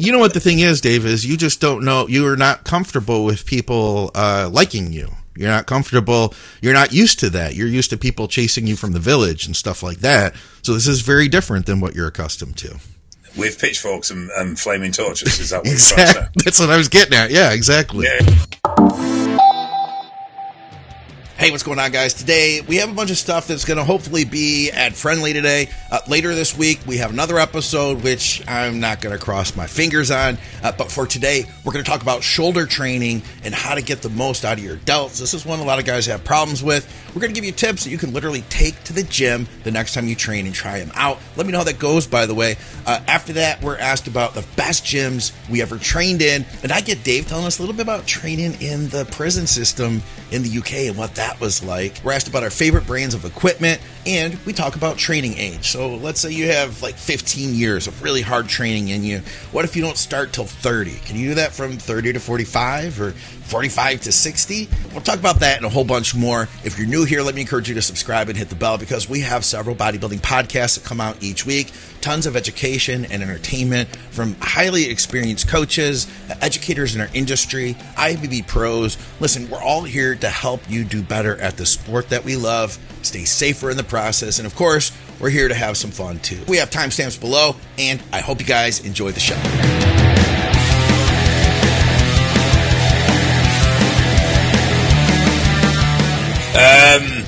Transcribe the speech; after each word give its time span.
you 0.00 0.12
know 0.12 0.18
what 0.18 0.34
the 0.34 0.40
thing 0.40 0.60
is, 0.60 0.80
Dave, 0.80 1.04
is 1.04 1.24
you 1.26 1.36
just 1.36 1.60
don't 1.60 1.84
know. 1.84 2.08
You 2.08 2.26
are 2.26 2.36
not 2.36 2.64
comfortable 2.64 3.24
with 3.24 3.44
people 3.46 4.10
uh, 4.14 4.48
liking 4.52 4.92
you. 4.92 5.10
You're 5.36 5.48
not 5.48 5.66
comfortable. 5.66 6.34
You're 6.60 6.74
not 6.74 6.92
used 6.92 7.20
to 7.20 7.30
that. 7.30 7.54
You're 7.54 7.68
used 7.68 7.90
to 7.90 7.96
people 7.96 8.28
chasing 8.28 8.66
you 8.66 8.76
from 8.76 8.92
the 8.92 8.98
village 8.98 9.46
and 9.46 9.54
stuff 9.54 9.82
like 9.82 9.98
that. 9.98 10.34
So 10.62 10.74
this 10.74 10.86
is 10.86 11.00
very 11.00 11.28
different 11.28 11.66
than 11.66 11.80
what 11.80 11.94
you're 11.94 12.08
accustomed 12.08 12.56
to. 12.58 12.78
With 13.36 13.58
pitchforks 13.60 14.10
and, 14.10 14.28
and 14.30 14.58
flaming 14.58 14.92
torches, 14.92 15.38
is 15.38 15.50
that 15.50 15.58
what 15.58 15.66
exactly. 15.72 16.42
That's 16.44 16.58
what 16.58 16.70
I 16.70 16.76
was 16.76 16.88
getting 16.88 17.14
at. 17.16 17.30
Yeah, 17.30 17.52
exactly. 17.52 18.06
Yeah. 18.06 19.19
Hey, 21.40 21.50
what's 21.50 21.62
going 21.62 21.78
on, 21.78 21.90
guys? 21.90 22.12
Today 22.12 22.60
we 22.60 22.76
have 22.76 22.90
a 22.90 22.94
bunch 22.94 23.10
of 23.10 23.16
stuff 23.16 23.46
that's 23.46 23.64
going 23.64 23.78
to 23.78 23.84
hopefully 23.84 24.26
be 24.26 24.70
ad 24.70 24.94
friendly 24.94 25.32
today. 25.32 25.70
Uh, 25.90 26.00
later 26.06 26.34
this 26.34 26.54
week, 26.54 26.80
we 26.86 26.98
have 26.98 27.10
another 27.10 27.38
episode 27.38 28.02
which 28.02 28.46
I'm 28.46 28.78
not 28.78 29.00
going 29.00 29.18
to 29.18 29.24
cross 29.24 29.56
my 29.56 29.66
fingers 29.66 30.10
on. 30.10 30.36
Uh, 30.62 30.72
but 30.72 30.92
for 30.92 31.06
today, 31.06 31.46
we're 31.64 31.72
going 31.72 31.82
to 31.82 31.90
talk 31.90 32.02
about 32.02 32.22
shoulder 32.22 32.66
training 32.66 33.22
and 33.42 33.54
how 33.54 33.74
to 33.74 33.80
get 33.80 34.02
the 34.02 34.10
most 34.10 34.44
out 34.44 34.58
of 34.58 34.64
your 34.64 34.76
delts. 34.76 35.18
This 35.18 35.32
is 35.32 35.46
one 35.46 35.60
a 35.60 35.64
lot 35.64 35.78
of 35.78 35.86
guys 35.86 36.04
have 36.04 36.22
problems 36.24 36.62
with. 36.62 36.86
We're 37.14 37.22
going 37.22 37.32
to 37.32 37.40
give 37.40 37.46
you 37.46 37.52
tips 37.52 37.84
that 37.84 37.90
you 37.90 37.96
can 37.96 38.12
literally 38.12 38.42
take 38.50 38.84
to 38.84 38.92
the 38.92 39.02
gym 39.02 39.48
the 39.64 39.70
next 39.70 39.94
time 39.94 40.06
you 40.08 40.16
train 40.16 40.44
and 40.44 40.54
try 40.54 40.78
them 40.78 40.92
out. 40.94 41.20
Let 41.36 41.46
me 41.46 41.52
know 41.52 41.58
how 41.60 41.64
that 41.64 41.78
goes, 41.78 42.06
by 42.06 42.26
the 42.26 42.34
way. 42.34 42.56
Uh, 42.84 43.00
after 43.08 43.32
that, 43.32 43.62
we're 43.62 43.78
asked 43.78 44.08
about 44.08 44.34
the 44.34 44.46
best 44.56 44.84
gyms 44.84 45.32
we 45.48 45.62
ever 45.62 45.78
trained 45.78 46.20
in. 46.20 46.44
And 46.62 46.70
I 46.70 46.82
get 46.82 47.02
Dave 47.02 47.28
telling 47.28 47.46
us 47.46 47.58
a 47.58 47.62
little 47.62 47.74
bit 47.74 47.82
about 47.82 48.06
training 48.06 48.60
in 48.60 48.90
the 48.90 49.06
prison 49.10 49.46
system 49.46 50.02
in 50.30 50.42
the 50.42 50.58
UK 50.58 50.72
and 50.90 50.98
what 50.98 51.14
that 51.14 51.29
that 51.30 51.40
was 51.40 51.62
like. 51.62 52.00
We're 52.04 52.12
asked 52.12 52.28
about 52.28 52.42
our 52.42 52.50
favorite 52.50 52.86
brands 52.86 53.14
of 53.14 53.24
equipment, 53.24 53.80
and 54.04 54.34
we 54.44 54.52
talk 54.52 54.76
about 54.76 54.98
training 54.98 55.38
age. 55.38 55.68
So 55.68 55.94
let's 55.96 56.20
say 56.20 56.32
you 56.32 56.48
have 56.48 56.82
like 56.82 56.96
15 56.96 57.54
years 57.54 57.86
of 57.86 58.02
really 58.02 58.22
hard 58.22 58.48
training 58.48 58.88
in 58.88 59.04
you. 59.04 59.18
What 59.52 59.64
if 59.64 59.76
you 59.76 59.82
don't 59.82 59.96
start 59.96 60.32
till 60.32 60.44
30? 60.44 60.98
Can 61.00 61.16
you 61.16 61.30
do 61.30 61.34
that 61.36 61.52
from 61.52 61.76
30 61.76 62.14
to 62.14 62.20
45 62.20 63.00
or 63.00 63.10
45 63.12 64.00
to 64.02 64.12
60? 64.12 64.68
We'll 64.92 65.02
talk 65.02 65.18
about 65.18 65.40
that 65.40 65.58
and 65.58 65.66
a 65.66 65.68
whole 65.68 65.84
bunch 65.84 66.14
more. 66.14 66.48
If 66.64 66.78
you're 66.78 66.88
new 66.88 67.04
here, 67.04 67.22
let 67.22 67.34
me 67.34 67.42
encourage 67.42 67.68
you 67.68 67.74
to 67.76 67.82
subscribe 67.82 68.28
and 68.28 68.36
hit 68.36 68.48
the 68.48 68.56
bell 68.56 68.76
because 68.76 69.08
we 69.08 69.20
have 69.20 69.44
several 69.44 69.76
bodybuilding 69.76 70.20
podcasts 70.20 70.76
that 70.76 70.84
come 70.84 71.00
out 71.00 71.22
each 71.22 71.46
week. 71.46 71.72
Tons 72.00 72.26
of 72.26 72.34
education 72.34 73.04
and 73.04 73.22
entertainment 73.22 73.94
from 74.10 74.34
highly 74.40 74.88
experienced 74.88 75.48
coaches, 75.48 76.06
educators 76.40 76.94
in 76.94 77.00
our 77.02 77.08
industry, 77.12 77.74
IFBB 77.96 78.46
pros. 78.46 78.96
Listen, 79.20 79.50
we're 79.50 79.62
all 79.62 79.82
here 79.82 80.14
to 80.14 80.28
help 80.30 80.62
you 80.68 80.82
do 80.84 81.02
better 81.02 81.38
at 81.40 81.58
the 81.58 81.66
sport 81.66 82.08
that 82.08 82.24
we 82.24 82.36
love, 82.36 82.78
stay 83.02 83.24
safer 83.24 83.70
in 83.70 83.76
the 83.76 83.84
process, 83.84 84.38
and 84.38 84.46
of 84.46 84.56
course, 84.56 84.92
we're 85.20 85.28
here 85.30 85.48
to 85.48 85.54
have 85.54 85.76
some 85.76 85.90
fun 85.90 86.18
too. 86.20 86.40
We 86.48 86.56
have 86.56 86.70
timestamps 86.70 87.20
below, 87.20 87.54
and 87.78 88.02
I 88.12 88.20
hope 88.20 88.40
you 88.40 88.46
guys 88.46 88.84
enjoy 88.86 89.12
the 89.12 89.20
show. 89.20 89.36
Um, 96.52 97.24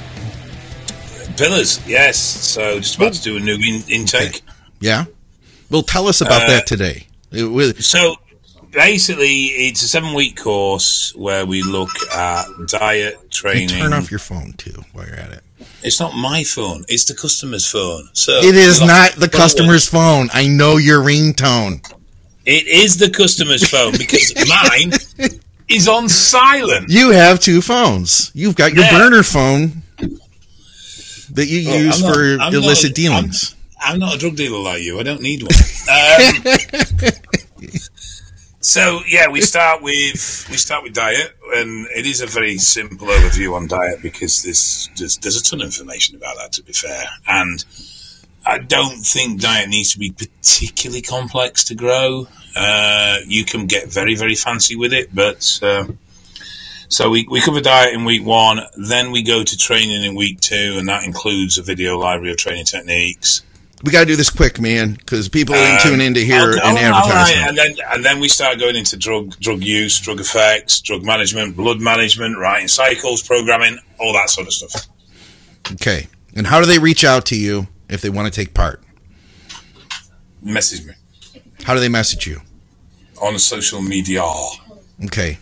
pillars, 1.37 1.81
yes. 1.87 2.19
So 2.19 2.79
just 2.81 2.97
about 2.97 3.13
to 3.15 3.23
do 3.23 3.37
a 3.37 3.41
new 3.41 3.55
in- 3.55 3.85
intake. 3.89 4.37
Okay. 4.37 4.41
Yeah. 4.83 5.05
Well, 5.71 5.83
tell 5.83 6.09
us 6.09 6.21
about 6.21 6.43
uh, 6.43 6.49
that 6.49 6.67
today. 6.67 7.07
so 7.79 8.17
basically, 8.73 9.47
it's 9.47 9.83
a 9.83 9.89
seven 9.89 10.15
week 10.15 10.37
course 10.37 11.15
where 11.15 11.47
we 11.47 11.63
look 11.63 11.91
at 12.13 12.47
diet 12.67 13.31
training. 13.31 13.69
turn 13.69 13.93
off 13.93 14.11
your 14.11 14.21
phone 14.21 14.53
too 14.55 14.83
while 14.93 15.07
you're 15.07 15.17
at 15.17 15.33
it. 15.33 15.43
It's 15.83 16.01
not 16.01 16.15
my 16.15 16.45
phone; 16.45 16.85
it's 16.89 17.05
the 17.05 17.15
customer's 17.15 17.67
phone. 17.71 18.09
So 18.13 18.33
it 18.33 18.55
is 18.55 18.81
not 18.81 19.13
the 19.13 19.29
customer's 19.29 19.89
phone. 19.89 20.29
I 20.33 20.49
know 20.49 20.77
your 20.77 21.01
ringtone. 21.01 21.85
It 22.45 22.67
is 22.67 22.99
the 22.99 23.09
customer's 23.09 23.69
phone 23.69 23.93
because 23.93 24.35
mine 24.49 24.93
is 25.69 25.89
on 25.89 26.09
silent. 26.09 26.89
You 26.89 27.11
have 27.11 27.39
two 27.41 27.63
phones. 27.63 28.33
You've 28.35 28.57
got 28.57 28.75
your 28.75 28.85
yeah. 28.85 28.99
burner 28.99 29.23
phone 29.23 29.83
that 31.31 31.47
you 31.47 31.69
well, 31.69 31.81
use 31.81 32.03
not, 32.03 32.15
for 32.15 32.39
I'm 32.41 32.55
illicit 32.55 32.91
not, 32.91 32.97
dealings. 32.97 33.55
I'm, 33.55 33.62
I'm, 33.83 33.99
not 33.99 34.15
a 34.15 34.19
drug 34.19 34.37
dealer 34.37 34.59
like 34.59 34.83
you. 34.83 34.99
I 34.99 35.03
don't 35.03 35.21
need 35.21 35.43
one. 35.43 35.53
Um, 35.91 36.35
so 38.61 39.01
yeah, 39.09 39.29
we 39.29 39.41
start 39.41 39.83
with 39.83 40.47
we 40.51 40.57
start 40.57 40.83
with 40.83 40.95
diet, 40.95 41.37
and 41.55 41.87
it 41.97 42.07
is 42.07 42.21
a 42.21 42.27
very 42.27 42.59
simple 42.59 43.09
overview 43.09 43.55
on 43.55 43.67
diet 43.67 44.03
because 44.03 44.43
there's 44.43 44.89
there's, 44.97 45.19
there's 45.19 45.41
a 45.41 45.43
ton 45.43 45.61
of 45.61 45.67
information 45.67 46.17
about 46.17 46.37
that. 46.37 46.53
To 46.53 46.63
be 46.63 46.73
fair, 46.73 47.05
and 47.27 47.65
I 48.45 48.59
don't 48.59 49.05
think 49.05 49.41
diet 49.41 49.69
needs 49.69 49.93
to 49.93 49.99
be 49.99 50.11
particularly 50.11 51.03
complex 51.03 51.65
to 51.65 51.75
grow. 51.75 52.27
Uh, 52.57 53.19
you 53.27 53.45
can 53.45 53.67
get 53.67 53.91
very, 53.91 54.15
very 54.15 54.35
fancy 54.35 54.77
with 54.77 54.93
it, 54.93 55.15
but 55.15 55.61
uh, 55.63 55.87
so 56.89 57.09
we, 57.09 57.27
we 57.31 57.41
cover 57.41 57.61
diet 57.61 57.95
in 57.95 58.05
week 58.05 58.25
one, 58.25 58.61
then 58.77 59.13
we 59.13 59.23
go 59.23 59.43
to 59.43 59.57
training 59.57 60.05
in 60.05 60.15
week 60.15 60.41
two, 60.41 60.77
and 60.77 60.89
that 60.89 61.05
includes 61.05 61.57
a 61.57 61.63
video 61.63 61.99
library 61.99 62.33
of 62.33 62.37
training 62.37 62.67
techniques. 62.67 63.43
We 63.85 63.91
got 63.91 64.01
to 64.01 64.07
do 64.07 64.17
this 64.17 64.31
quick, 64.31 64.61
man, 64.61 64.93
because 64.93 65.29
people 65.29 65.57
um, 65.57 65.79
tune 65.83 66.01
in 66.01 66.15
to 66.15 66.25
hear 66.25 66.53
an 66.53 66.77
advertisement. 66.77 67.41
Right. 67.41 67.49
And 67.49 67.59
then, 67.59 67.77
and 67.93 68.05
then 68.05 68.21
we 68.21 68.29
start 68.29 68.59
going 68.59 68.77
into 68.77 68.97
drug 68.97 69.39
drug 69.41 69.63
use, 69.65 69.99
drug 70.01 70.21
effects, 70.21 70.81
drug 70.81 71.05
management, 71.05 71.57
blood 71.57 71.81
management, 71.81 72.39
writing 72.39 72.69
cycles, 72.69 73.23
programming, 73.23 73.79
all 73.99 74.13
that 74.13 74.31
sort 74.31 74.47
of 74.47 74.53
stuff. 74.53 74.87
Okay. 75.73 76.07
And 76.35 76.47
how 76.47 76.61
do 76.61 76.67
they 76.67 76.79
reach 76.79 77.05
out 77.05 77.27
to 77.27 77.37
you 77.37 77.67
if 77.89 78.01
they 78.01 78.11
want 78.11 78.33
to 78.33 78.41
take 78.41 78.55
part? 78.55 78.83
Message 80.41 80.85
me. 80.85 80.95
How 81.65 81.75
do 81.75 81.81
they 81.81 81.89
message 81.89 82.27
you? 82.27 82.41
On 83.21 83.39
social 83.39 83.83
media. 83.83 84.25
Okay. 85.05 85.39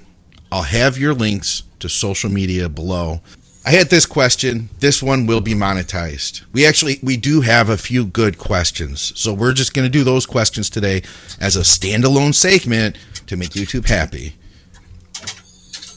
I'll 0.53 0.63
have 0.63 0.99
your 0.99 1.15
links 1.15 1.63
to 1.79 1.89
social 1.89 2.31
media 2.31 2.69
below. 2.69 3.21
I 3.65 3.73
had 3.73 3.91
this 3.91 4.07
question. 4.07 4.71
This 4.79 5.03
one 5.03 5.27
will 5.27 5.43
be 5.43 5.55
monetized. 5.55 6.43
We 6.53 6.65
actually 6.67 6.99
we 7.03 7.17
do 7.17 7.43
have 7.43 7.69
a 7.69 7.77
few 7.77 8.07
good 8.07 8.39
questions. 8.39 9.13
So 9.17 9.35
we're 9.35 9.53
just 9.53 9.75
going 9.75 9.85
to 9.85 9.91
do 9.91 10.03
those 10.03 10.25
questions 10.25 10.71
today 10.71 11.03
as 11.39 11.57
a 11.57 11.61
standalone 11.61 12.35
segment 12.35 12.97
to 13.27 13.37
make 13.37 13.51
YouTube 13.51 13.87
happy. 13.87 14.35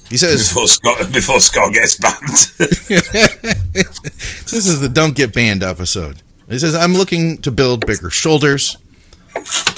He 0.10 0.18
says 0.18 0.50
before 0.50 0.68
Scott 0.68 1.14
before 1.14 1.40
Scott 1.40 1.74
gets 1.74 1.96
banned. 1.96 2.20
this 3.74 4.52
is 4.54 4.82
the 4.82 4.90
don't 4.90 5.16
get 5.16 5.34
banned 5.34 5.64
episode. 5.64 6.22
He 6.50 6.60
says 6.60 6.76
I'm 6.76 6.94
looking 6.94 7.38
to 7.40 7.52
build 7.52 7.86
bigger 7.86 8.10
shoulders. 8.10 8.78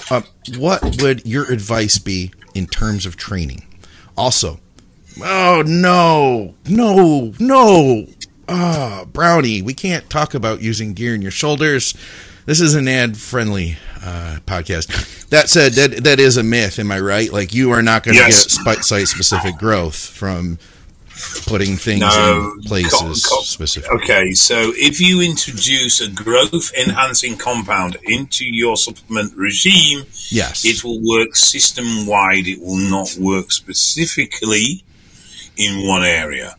Uh, 0.10 0.22
what 0.58 1.02
would 1.02 1.26
your 1.26 1.50
advice 1.52 2.00
be 2.00 2.32
in 2.56 2.66
terms 2.66 3.06
of 3.06 3.16
training? 3.16 3.64
Also, 4.18 4.60
oh 5.22 5.64
no, 5.66 6.56
no, 6.68 7.34
no, 7.40 8.08
ah, 8.48 9.02
oh, 9.02 9.06
Brownie, 9.06 9.62
we 9.62 9.74
can't 9.74 10.10
talk 10.10 10.34
about 10.34 10.62
using 10.62 10.94
gear 10.94 11.16
in 11.16 11.22
your 11.22 11.32
shoulders. 11.32 11.94
This 12.46 12.62
is 12.62 12.76
an 12.76 12.88
ad-friendly 12.88 13.78
uh, 14.04 14.38
podcast. 14.46 15.30
That 15.30 15.50
said, 15.50 15.74
that 15.74 16.04
that 16.04 16.20
is 16.20 16.38
a 16.38 16.44
myth. 16.44 16.78
Am 16.78 16.92
I 16.92 17.00
right? 17.00 17.32
Like 17.32 17.54
you 17.54 17.72
are 17.72 17.82
not 17.82 18.04
going 18.04 18.16
to 18.16 18.22
yes. 18.22 18.58
get 18.64 18.84
site-specific 18.86 19.58
growth 19.58 19.96
from 19.96 20.60
putting 21.48 21.78
things 21.78 22.02
no, 22.02 22.54
in 22.56 22.62
places 22.64 23.26
co- 23.26 23.38
co- 23.38 23.42
specific. 23.42 23.90
Okay, 23.90 24.32
so 24.32 24.74
if 24.76 25.00
you 25.00 25.22
introduce 25.22 26.02
a 26.02 26.10
growth 26.12 26.72
enhancing 26.78 27.38
compound 27.38 27.98
into 28.04 28.46
your 28.46 28.78
supplement 28.78 29.34
regime, 29.36 30.06
yes, 30.30 30.66
it 30.66 30.84
will 30.84 31.00
work 31.02 31.36
system 31.36 32.06
wide. 32.06 32.48
It 32.48 32.62
will 32.62 32.78
not 32.78 33.16
work 33.20 33.52
specifically 33.52 34.84
in 35.58 35.88
one 35.88 36.04
area. 36.04 36.56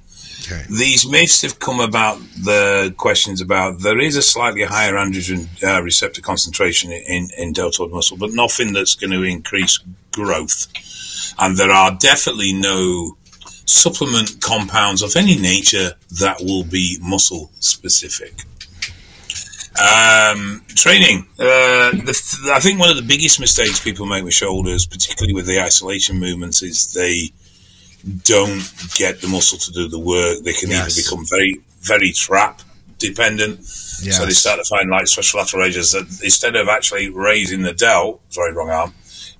Okay. 0.46 0.62
These 0.70 1.08
myths 1.08 1.42
have 1.42 1.58
come 1.58 1.80
about 1.80 2.18
the 2.36 2.94
questions 2.96 3.40
about 3.40 3.80
there 3.80 3.98
is 3.98 4.16
a 4.16 4.22
slightly 4.22 4.62
higher 4.62 4.94
androgen 4.94 5.48
uh, 5.62 5.82
receptor 5.82 6.20
concentration 6.20 6.92
in, 6.92 7.30
in 7.36 7.52
deltoid 7.52 7.90
muscle, 7.90 8.16
but 8.16 8.32
nothing 8.32 8.72
that's 8.72 8.94
going 8.94 9.10
to 9.10 9.22
increase 9.24 9.80
growth. 10.12 10.68
And 11.38 11.56
there 11.56 11.72
are 11.72 11.96
definitely 11.98 12.52
no 12.52 13.16
supplement 13.64 14.40
compounds 14.40 15.02
of 15.02 15.16
any 15.16 15.36
nature 15.36 15.94
that 16.20 16.40
will 16.40 16.64
be 16.64 16.98
muscle 17.02 17.50
specific. 17.58 18.34
Um, 19.78 20.64
training. 20.68 21.26
Uh, 21.38 21.90
the, 21.90 22.50
I 22.54 22.60
think 22.60 22.78
one 22.78 22.88
of 22.88 22.96
the 22.96 23.02
biggest 23.02 23.40
mistakes 23.40 23.80
people 23.80 24.06
make 24.06 24.24
with 24.24 24.32
shoulders, 24.32 24.86
particularly 24.86 25.34
with 25.34 25.46
the 25.46 25.60
isolation 25.60 26.18
movements, 26.18 26.62
is 26.62 26.94
they 26.94 27.32
don't 28.24 28.62
get 28.94 29.20
the 29.20 29.28
muscle 29.28 29.58
to 29.58 29.72
do 29.72 29.88
the 29.88 29.98
work. 29.98 30.42
They 30.44 30.52
can 30.52 30.70
yes. 30.70 30.98
either 30.98 31.02
become 31.02 31.26
very, 31.26 31.60
very 31.80 32.12
trap 32.12 32.62
dependent. 32.98 33.58
Yes. 34.02 34.18
So 34.18 34.24
they 34.24 34.32
start 34.32 34.58
to 34.58 34.64
find 34.64 34.90
like 34.90 35.06
special 35.06 35.40
lateral 35.40 35.62
raises 35.62 35.92
that 35.92 36.02
instead 36.22 36.56
of 36.56 36.68
actually 36.68 37.10
raising 37.10 37.62
the 37.62 37.72
delt, 37.72 38.20
sorry, 38.28 38.52
wrong 38.52 38.70
arm, 38.70 38.94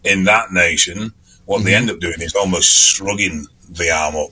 in 0.04 0.24
that 0.24 0.52
nation, 0.52 1.12
what 1.44 1.58
mm-hmm. 1.58 1.66
they 1.66 1.74
end 1.74 1.90
up 1.90 2.00
doing 2.00 2.20
is 2.20 2.34
almost 2.34 2.72
shrugging 2.72 3.46
the 3.68 3.90
arm 3.90 4.16
up. 4.16 4.30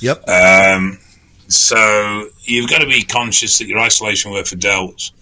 Yep. 0.00 0.28
Um, 0.28 0.98
so 1.48 2.28
you've 2.42 2.70
got 2.70 2.80
to 2.80 2.86
be 2.86 3.02
conscious 3.02 3.58
that 3.58 3.66
your 3.66 3.78
isolation 3.78 4.32
work 4.32 4.46
for 4.46 4.56
delts 4.56 5.12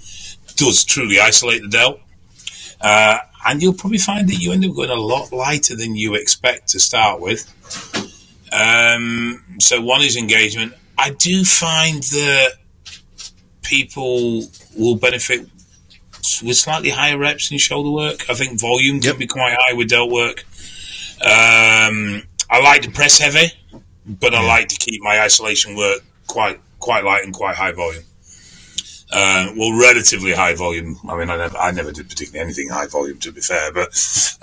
does 0.56 0.84
truly 0.84 1.19
isolate 1.19 1.62
the 1.62 1.69
delt. 1.69 2.00
Uh, 2.81 3.19
and 3.46 3.62
you'll 3.62 3.75
probably 3.75 3.98
find 3.98 4.28
that 4.28 4.36
you 4.36 4.52
end 4.52 4.64
up 4.64 4.75
going 4.75 4.90
a 4.90 4.94
lot 4.94 5.32
lighter 5.32 5.75
than 5.75 5.96
you 5.96 6.14
expect 6.14 6.69
to 6.69 6.81
start 6.81 7.20
with. 7.20 7.46
Um, 8.52 9.44
so 9.61 9.81
one 9.81 10.02
is 10.02 10.17
engagement. 10.17 10.75
I 10.99 11.11
do 11.11 11.44
find 11.44 12.02
that 12.02 12.55
people 13.62 14.44
will 14.76 14.97
benefit 14.97 15.49
with 16.43 16.56
slightly 16.56 16.91
higher 16.91 17.19
reps 17.19 17.50
in 17.50 17.58
shoulder 17.58 17.91
work. 17.91 18.29
I 18.29 18.35
think 18.35 18.61
volume 18.61 18.97
yep. 18.97 19.12
can 19.12 19.19
be 19.19 19.26
quite 19.26 19.56
high 19.58 19.75
with 19.75 19.88
delt 19.88 20.11
work. 20.11 20.44
Um, 21.23 22.23
I 22.50 22.61
like 22.62 22.82
to 22.82 22.91
press 22.91 23.19
heavy, 23.19 23.52
but 24.06 24.35
I 24.35 24.44
like 24.44 24.69
to 24.69 24.76
keep 24.76 25.03
my 25.03 25.20
isolation 25.20 25.76
work 25.76 26.00
quite 26.26 26.61
quite 26.79 27.05
light 27.05 27.25
and 27.25 27.35
quite 27.35 27.56
high 27.56 27.73
volume. 27.73 28.05
Uh, 29.12 29.52
well, 29.56 29.76
relatively 29.78 30.32
high 30.32 30.54
volume. 30.54 30.96
I 31.08 31.18
mean, 31.18 31.30
I 31.30 31.36
never, 31.36 31.56
I 31.56 31.70
never 31.72 31.90
did 31.90 32.08
particularly 32.08 32.44
anything 32.44 32.68
high 32.68 32.86
volume, 32.86 33.18
to 33.18 33.32
be 33.32 33.40
fair. 33.40 33.72
But 33.72 33.88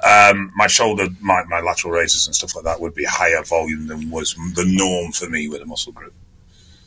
um, 0.06 0.52
my 0.56 0.68
shoulder, 0.68 1.08
my, 1.22 1.44
my 1.46 1.62
lateral 1.62 1.94
raises 1.94 2.28
and 2.28 2.36
stuff 2.36 2.56
like 2.56 2.66
that 2.66 2.82
would 2.82 2.94
be 2.94 3.06
higher 3.06 3.44
volume 3.44 3.88
than 3.88 4.10
was 4.12 4.34
the 4.56 4.66
norm 4.68 5.14
for 5.14 5.30
me 5.30 5.48
with 5.48 5.62
a 5.62 5.66
muscle 5.66 5.94
group. 5.94 6.14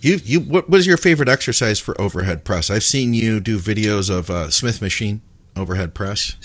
You, 0.00 0.16
you, 0.24 0.40
what 0.40 0.68
was 0.68 0.86
your 0.86 0.96
favorite 0.96 1.28
exercise 1.28 1.78
for 1.78 1.98
overhead 2.00 2.44
press? 2.44 2.70
I've 2.70 2.84
seen 2.84 3.14
you 3.14 3.40
do 3.40 3.58
videos 3.58 4.10
of 4.10 4.30
uh, 4.30 4.50
Smith 4.50 4.82
machine 4.82 5.22
overhead 5.56 5.94
press. 5.94 6.36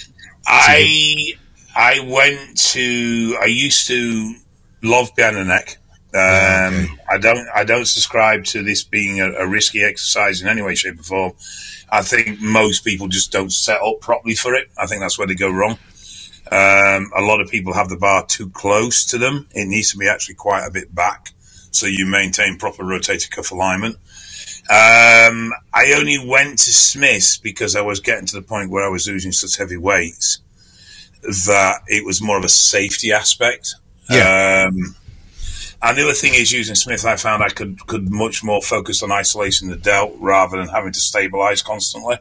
I, 0.47 1.33
I 1.75 1.99
went 1.99 2.57
to, 2.57 3.37
I 3.41 3.45
used 3.45 3.87
to 3.87 4.35
love 4.83 5.13
behind 5.15 5.37
the 5.37 5.45
neck. 5.45 5.77
Um, 6.15 6.21
okay. 6.21 6.87
I 7.09 7.17
don't. 7.17 7.47
I 7.53 7.63
don't 7.65 7.85
subscribe 7.85 8.45
to 8.45 8.63
this 8.63 8.85
being 8.85 9.19
a, 9.19 9.31
a, 9.33 9.45
risky 9.45 9.83
exercise 9.83 10.41
in 10.41 10.47
any 10.47 10.61
way, 10.61 10.73
shape, 10.73 11.01
or 11.01 11.03
form. 11.03 11.33
I 11.89 12.03
think 12.03 12.39
most 12.39 12.85
people 12.85 13.09
just 13.09 13.33
don't 13.33 13.51
set 13.51 13.81
up 13.81 13.99
properly 13.99 14.35
for 14.35 14.53
it. 14.53 14.69
I 14.77 14.85
think 14.85 15.01
that's 15.01 15.17
where 15.17 15.27
they 15.27 15.35
go 15.35 15.49
wrong. 15.49 15.77
Um, 16.49 17.11
a 17.17 17.21
lot 17.21 17.41
of 17.41 17.49
people 17.49 17.73
have 17.73 17.89
the 17.89 17.97
bar 17.97 18.25
too 18.25 18.49
close 18.49 19.03
to 19.07 19.17
them. 19.17 19.49
It 19.51 19.67
needs 19.67 19.91
to 19.91 19.97
be 19.97 20.07
actually 20.07 20.35
quite 20.35 20.65
a 20.65 20.71
bit 20.71 20.95
back, 20.95 21.33
so 21.71 21.85
you 21.85 22.05
maintain 22.05 22.57
proper 22.57 22.85
rotator 22.85 23.29
cuff 23.29 23.51
alignment. 23.51 23.97
Um, 24.69 25.51
I 25.73 25.93
only 25.97 26.25
went 26.25 26.59
to 26.59 26.71
Smith's 26.71 27.37
because 27.37 27.75
I 27.75 27.81
was 27.81 27.99
getting 27.99 28.25
to 28.27 28.35
the 28.37 28.41
point 28.41 28.71
where 28.71 28.85
I 28.85 28.89
was 28.89 29.05
using 29.05 29.33
such 29.33 29.57
heavy 29.57 29.77
weights 29.77 30.39
that 31.21 31.81
it 31.87 32.05
was 32.05 32.21
more 32.21 32.37
of 32.37 32.45
a 32.45 32.49
safety 32.49 33.11
aspect. 33.11 33.75
Yeah. 34.09 34.69
Um, 34.69 34.95
and 35.81 35.97
the 35.97 36.03
other 36.03 36.13
thing 36.13 36.33
is 36.33 36.51
using 36.51 36.75
Smith, 36.75 37.05
I 37.05 37.15
found 37.15 37.43
I 37.43 37.49
could 37.49 37.85
could 37.87 38.09
much 38.09 38.43
more 38.43 38.61
focus 38.61 39.03
on 39.03 39.11
isolating 39.11 39.69
the 39.69 39.75
delt 39.75 40.13
rather 40.19 40.57
than 40.57 40.67
having 40.67 40.93
to 40.93 40.99
stabilize 40.99 41.61
constantly. 41.61 42.17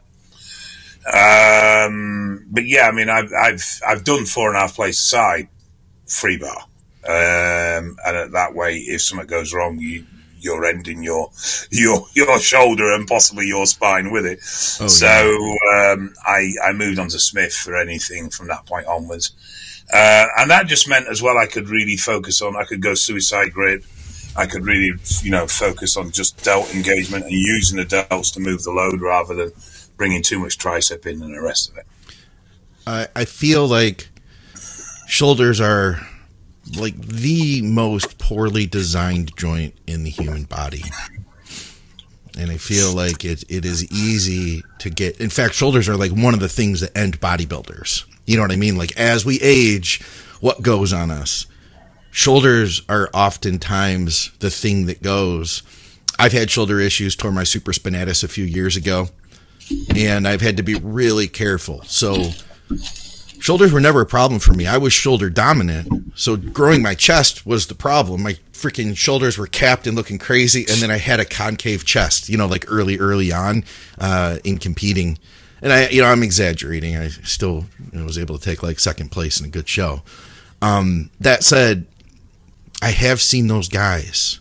Um, 1.07 2.47
but 2.51 2.67
yeah, 2.67 2.89
I 2.89 2.93
mean, 2.93 3.09
I've 3.09 3.33
I've 3.33 3.81
I've 3.87 4.05
done 4.05 4.25
four 4.25 4.49
and 4.49 4.57
a 4.57 4.61
half 4.61 4.75
place 4.75 5.01
side 5.01 5.49
free 6.07 6.39
bar, 6.39 6.65
um, 7.07 7.97
and 8.07 8.33
that 8.33 8.55
way, 8.55 8.79
if 8.79 9.03
something 9.03 9.27
goes 9.27 9.53
wrong, 9.53 9.79
you 9.79 10.05
you're 10.41 10.65
ending 10.65 11.03
your 11.03 11.31
your 11.71 12.07
your 12.15 12.39
shoulder 12.39 12.93
and 12.93 13.07
possibly 13.07 13.47
your 13.47 13.67
spine 13.67 14.13
with 14.13 14.27
it. 14.27 14.39
Oh, 14.81 14.89
so 14.89 15.07
yeah. 15.07 15.93
um, 15.93 16.15
I 16.25 16.53
I 16.65 16.73
moved 16.73 16.99
on 16.99 17.09
to 17.09 17.19
Smith 17.19 17.55
for 17.55 17.77
anything 17.77 18.31
from 18.31 18.49
that 18.49 18.67
point 18.67 18.87
onwards. 18.87 19.33
Uh, 19.93 20.27
and 20.39 20.51
that 20.51 20.67
just 20.67 20.89
meant 20.89 21.07
as 21.09 21.23
well 21.23 21.37
I 21.37 21.47
could 21.47 21.69
really 21.69 21.97
focus 21.97 22.41
on, 22.43 22.57
I 22.57 22.65
could 22.65 22.81
go 22.81 22.95
suicide 22.95 23.53
grip. 23.53 23.85
I 24.37 24.47
could 24.47 24.65
really, 24.65 24.93
you 25.23 25.31
know, 25.31 25.47
focus 25.47 25.97
on 25.97 26.11
just 26.11 26.43
delt 26.43 26.75
engagement 26.75 27.25
and 27.25 27.33
using 27.33 27.79
the 27.79 27.85
delts 27.85 28.33
to 28.35 28.41
move 28.41 28.65
the 28.65 28.73
load 28.73 29.01
rather 29.01 29.35
than 29.35 29.53
bringing 29.97 30.23
too 30.23 30.41
much 30.41 30.59
tricep 30.59 31.07
in 31.07 31.23
and 31.23 31.35
the 31.35 31.41
rest 31.41 31.71
of 31.71 31.77
it. 31.77 31.87
I, 32.87 33.07
I 33.15 33.25
feel 33.27 33.69
like 33.69 34.09
shoulders 35.07 35.61
are 35.61 36.01
like 36.77 36.97
the 37.01 37.63
most 37.63 38.19
poorly 38.19 38.67
designed 38.67 39.37
joint 39.37 39.75
in 39.87 40.03
the 40.03 40.11
human 40.11 40.45
body. 40.45 40.83
And 42.37 42.51
I 42.51 42.57
feel 42.57 42.93
like 42.93 43.25
it, 43.25 43.45
it 43.49 43.65
is 43.65 43.91
easy 43.93 44.65
to 44.81 44.91
get. 44.91 45.21
In 45.21 45.31
fact, 45.31 45.55
shoulders 45.55 45.89
are 45.89 45.97
like 45.97 46.11
one 46.11 46.35
of 46.35 46.41
the 46.41 46.49
things 46.49 46.81
that 46.81 46.97
end 46.97 47.21
bodybuilders. 47.21 48.05
You 48.27 48.37
know 48.37 48.43
what 48.43 48.53
I 48.53 48.57
mean? 48.57 48.77
Like 48.77 48.97
as 48.97 49.25
we 49.25 49.41
age, 49.41 50.03
what 50.41 50.63
goes 50.63 50.93
on 50.93 51.11
us? 51.11 51.47
Shoulders 52.11 52.83
are 52.89 53.11
oftentimes 53.13 54.31
the 54.39 54.51
thing 54.51 54.87
that 54.87 55.03
goes. 55.03 55.63
I've 56.19 56.33
had 56.33 56.51
shoulder 56.51 56.79
issues, 56.79 57.17
tore 57.17 57.33
my 57.33 57.43
supraspinatus 57.43 58.23
a 58.23 58.29
few 58.29 58.45
years 58.45 58.77
ago, 58.77 59.09
and 59.97 60.29
I've 60.29 60.41
had 60.41 60.57
to 60.59 60.63
be 60.63 60.77
really 60.77 61.27
careful. 61.27 61.83
So 61.83 62.31
shoulders 63.41 63.73
were 63.73 63.81
never 63.81 64.01
a 64.01 64.07
problem 64.07 64.39
for 64.39 64.55
me. 64.55 64.67
I 64.67 64.79
was 64.79 64.93
shoulder 64.93 65.29
dominant. 65.29 66.13
So 66.15 66.37
growing 66.37 66.83
my 66.83 66.95
chest 66.95 67.45
was 67.45 67.67
the 67.67 67.75
problem. 67.75 68.23
My 68.23 68.35
freaking 68.53 68.97
shoulders 68.97 69.37
were 69.37 69.47
capped 69.47 69.87
and 69.87 69.97
looking 69.97 70.19
crazy. 70.19 70.61
And 70.61 70.81
then 70.81 70.91
I 70.91 70.99
had 70.99 71.21
a 71.21 71.25
concave 71.25 71.85
chest, 71.85 72.29
you 72.29 72.39
know, 72.39 72.47
like 72.47 72.65
early, 72.69 72.99
early 72.99 73.33
on 73.33 73.65
uh, 73.99 74.39
in 74.45 74.59
competing 74.59 75.19
and 75.65 75.73
I, 75.73 75.89
you 75.89 76.03
know, 76.03 76.09
I'm 76.09 76.23
exaggerating. 76.23 76.97
I 76.99 77.09
still 77.09 77.65
you 77.91 77.99
know, 77.99 78.05
was 78.05 78.19
able 78.19 78.39
to 78.39 78.45
take 78.45 78.63
like 78.63 78.79
second 78.79 79.11
place 79.11 79.41
in 79.41 79.47
a 79.47 79.49
good 79.49 79.67
show. 79.67 80.03
Um, 80.61 81.11
that 81.21 81.43
said, 81.43 81.87
I 82.83 82.91
have 82.91 83.23
seen 83.23 83.49
those 83.49 83.69
guys. 83.69 84.41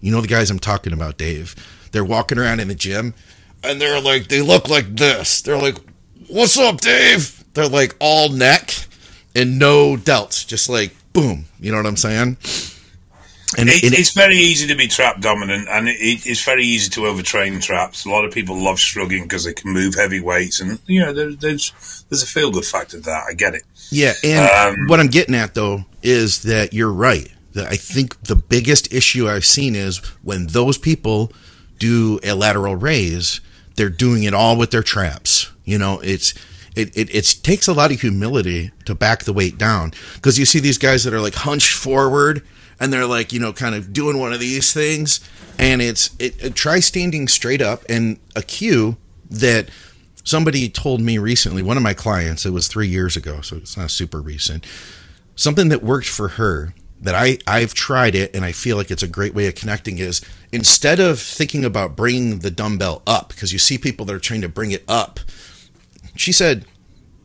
You 0.00 0.12
know 0.12 0.20
the 0.20 0.28
guys 0.28 0.48
I'm 0.48 0.60
talking 0.60 0.92
about, 0.92 1.18
Dave. 1.18 1.56
They're 1.90 2.04
walking 2.04 2.38
around 2.38 2.60
in 2.60 2.68
the 2.68 2.76
gym, 2.76 3.14
and 3.64 3.80
they're 3.80 4.00
like, 4.00 4.28
they 4.28 4.42
look 4.42 4.68
like 4.68 4.96
this. 4.96 5.42
They're 5.42 5.58
like, 5.58 5.76
"What's 6.28 6.56
up, 6.56 6.80
Dave?" 6.80 7.44
They're 7.52 7.68
like 7.68 7.96
all 7.98 8.28
neck 8.30 8.72
and 9.34 9.58
no 9.58 9.96
delts, 9.96 10.46
just 10.46 10.68
like 10.68 10.94
boom. 11.12 11.46
You 11.58 11.72
know 11.72 11.78
what 11.78 11.86
I'm 11.86 11.96
saying? 11.96 12.36
And, 13.58 13.68
it, 13.68 13.82
and 13.82 13.94
it's 13.94 14.12
very 14.12 14.36
easy 14.36 14.68
to 14.68 14.76
be 14.76 14.86
trap 14.86 15.20
dominant, 15.20 15.68
and 15.68 15.88
it, 15.88 15.96
it's 15.98 16.44
very 16.44 16.64
easy 16.64 16.88
to 16.90 17.00
overtrain 17.00 17.60
traps. 17.60 18.04
A 18.04 18.10
lot 18.10 18.24
of 18.24 18.32
people 18.32 18.62
love 18.62 18.78
shrugging 18.78 19.24
because 19.24 19.44
they 19.44 19.52
can 19.52 19.72
move 19.72 19.94
heavy 19.94 20.20
weights, 20.20 20.60
and 20.60 20.78
you 20.86 21.00
know 21.00 21.12
there, 21.12 21.32
there's 21.32 22.04
there's 22.08 22.22
a 22.22 22.26
feel 22.26 22.52
good 22.52 22.64
factor 22.64 22.98
to 22.98 23.02
that. 23.02 23.24
I 23.28 23.34
get 23.34 23.54
it. 23.54 23.64
Yeah, 23.90 24.12
and 24.22 24.76
um, 24.78 24.86
what 24.86 25.00
I'm 25.00 25.08
getting 25.08 25.34
at 25.34 25.54
though 25.54 25.84
is 26.02 26.42
that 26.42 26.72
you're 26.72 26.92
right. 26.92 27.28
That 27.54 27.66
I 27.66 27.74
think 27.74 28.22
the 28.22 28.36
biggest 28.36 28.92
issue 28.92 29.28
I've 29.28 29.44
seen 29.44 29.74
is 29.74 29.98
when 30.22 30.46
those 30.46 30.78
people 30.78 31.32
do 31.78 32.20
a 32.22 32.34
lateral 32.34 32.76
raise, 32.76 33.40
they're 33.74 33.88
doing 33.88 34.22
it 34.22 34.34
all 34.34 34.56
with 34.56 34.70
their 34.70 34.84
traps. 34.84 35.50
You 35.64 35.78
know, 35.78 35.98
it's 36.04 36.34
it, 36.76 36.96
it, 36.96 37.12
it 37.12 37.36
takes 37.42 37.66
a 37.66 37.72
lot 37.72 37.90
of 37.90 38.00
humility 38.00 38.70
to 38.84 38.94
back 38.94 39.24
the 39.24 39.32
weight 39.32 39.58
down 39.58 39.92
because 40.14 40.38
you 40.38 40.44
see 40.44 40.60
these 40.60 40.78
guys 40.78 41.02
that 41.04 41.12
are 41.12 41.20
like 41.20 41.34
hunched 41.34 41.74
forward 41.74 42.46
and 42.80 42.92
they're 42.92 43.06
like 43.06 43.32
you 43.32 43.38
know 43.38 43.52
kind 43.52 43.74
of 43.74 43.92
doing 43.92 44.18
one 44.18 44.32
of 44.32 44.40
these 44.40 44.72
things 44.72 45.20
and 45.58 45.80
it's 45.82 46.14
it, 46.18 46.42
it 46.42 46.54
try 46.54 46.80
standing 46.80 47.28
straight 47.28 47.62
up 47.62 47.84
and 47.88 48.18
a 48.34 48.42
cue 48.42 48.96
that 49.28 49.68
somebody 50.24 50.68
told 50.68 51.00
me 51.00 51.18
recently 51.18 51.62
one 51.62 51.76
of 51.76 51.82
my 51.82 51.94
clients 51.94 52.44
it 52.44 52.50
was 52.50 52.66
three 52.66 52.88
years 52.88 53.16
ago 53.16 53.40
so 53.40 53.56
it's 53.56 53.76
not 53.76 53.90
super 53.90 54.20
recent 54.20 54.66
something 55.36 55.68
that 55.68 55.82
worked 55.82 56.08
for 56.08 56.28
her 56.28 56.74
that 57.00 57.14
I, 57.14 57.38
I've 57.46 57.72
tried 57.72 58.14
it 58.14 58.34
and 58.34 58.44
I 58.44 58.52
feel 58.52 58.76
like 58.76 58.90
it's 58.90 59.02
a 59.02 59.08
great 59.08 59.34
way 59.34 59.46
of 59.46 59.54
connecting 59.54 59.98
is 59.98 60.20
instead 60.52 61.00
of 61.00 61.18
thinking 61.18 61.64
about 61.64 61.96
bringing 61.96 62.40
the 62.40 62.50
dumbbell 62.50 63.02
up, 63.06 63.28
because 63.28 63.52
you 63.52 63.58
see 63.58 63.78
people 63.78 64.04
that 64.06 64.14
are 64.14 64.20
trying 64.20 64.42
to 64.42 64.48
bring 64.48 64.70
it 64.70 64.84
up, 64.86 65.18
she 66.14 66.30
said 66.30 66.66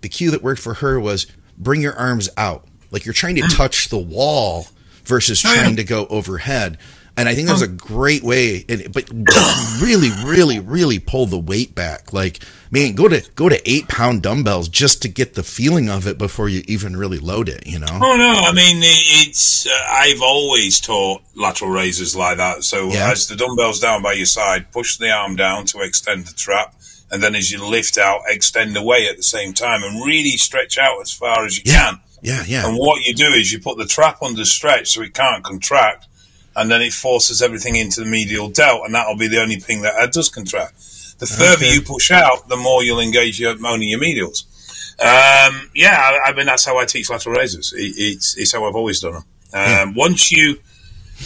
the 0.01 0.09
cue 0.09 0.31
that 0.31 0.41
worked 0.41 0.62
for 0.62 0.75
her 0.75 1.00
was 1.00 1.27
bring 1.57 1.81
your 1.81 1.95
arms 1.95 2.29
out. 2.38 2.65
Like 2.89 3.05
you're 3.05 3.13
trying 3.13 3.35
to 3.35 3.41
touch 3.51 3.89
the 3.89 3.97
wall 3.97 4.67
versus 5.07 5.43
oh, 5.45 5.53
trying 5.53 5.75
to 5.77 5.83
go 5.83 6.05
overhead. 6.07 6.77
And 7.17 7.29
I 7.29 7.35
think 7.35 7.47
that's 7.47 7.62
a 7.62 7.67
great 7.67 8.24
way, 8.24 8.65
but 8.91 9.09
really, 9.81 10.09
really, 10.25 10.59
really 10.59 11.00
pull 11.00 11.25
the 11.27 11.39
weight 11.39 11.74
back. 11.74 12.12
Like, 12.12 12.39
man, 12.71 12.93
go 12.93 13.07
to 13.07 13.25
go 13.35 13.47
to 13.47 13.69
eight 13.69 13.88
pound 13.88 14.21
dumbbells 14.21 14.67
just 14.67 15.01
to 15.03 15.07
get 15.07 15.33
the 15.33 15.43
feeling 15.43 15.89
of 15.89 16.07
it 16.07 16.17
before 16.17 16.50
you 16.50 16.63
even 16.67 16.97
really 16.97 17.19
load 17.19 17.47
it. 17.47 17.65
You 17.65 17.79
know? 17.79 17.88
Oh 17.89 18.17
no, 18.17 18.33
I 18.35 18.51
mean 18.51 18.79
it's. 18.81 19.65
Uh, 19.65 19.71
I've 19.89 20.21
always 20.21 20.81
taught 20.81 21.21
lateral 21.35 21.71
raises 21.71 22.17
like 22.17 22.35
that. 22.35 22.65
So 22.65 22.89
yeah. 22.89 23.12
as 23.12 23.27
the 23.27 23.38
dumbbells 23.38 23.79
down 23.79 24.01
by 24.01 24.12
your 24.12 24.25
side, 24.25 24.74
push 24.74 24.97
the 24.97 25.09
arm 25.09 25.38
down 25.38 25.65
to 25.67 25.79
extend 25.83 26.25
the 26.25 26.33
trap, 26.33 26.75
and 27.09 27.24
then 27.24 27.33
as 27.33 27.50
you 27.50 27.65
lift 27.65 27.97
out, 27.97 28.24
extend 28.27 28.75
the 28.75 28.81
away 28.81 29.07
at 29.07 29.15
the 29.15 29.24
same 29.24 29.53
time, 29.53 29.83
and 29.83 30.05
really 30.05 30.31
stretch 30.31 30.77
out 30.77 31.00
as 31.01 31.13
far 31.13 31.45
as 31.45 31.57
you 31.57 31.63
yeah. 31.65 31.91
can. 31.91 32.00
Yeah, 32.25 32.44
yeah. 32.48 32.67
And 32.67 32.77
what 32.77 33.05
you 33.05 33.13
do 33.13 33.27
is 33.27 33.53
you 33.53 33.60
put 33.60 33.77
the 33.77 33.86
trap 33.86 34.24
under 34.24 34.46
stretch 34.46 34.89
so 34.89 35.01
it 35.03 35.13
can't 35.13 35.44
contract, 35.44 36.08
and 36.55 36.72
then 36.72 36.82
it 36.82 36.91
forces 36.91 37.41
everything 37.41 37.75
into 37.75 38.01
the 38.01 38.08
medial 38.08 38.50
delt, 38.50 38.82
and 38.86 38.96
that'll 38.96 39.17
be 39.17 39.27
the 39.27 39.39
only 39.39 39.58
thing 39.58 39.84
that 39.84 39.94
uh, 39.96 40.08
does 40.08 40.29
contract. 40.29 40.75
The 41.20 41.27
further 41.27 41.65
okay. 41.65 41.74
you 41.74 41.82
push 41.82 42.12
out, 42.12 42.50
the 42.50 42.58
more 42.58 42.84
you'll 42.84 43.00
engage 43.00 43.39
your 43.39 43.55
only 43.65 43.86
your 43.86 44.00
medials. 44.00 44.44
Um, 44.98 45.70
yeah, 45.75 45.98
I, 45.98 46.29
I, 46.29 46.34
mean 46.34 46.46
that's 46.46 46.65
how 46.65 46.77
I 46.77 46.86
teach 46.86 47.10
lateral 47.10 47.36
raises. 47.36 47.74
It, 47.74 47.94
it's 47.98 48.38
it's 48.38 48.53
how 48.53 48.65
I've 48.65 48.75
always 48.75 49.01
done 49.01 49.13
them. 49.13 49.24
Um, 49.53 49.62
yeah. 49.62 49.94
Once 49.96 50.32
you 50.32 50.58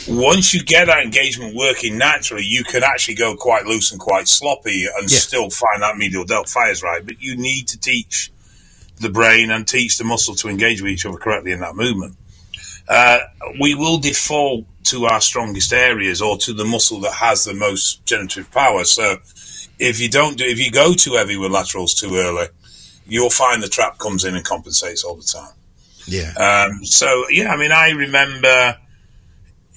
once 0.07 0.53
you 0.53 0.63
get 0.63 0.87
that 0.87 1.03
engagement 1.03 1.55
working 1.55 1.97
naturally, 1.97 2.43
you 2.43 2.63
can 2.63 2.83
actually 2.83 3.15
go 3.15 3.35
quite 3.35 3.65
loose 3.65 3.91
and 3.91 4.01
quite 4.01 4.27
sloppy 4.27 4.85
and 4.85 5.09
yeah. 5.09 5.17
still 5.17 5.49
find 5.49 5.81
that 5.81 5.97
medial 5.97 6.25
delt 6.25 6.49
fires 6.49 6.83
right. 6.83 7.05
But 7.05 7.21
you 7.21 7.37
need 7.37 7.69
to 7.69 7.79
teach 7.79 8.31
the 8.99 9.09
brain 9.09 9.51
and 9.51 9.67
teach 9.67 9.97
the 9.97 10.03
muscle 10.03 10.35
to 10.35 10.49
engage 10.49 10.81
with 10.81 10.91
each 10.91 11.05
other 11.05 11.17
correctly 11.17 11.51
in 11.51 11.59
that 11.59 11.75
movement. 11.75 12.15
Uh, 12.87 13.19
we 13.59 13.75
will 13.75 13.99
default 13.99 14.65
to 14.83 15.05
our 15.05 15.21
strongest 15.21 15.71
areas 15.71 16.21
or 16.21 16.37
to 16.37 16.53
the 16.53 16.65
muscle 16.65 16.99
that 17.01 17.13
has 17.13 17.43
the 17.43 17.53
most 17.53 18.03
generative 18.05 18.51
power. 18.51 18.83
So 18.83 19.17
if 19.77 19.99
you 19.99 20.09
don't 20.09 20.37
do, 20.37 20.45
if 20.45 20.59
you 20.59 20.71
go 20.71 20.93
too 20.93 21.13
heavy 21.13 21.37
with 21.37 21.51
laterals 21.51 21.93
too 21.93 22.15
early, 22.15 22.47
you'll 23.05 23.29
find 23.29 23.61
the 23.61 23.67
trap 23.67 23.99
comes 23.99 24.25
in 24.25 24.35
and 24.35 24.43
compensates 24.43 25.03
all 25.03 25.15
the 25.15 25.23
time. 25.23 25.53
Yeah. 26.05 26.33
Um, 26.33 26.83
so 26.83 27.25
yeah, 27.29 27.53
I 27.53 27.57
mean, 27.57 27.71
I 27.71 27.91
remember 27.91 28.77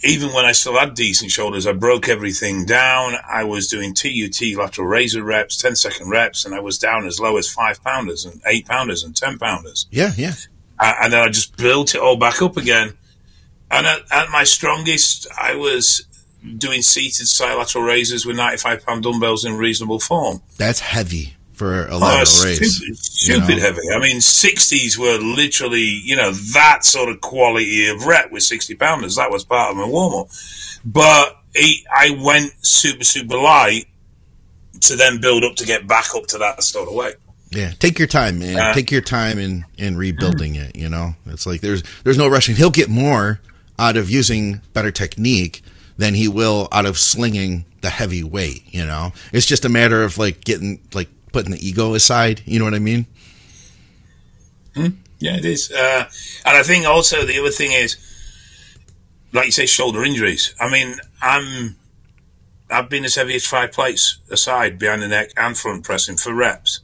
even 0.04 0.32
when 0.32 0.44
I 0.44 0.52
still 0.52 0.78
had 0.78 0.94
decent 0.94 1.30
shoulders, 1.30 1.66
I 1.66 1.73
broke 1.73 2.09
everything 2.09 2.64
down. 2.64 3.14
I 3.28 3.44
was 3.44 3.68
doing 3.68 3.94
TUT 3.94 4.40
lateral 4.56 4.88
raiser 4.88 5.23
reps, 5.23 5.56
10 5.56 5.76
second 5.76 6.11
reps, 6.11 6.44
and 6.44 6.54
I 6.54 6.61
was 6.61 6.78
down 6.78 7.06
as 7.06 7.21
low 7.21 7.37
as 7.37 7.49
five 7.49 7.82
pounders 7.85 8.25
and 8.25 8.40
eight 8.47 8.66
pounders 8.66 9.04
and 9.04 9.14
10 9.14 9.38
pounders. 9.38 9.87
Yeah, 9.90 10.12
yeah. 10.16 10.35
Uh, 10.78 10.94
and 11.02 11.12
then 11.12 11.21
I 11.21 11.28
just 11.28 11.56
built 11.56 11.94
it 11.94 12.00
all 12.00 12.16
back 12.16 12.42
up 12.42 12.56
again. 12.56 12.94
And 13.71 13.87
at, 13.87 14.00
at 14.11 14.30
my 14.30 14.44
strongest, 14.44 15.28
I 15.38 15.54
was 15.54 16.04
doing 16.59 16.82
seated 16.82 17.28
side 17.28 17.54
lateral 17.54 17.85
raises 17.85 18.26
with 18.26 18.37
95 18.37 18.85
pound 18.85 19.04
dumbbells 19.04 19.44
in 19.44 19.56
reasonable 19.56 20.00
form. 20.00 20.42
That's 20.59 20.80
heavy 20.80 21.37
for 21.62 21.87
a 21.87 21.97
lateral 21.97 22.26
Oh, 22.26 22.45
raise. 22.45 22.76
Stupid, 22.76 22.99
stupid 22.99 23.49
you 23.49 23.54
know? 23.57 23.62
heavy. 23.62 23.81
I 23.95 23.99
mean, 24.00 24.16
60s 24.16 24.99
were 24.99 25.19
literally, 25.19 26.00
you 26.04 26.16
know, 26.16 26.33
that 26.33 26.85
sort 26.85 27.09
of 27.09 27.21
quality 27.21 27.87
of 27.88 28.04
rep 28.04 28.33
with 28.33 28.42
60 28.42 28.75
pounders. 28.75 29.14
That 29.16 29.31
was 29.31 29.45
part 29.45 29.71
of 29.71 29.76
my 29.76 29.87
warm 29.87 30.14
up. 30.23 30.28
But 30.85 31.37
he, 31.54 31.87
I 31.95 32.19
went 32.21 32.52
super, 32.66 33.04
super 33.04 33.37
light 33.37 33.85
to 34.81 34.97
then 34.97 35.21
build 35.21 35.45
up 35.45 35.54
to 35.57 35.64
get 35.66 35.87
back 35.87 36.14
up 36.16 36.26
to 36.28 36.38
that 36.38 36.62
sort 36.64 36.88
of 36.88 36.95
weight. 36.95 37.14
Yeah, 37.50 37.71
take 37.78 37.99
your 37.99 38.09
time, 38.09 38.38
man. 38.40 38.59
Uh, 38.59 38.73
take 38.75 38.90
your 38.90 39.02
time 39.02 39.38
in 39.38 39.64
in 39.76 39.97
rebuilding 39.97 40.54
it. 40.57 40.75
You 40.75 40.88
know, 40.88 41.14
it's 41.26 41.47
like 41.47 41.61
there's 41.61 41.83
there's 42.02 42.16
no 42.16 42.26
rushing. 42.26 42.57
He'll 42.57 42.71
get 42.71 42.88
more 42.88 43.40
out 43.78 43.97
of 43.99 44.09
using 44.09 44.62
better 44.73 44.90
technique 44.90 45.62
than 45.99 46.14
he 46.14 46.28
will 46.28 46.66
out 46.73 46.87
of 46.87 46.99
slinging 46.99 47.66
the 47.83 47.90
heavy 47.90 48.25
weight. 48.25 48.62
You 48.73 48.87
know, 48.87 49.12
it's 49.35 49.45
just 49.45 49.66
a 49.66 49.69
matter 49.69 50.02
of 50.02 50.16
like 50.16 50.42
getting 50.45 50.81
like 50.95 51.11
putting 51.32 51.52
the 51.52 51.66
ego 51.66 51.94
aside. 51.94 52.42
You 52.44 52.58
know 52.58 52.64
what 52.64 52.74
I 52.74 52.78
mean? 52.78 53.06
Yeah, 55.22 55.36
it 55.36 55.44
is. 55.44 55.70
Uh, 55.70 56.08
and 56.44 56.56
I 56.56 56.64
think 56.64 56.84
also 56.84 57.24
the 57.24 57.38
other 57.38 57.50
thing 57.50 57.70
is, 57.70 57.96
like 59.32 59.46
you 59.46 59.52
say, 59.52 59.66
shoulder 59.66 60.02
injuries. 60.02 60.52
I 60.58 60.68
mean, 60.68 60.96
I'm, 61.20 61.76
I've 62.68 62.88
been 62.88 63.04
as 63.04 63.14
heavy 63.14 63.36
as 63.36 63.46
five 63.46 63.70
plates 63.70 64.18
aside 64.30 64.80
behind 64.80 65.00
the 65.00 65.08
neck 65.08 65.30
and 65.36 65.56
front 65.56 65.84
pressing 65.84 66.16
for 66.16 66.34
reps. 66.34 66.80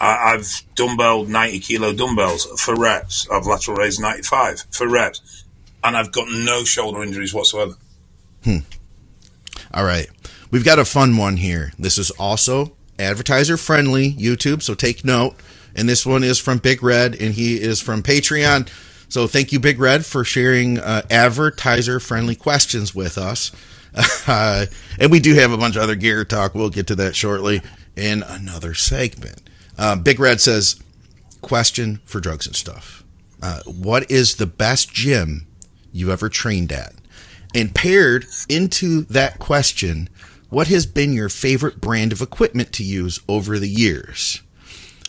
I, 0.00 0.34
I've 0.34 0.62
dumbbelled 0.76 1.28
90 1.28 1.58
kilo 1.58 1.92
dumbbells 1.92 2.44
for 2.60 2.76
reps. 2.76 3.28
I've 3.32 3.46
lateral 3.46 3.78
raised 3.78 4.00
95 4.00 4.66
for 4.70 4.88
reps. 4.88 5.44
And 5.82 5.96
I've 5.96 6.12
got 6.12 6.28
no 6.28 6.62
shoulder 6.62 7.02
injuries 7.02 7.34
whatsoever. 7.34 7.74
Hmm. 8.44 8.58
All 9.74 9.84
right. 9.84 10.08
We've 10.52 10.64
got 10.64 10.78
a 10.78 10.84
fun 10.84 11.16
one 11.16 11.38
here. 11.38 11.72
This 11.78 11.98
is 11.98 12.12
also 12.12 12.75
advertiser 12.98 13.56
friendly 13.56 14.12
YouTube, 14.12 14.62
so 14.62 14.74
take 14.74 15.04
note. 15.04 15.36
And 15.74 15.88
this 15.88 16.06
one 16.06 16.24
is 16.24 16.38
from 16.38 16.58
Big 16.58 16.82
Red, 16.82 17.14
and 17.14 17.34
he 17.34 17.60
is 17.60 17.80
from 17.80 18.02
Patreon. 18.02 18.68
So 19.08 19.26
thank 19.26 19.52
you, 19.52 19.60
Big 19.60 19.78
Red, 19.78 20.04
for 20.06 20.24
sharing 20.24 20.78
uh, 20.78 21.02
advertiser 21.10 22.00
friendly 22.00 22.34
questions 22.34 22.94
with 22.94 23.18
us. 23.18 23.52
Uh, 24.28 24.66
and 24.98 25.10
we 25.10 25.20
do 25.20 25.32
have 25.34 25.52
a 25.52 25.56
bunch 25.56 25.76
of 25.76 25.82
other 25.82 25.94
gear 25.94 26.22
talk. 26.22 26.54
We'll 26.54 26.68
get 26.68 26.88
to 26.88 26.94
that 26.96 27.16
shortly 27.16 27.62
in 27.94 28.22
another 28.24 28.74
segment. 28.74 29.48
Uh, 29.78 29.96
Big 29.96 30.20
Red 30.20 30.40
says, 30.40 30.78
Question 31.40 32.00
for 32.04 32.20
drugs 32.20 32.46
and 32.46 32.56
stuff. 32.56 33.04
Uh, 33.40 33.60
what 33.64 34.10
is 34.10 34.34
the 34.34 34.46
best 34.46 34.92
gym 34.92 35.46
you 35.92 36.10
ever 36.10 36.28
trained 36.28 36.72
at? 36.72 36.92
And 37.54 37.74
paired 37.74 38.26
into 38.48 39.02
that 39.04 39.38
question, 39.38 40.08
what 40.48 40.68
has 40.68 40.86
been 40.86 41.12
your 41.12 41.28
favorite 41.28 41.80
brand 41.80 42.12
of 42.12 42.22
equipment 42.22 42.72
to 42.74 42.84
use 42.84 43.20
over 43.28 43.58
the 43.58 43.68
years? 43.68 44.42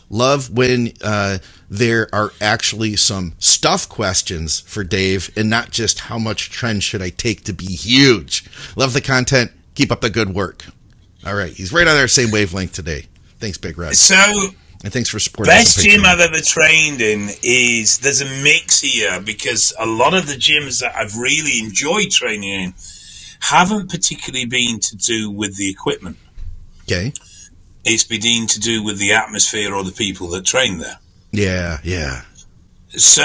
Love 0.10 0.50
when 0.50 0.94
uh, 1.04 1.38
there 1.70 2.08
are 2.14 2.32
actually 2.40 2.96
some 2.96 3.34
stuff 3.40 3.90
questions 3.90 4.60
for 4.62 4.84
Dave 4.84 5.30
and 5.36 5.50
not 5.50 5.70
just 5.72 6.02
how 6.02 6.18
much 6.18 6.50
tren 6.50 6.82
should 6.82 7.02
I 7.02 7.10
take 7.10 7.44
to 7.44 7.54
be 7.54 7.66
huge. 7.66 8.46
Love 8.76 8.94
the 8.94 9.02
content. 9.02 9.52
Keep 9.76 9.92
up 9.92 10.02
the 10.02 10.10
good 10.10 10.34
work. 10.34 10.66
All 11.26 11.36
right. 11.36 11.52
He's 11.52 11.74
right 11.74 11.88
on 11.88 11.98
our 11.98 12.08
same 12.08 12.32
wavelength 12.32 12.72
today. 12.74 13.06
Thanks, 13.40 13.58
Big 13.58 13.78
Red. 13.78 13.96
So, 13.96 14.16
And 14.84 14.94
thanks 14.94 15.10
for 15.10 15.20
supporting 15.20 15.52
best 15.52 15.80
gym 15.84 16.06
I've 16.06 16.20
ever 16.20 16.40
trained 16.42 17.02
in 17.02 17.30
is 17.44 18.00
there's 18.00 18.22
a 18.22 18.44
mix 18.44 18.80
here 18.80 19.20
because 19.22 19.74
a 19.78 19.86
lot 19.86 20.14
of 20.14 20.28
the 20.28 20.36
gyms 20.36 20.80
that 20.80 20.96
I've 20.96 21.18
really 21.18 21.60
enjoyed 21.60 22.12
training 22.12 22.50
in 22.50 22.74
haven't 23.40 23.90
particularly 23.90 24.46
been 24.46 24.80
to 24.80 24.96
do 24.96 25.32
with 25.32 25.58
the 25.58 25.70
equipment. 25.70 26.18
Okay. 26.84 27.14
It's 27.86 28.04
been 28.04 28.48
to 28.48 28.60
do 28.60 28.84
with 28.84 29.00
the 29.00 29.14
atmosphere 29.14 29.74
or 29.74 29.84
the 29.84 29.92
people 29.92 30.28
that 30.30 30.46
train 30.46 30.80
there. 30.80 30.98
Yeah, 31.32 31.80
yeah. 31.84 32.24
So 32.90 33.24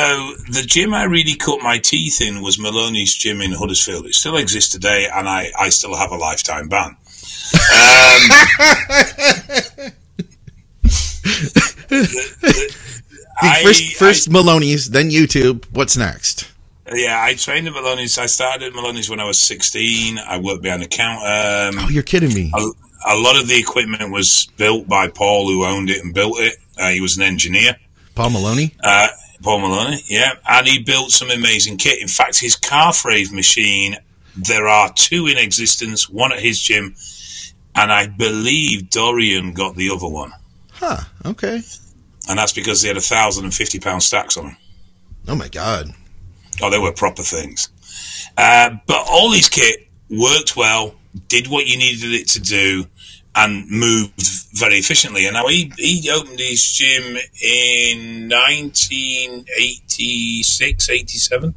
the 0.51 0.65
gym 0.67 0.93
I 0.93 1.05
really 1.05 1.35
cut 1.35 1.61
my 1.63 1.79
teeth 1.79 2.21
in 2.21 2.43
was 2.43 2.59
Maloney's 2.59 3.15
gym 3.15 3.41
in 3.41 3.53
Huddersfield. 3.53 4.07
It 4.07 4.15
still 4.15 4.37
exists 4.37 4.71
today, 4.71 5.09
and 5.13 5.29
I, 5.29 5.51
I 5.59 5.69
still 5.71 5.97
have 5.97 6.11
a 6.11 6.17
lifetime 6.17 6.69
ban. 6.69 6.91
Um, 6.91 6.97
the- 11.89 12.37
the- 12.41 12.77
I- 13.41 13.63
first, 13.65 13.95
first 13.95 14.31
Maloney's, 14.31 14.91
then 14.91 15.11
YouTube. 15.11 15.65
What's 15.73 15.97
next? 15.97 16.52
Yeah, 16.95 17.23
I 17.23 17.35
trained 17.35 17.67
at 17.67 17.73
Maloney's. 17.73 18.19
I 18.19 18.27
started 18.27 18.67
at 18.69 18.75
Maloney's 18.75 19.09
when 19.09 19.21
I 19.21 19.25
was 19.25 19.39
16. 19.41 20.19
I 20.19 20.39
worked 20.39 20.63
behind 20.63 20.83
the 20.83 20.89
counter. 20.89 21.79
Oh, 21.81 21.89
you're 21.89 22.03
kidding 22.03 22.35
me. 22.35 22.53
a, 22.55 23.15
a 23.15 23.17
lot 23.17 23.41
of 23.41 23.49
the 23.49 23.59
equipment 23.59 24.11
was 24.13 24.47
built 24.57 24.89
by 24.89 25.09
Paul, 25.09 25.49
who 25.49 25.65
owned 25.65 25.91
it 25.91 26.05
and 26.05 26.15
built 26.15 26.39
it. 26.39 26.57
Uh, 26.79 26.91
he 26.91 27.01
was 27.01 27.17
an 27.17 27.23
engineer. 27.23 27.77
Paul 28.15 28.31
Maloney? 28.31 28.75
Uh, 28.83 29.09
Paul 29.43 29.61
Maloney, 29.61 30.03
yeah. 30.07 30.35
And 30.49 30.67
he 30.67 30.83
built 30.83 31.11
some 31.11 31.31
amazing 31.31 31.77
kit. 31.79 32.01
In 32.01 32.09
fact, 32.09 32.39
his 32.39 32.57
calf 32.57 33.05
raise 33.05 33.33
machine, 33.33 33.97
there 34.37 34.69
are 34.69 34.93
two 34.95 35.27
in 35.27 35.37
existence, 35.39 36.09
one 36.09 36.33
at 36.33 36.39
his 36.41 36.61
gym, 36.61 36.95
and 37.75 37.93
I 37.93 38.07
believe 38.07 38.91
Dorian 38.91 39.53
got 39.53 39.77
the 39.77 39.91
other 39.91 40.09
one. 40.09 40.33
Huh. 40.73 40.99
Okay. 41.25 41.63
And 42.29 42.39
that's 42.39 42.53
because 42.53 42.83
they 42.83 42.89
had 42.89 42.97
a 42.97 43.01
thousand 43.01 43.45
and 43.45 43.55
fifty 43.55 43.81
pound 43.81 44.03
stacks 44.03 44.37
on 44.37 44.45
them. 44.45 44.57
Oh, 45.29 45.35
my 45.35 45.49
God. 45.49 45.93
Oh, 46.61 46.71
they 46.71 46.79
were 46.79 46.93
proper 46.93 47.23
things. 47.23 47.71
Uh, 48.37 48.77
but 48.87 49.07
all 49.09 49.33
his 49.33 49.49
kit 49.49 49.89
worked 50.11 50.55
well, 50.57 50.95
did 51.29 51.47
what 51.49 51.67
you 51.67 51.79
needed 51.79 52.13
it 52.13 52.29
to 52.29 52.41
do, 52.41 52.85
and 53.35 53.69
moved 53.71 54.21
very 54.53 54.77
efficiently. 54.77 55.25
And 55.27 55.35
now 55.35 55.47
he, 55.47 55.73
he 55.79 56.11
opened 56.11 56.39
his 56.39 56.63
gym 56.73 57.17
in 57.43 58.29
1986, 58.29 60.91
87. 60.91 61.55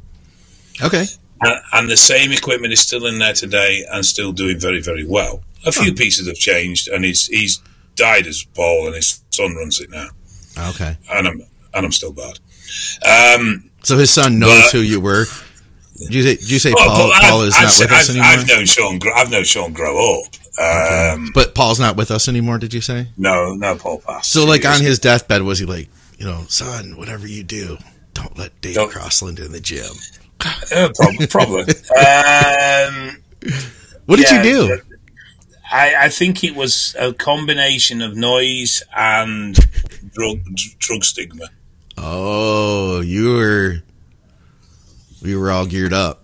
Okay. 0.82 1.06
And, 1.42 1.60
and 1.72 1.90
the 1.90 1.96
same 1.96 2.32
equipment 2.32 2.72
is 2.72 2.80
still 2.80 3.06
in 3.06 3.18
there 3.18 3.34
today 3.34 3.84
and 3.90 4.04
still 4.04 4.32
doing 4.32 4.58
very, 4.58 4.80
very 4.80 5.04
well. 5.04 5.44
A 5.66 5.72
few 5.72 5.92
pieces 5.92 6.26
have 6.28 6.36
changed, 6.36 6.88
and 6.88 7.04
he's 7.04 7.26
he's 7.26 7.60
died 7.96 8.28
as 8.28 8.44
Paul, 8.54 8.86
and 8.86 8.94
his 8.94 9.20
son 9.30 9.56
runs 9.56 9.80
it 9.80 9.90
now. 9.90 10.08
Okay. 10.70 10.96
And 11.12 11.26
I'm 11.26 11.42
and 11.74 11.86
I'm 11.86 11.92
still 11.92 12.12
bad. 12.12 12.38
Um, 13.04 13.68
So 13.86 13.96
his 13.96 14.10
son 14.10 14.40
knows 14.40 14.62
But- 14.64 14.72
who 14.72 14.78
you 14.80 14.98
were. 15.00 15.26
Did 15.96 16.12
you 16.12 16.22
say, 16.24 16.36
did 16.36 16.50
you 16.50 16.58
say 16.58 16.72
well, 16.74 16.88
Paul, 16.88 17.12
Paul 17.20 17.38
I've- 17.40 17.48
is 17.48 17.54
I've 17.54 17.62
not 17.62 17.70
se- 17.70 17.84
with 17.84 17.92
us 17.92 18.10
I've, 18.10 18.16
anymore? 18.16 18.26
I've 18.32 18.48
known 18.48 18.66
Sean. 18.66 19.00
I've 19.14 19.30
known 19.30 19.44
Sean 19.44 19.72
grow 19.72 20.20
up. 20.20 20.26
Um, 20.58 21.30
but 21.32 21.54
Paul's 21.54 21.78
not 21.78 21.96
with 21.96 22.10
us 22.10 22.28
anymore, 22.28 22.58
did 22.58 22.74
you 22.74 22.80
say? 22.80 23.06
No, 23.16 23.54
no, 23.54 23.76
Paul 23.76 24.02
passed. 24.06 24.32
So, 24.32 24.44
like, 24.44 24.64
on 24.66 24.80
his 24.80 24.98
deathbed, 24.98 25.42
was 25.42 25.60
he 25.60 25.66
like, 25.66 25.88
you 26.18 26.26
know, 26.26 26.44
son, 26.48 26.96
whatever 26.96 27.28
you 27.28 27.44
do, 27.44 27.78
don't 28.12 28.36
let 28.36 28.60
Dave 28.60 28.74
Don't- 28.74 28.92
Crosland 28.92 29.38
in 29.38 29.52
the 29.52 29.60
gym? 29.60 29.86
Uh, 30.74 30.88
prob- 30.94 31.14
probably. 31.30 31.60
um, 31.96 33.16
What 34.06 34.16
did 34.16 34.28
yeah, 34.30 34.42
you 34.42 34.68
do? 34.68 34.80
I, 35.70 35.94
I 36.06 36.08
think 36.08 36.42
it 36.44 36.54
was 36.56 36.94
a 36.98 37.12
combination 37.14 38.02
of 38.02 38.16
noise 38.16 38.82
and 38.96 39.54
drug 40.12 40.40
drug 40.78 41.04
stigma. 41.04 41.46
Oh, 41.98 43.00
you 43.00 43.34
were, 43.34 43.74
we 45.22 45.36
were 45.36 45.50
all 45.50 45.66
geared 45.66 45.92
up. 45.92 46.22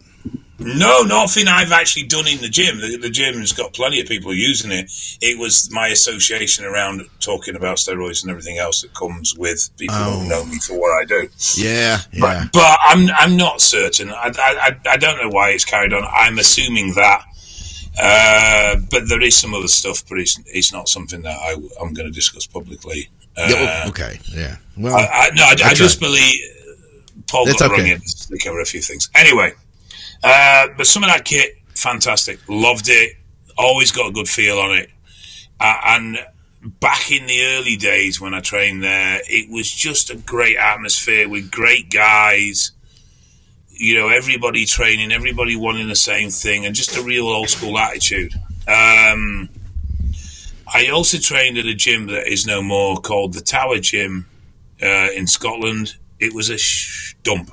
No, 0.58 1.02
nothing 1.02 1.48
I've 1.48 1.72
actually 1.72 2.04
done 2.06 2.28
in 2.28 2.40
the 2.40 2.48
gym. 2.48 2.80
The, 2.80 2.96
the 2.96 3.10
gym's 3.10 3.52
got 3.52 3.72
plenty 3.72 4.00
of 4.00 4.06
people 4.06 4.32
using 4.32 4.70
it. 4.70 4.92
It 5.20 5.36
was 5.36 5.68
my 5.72 5.88
association 5.88 6.64
around 6.64 7.02
talking 7.18 7.56
about 7.56 7.78
steroids 7.78 8.22
and 8.22 8.30
everything 8.30 8.58
else 8.58 8.82
that 8.82 8.94
comes 8.94 9.36
with 9.36 9.70
people 9.76 9.96
Oh. 9.98 10.20
who 10.20 10.28
know 10.28 10.44
me 10.44 10.58
for 10.60 10.78
what 10.78 10.92
I 11.02 11.04
do. 11.04 11.28
Yeah, 11.56 11.98
But, 12.12 12.20
yeah. 12.20 12.44
but 12.52 12.78
I'm 12.86 13.08
I'm 13.10 13.36
not 13.36 13.60
certain. 13.60 14.10
I, 14.10 14.30
I, 14.38 14.70
I- 14.86 14.90
I 14.92 14.96
don't 14.98 15.20
know 15.20 15.30
why 15.30 15.50
it's 15.50 15.64
carried 15.64 15.92
on. 15.92 16.04
I'm 16.04 16.38
assuming 16.38 16.94
that. 16.94 17.24
Uh, 18.00 18.76
but 18.88 19.08
there 19.08 19.20
is 19.20 19.36
some 19.36 19.54
other 19.54 19.66
stuff, 19.68 20.04
but 20.08 20.18
it's, 20.18 20.38
it's 20.46 20.72
not 20.72 20.88
something 20.88 21.22
that 21.22 21.36
I, 21.40 21.54
I'm 21.80 21.92
going 21.92 22.06
to 22.06 22.10
discuss 22.12 22.46
publicly 22.46 23.08
Uh, 23.36 23.86
okay, 23.88 24.18
yeah. 24.30 24.56
Well, 24.76 24.94
I, 24.94 25.00
I, 25.00 25.30
no, 25.34 25.42
I, 25.42 25.54
I, 25.64 25.70
I 25.70 25.74
just 25.74 26.00
believe 26.00 26.34
Paul 27.26 27.46
got 27.46 27.62
okay. 27.62 27.72
wrong 27.72 27.86
in 27.86 28.00
to 28.00 28.38
cover 28.38 28.60
a 28.60 28.64
few 28.64 28.80
things. 28.82 29.08
Anyway, 29.14 29.52
uh, 30.22 30.68
but 30.76 30.86
some 30.86 31.02
of 31.02 31.08
that 31.08 31.24
kit, 31.24 31.56
fantastic. 31.74 32.38
Loved 32.48 32.88
it. 32.88 33.16
Always 33.56 33.90
got 33.90 34.08
a 34.08 34.12
good 34.12 34.28
feel 34.28 34.58
on 34.58 34.72
it. 34.72 34.90
Uh, 35.58 35.76
and 35.86 36.18
back 36.62 37.10
in 37.10 37.26
the 37.26 37.44
early 37.56 37.76
days 37.76 38.20
when 38.20 38.34
I 38.34 38.40
trained 38.40 38.82
there, 38.82 39.20
it 39.24 39.50
was 39.50 39.70
just 39.70 40.10
a 40.10 40.16
great 40.16 40.56
atmosphere 40.56 41.28
with 41.28 41.50
great 41.50 41.90
guys. 41.90 42.72
You 43.68 43.96
know, 43.96 44.08
everybody 44.08 44.66
training, 44.66 45.12
everybody 45.12 45.56
wanting 45.56 45.88
the 45.88 45.96
same 45.96 46.30
thing, 46.30 46.66
and 46.66 46.74
just 46.74 46.96
a 46.96 47.02
real 47.02 47.26
old 47.26 47.48
school 47.48 47.78
attitude. 47.78 48.32
Um, 48.68 49.48
I 50.74 50.88
also 50.88 51.18
trained 51.18 51.58
at 51.58 51.66
a 51.66 51.74
gym 51.74 52.06
that 52.06 52.26
is 52.26 52.46
no 52.46 52.62
more 52.62 52.96
called 52.96 53.34
the 53.34 53.40
Tower 53.40 53.78
Gym 53.78 54.26
uh, 54.82 55.08
in 55.14 55.26
Scotland. 55.26 55.94
It 56.18 56.34
was 56.34 56.48
a 56.48 56.58
sh- 56.58 57.14
dump. 57.22 57.50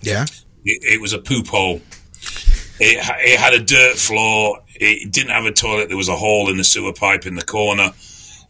Yeah. 0.00 0.24
It, 0.64 0.82
it, 0.94 1.00
was 1.00 1.12
a 1.12 1.18
poop 1.18 1.48
hole. 1.48 1.82
It, 2.80 2.98
it 2.98 3.38
had 3.38 3.52
a 3.52 3.60
dirt 3.60 3.96
floor. 3.96 4.60
It 4.74 5.12
didn't 5.12 5.30
have 5.30 5.44
a 5.44 5.52
toilet. 5.52 5.88
There 5.88 5.96
was 5.96 6.08
a 6.08 6.16
hole 6.16 6.50
in 6.50 6.56
the 6.56 6.64
sewer 6.64 6.92
pipe 6.92 7.26
in 7.26 7.34
the 7.34 7.44
corner. 7.44 7.90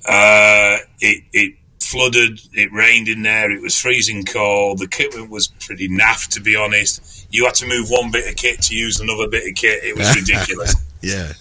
Uh, 0.09 0.79
it, 1.01 1.25
it 1.33 1.55
flooded. 1.81 2.41
It 2.53 2.73
rained 2.73 3.09
in 3.09 3.23
there. 3.23 3.51
It 3.51 3.61
was 3.61 3.77
freezing 3.79 4.25
cold. 4.25 4.79
The 4.79 4.85
equipment 4.85 5.31
was 5.31 5.49
pretty 5.49 5.89
naff, 5.89 6.29
to 6.35 6.41
be 6.41 6.55
honest. 6.55 7.27
You 7.31 7.45
had 7.45 7.55
to 7.57 7.67
move 7.67 7.89
one 7.91 8.11
bit 8.11 8.29
of 8.29 8.37
kit 8.37 8.63
to 8.63 8.75
use 8.75 9.01
another 9.01 9.29
bit 9.29 9.49
of 9.49 9.55
kit. 9.57 9.83
It 9.85 9.97
was 9.97 10.15
ridiculous. 10.21 10.75
yeah. 11.03 11.33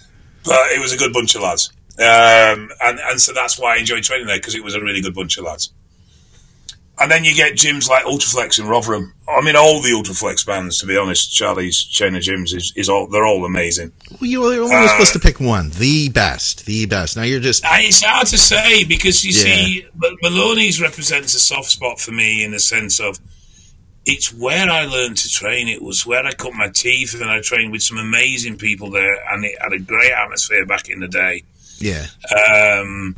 But 0.43 0.71
it 0.71 0.79
was 0.79 0.93
a 0.93 0.97
good 0.97 1.11
bunch 1.11 1.35
of 1.35 1.41
lads. 1.41 1.71
Um, 1.97 2.69
and, 2.81 2.99
and 2.99 3.21
so 3.21 3.33
that's 3.33 3.57
why 3.57 3.75
I 3.75 3.77
enjoyed 3.77 4.03
training 4.03 4.27
there 4.27 4.37
because 4.37 4.55
it 4.55 4.63
was 4.63 4.75
a 4.75 4.81
really 4.81 5.01
good 5.01 5.15
bunch 5.15 5.37
of 5.37 5.45
lads. 5.45 5.71
And 6.97 7.11
then 7.11 7.25
you 7.25 7.35
get 7.35 7.53
gyms 7.53 7.89
like 7.89 8.05
Ultraflex 8.05 8.57
in 8.57 8.67
Rotherham. 8.67 9.13
I 9.27 9.41
mean, 9.41 9.57
all 9.57 9.81
the 9.81 9.89
Ultraflex 9.89 10.45
bands, 10.45 10.79
to 10.79 10.85
be 10.85 10.95
honest, 10.95 11.33
Charlie's 11.33 11.83
chain 11.83 12.15
of 12.15 12.21
gyms 12.21 12.55
is, 12.55 12.71
is 12.75 12.87
all, 12.87 13.07
they're 13.07 13.25
all 13.25 13.43
amazing. 13.43 13.91
Well, 14.11 14.29
you 14.29 14.41
were 14.41 14.53
only 14.53 14.73
uh, 14.73 14.87
supposed 14.87 15.13
to 15.13 15.19
pick 15.19 15.41
one, 15.41 15.71
the 15.71 16.07
best, 16.09 16.65
the 16.65 16.85
best. 16.85 17.17
Now 17.17 17.23
you're 17.23 17.41
just. 17.41 17.63
It's 17.65 18.01
hard 18.01 18.27
to 18.27 18.37
say 18.37 18.85
because 18.85 19.25
you 19.25 19.31
yeah. 19.31 19.55
see, 19.55 19.87
Maloney's 20.21 20.81
represents 20.81 21.33
a 21.33 21.39
soft 21.39 21.69
spot 21.69 21.99
for 21.99 22.11
me 22.11 22.45
in 22.45 22.51
the 22.51 22.59
sense 22.59 23.01
of 23.01 23.19
it's 24.05 24.33
where 24.33 24.69
I 24.69 24.85
learned 24.85 25.17
to 25.17 25.29
train. 25.29 25.67
It 25.67 25.81
was 25.81 26.05
where 26.05 26.25
I 26.25 26.31
cut 26.31 26.53
my 26.53 26.69
teeth 26.69 27.19
and 27.19 27.29
I 27.29 27.41
trained 27.41 27.73
with 27.73 27.81
some 27.81 27.97
amazing 27.97 28.57
people 28.57 28.89
there 28.91 29.17
and 29.29 29.43
it 29.43 29.55
had 29.59 29.73
a 29.73 29.79
great 29.79 30.11
atmosphere 30.11 30.65
back 30.65 30.87
in 30.89 31.01
the 31.01 31.07
day. 31.09 31.43
Yeah. 31.77 32.07
Um, 32.33 33.15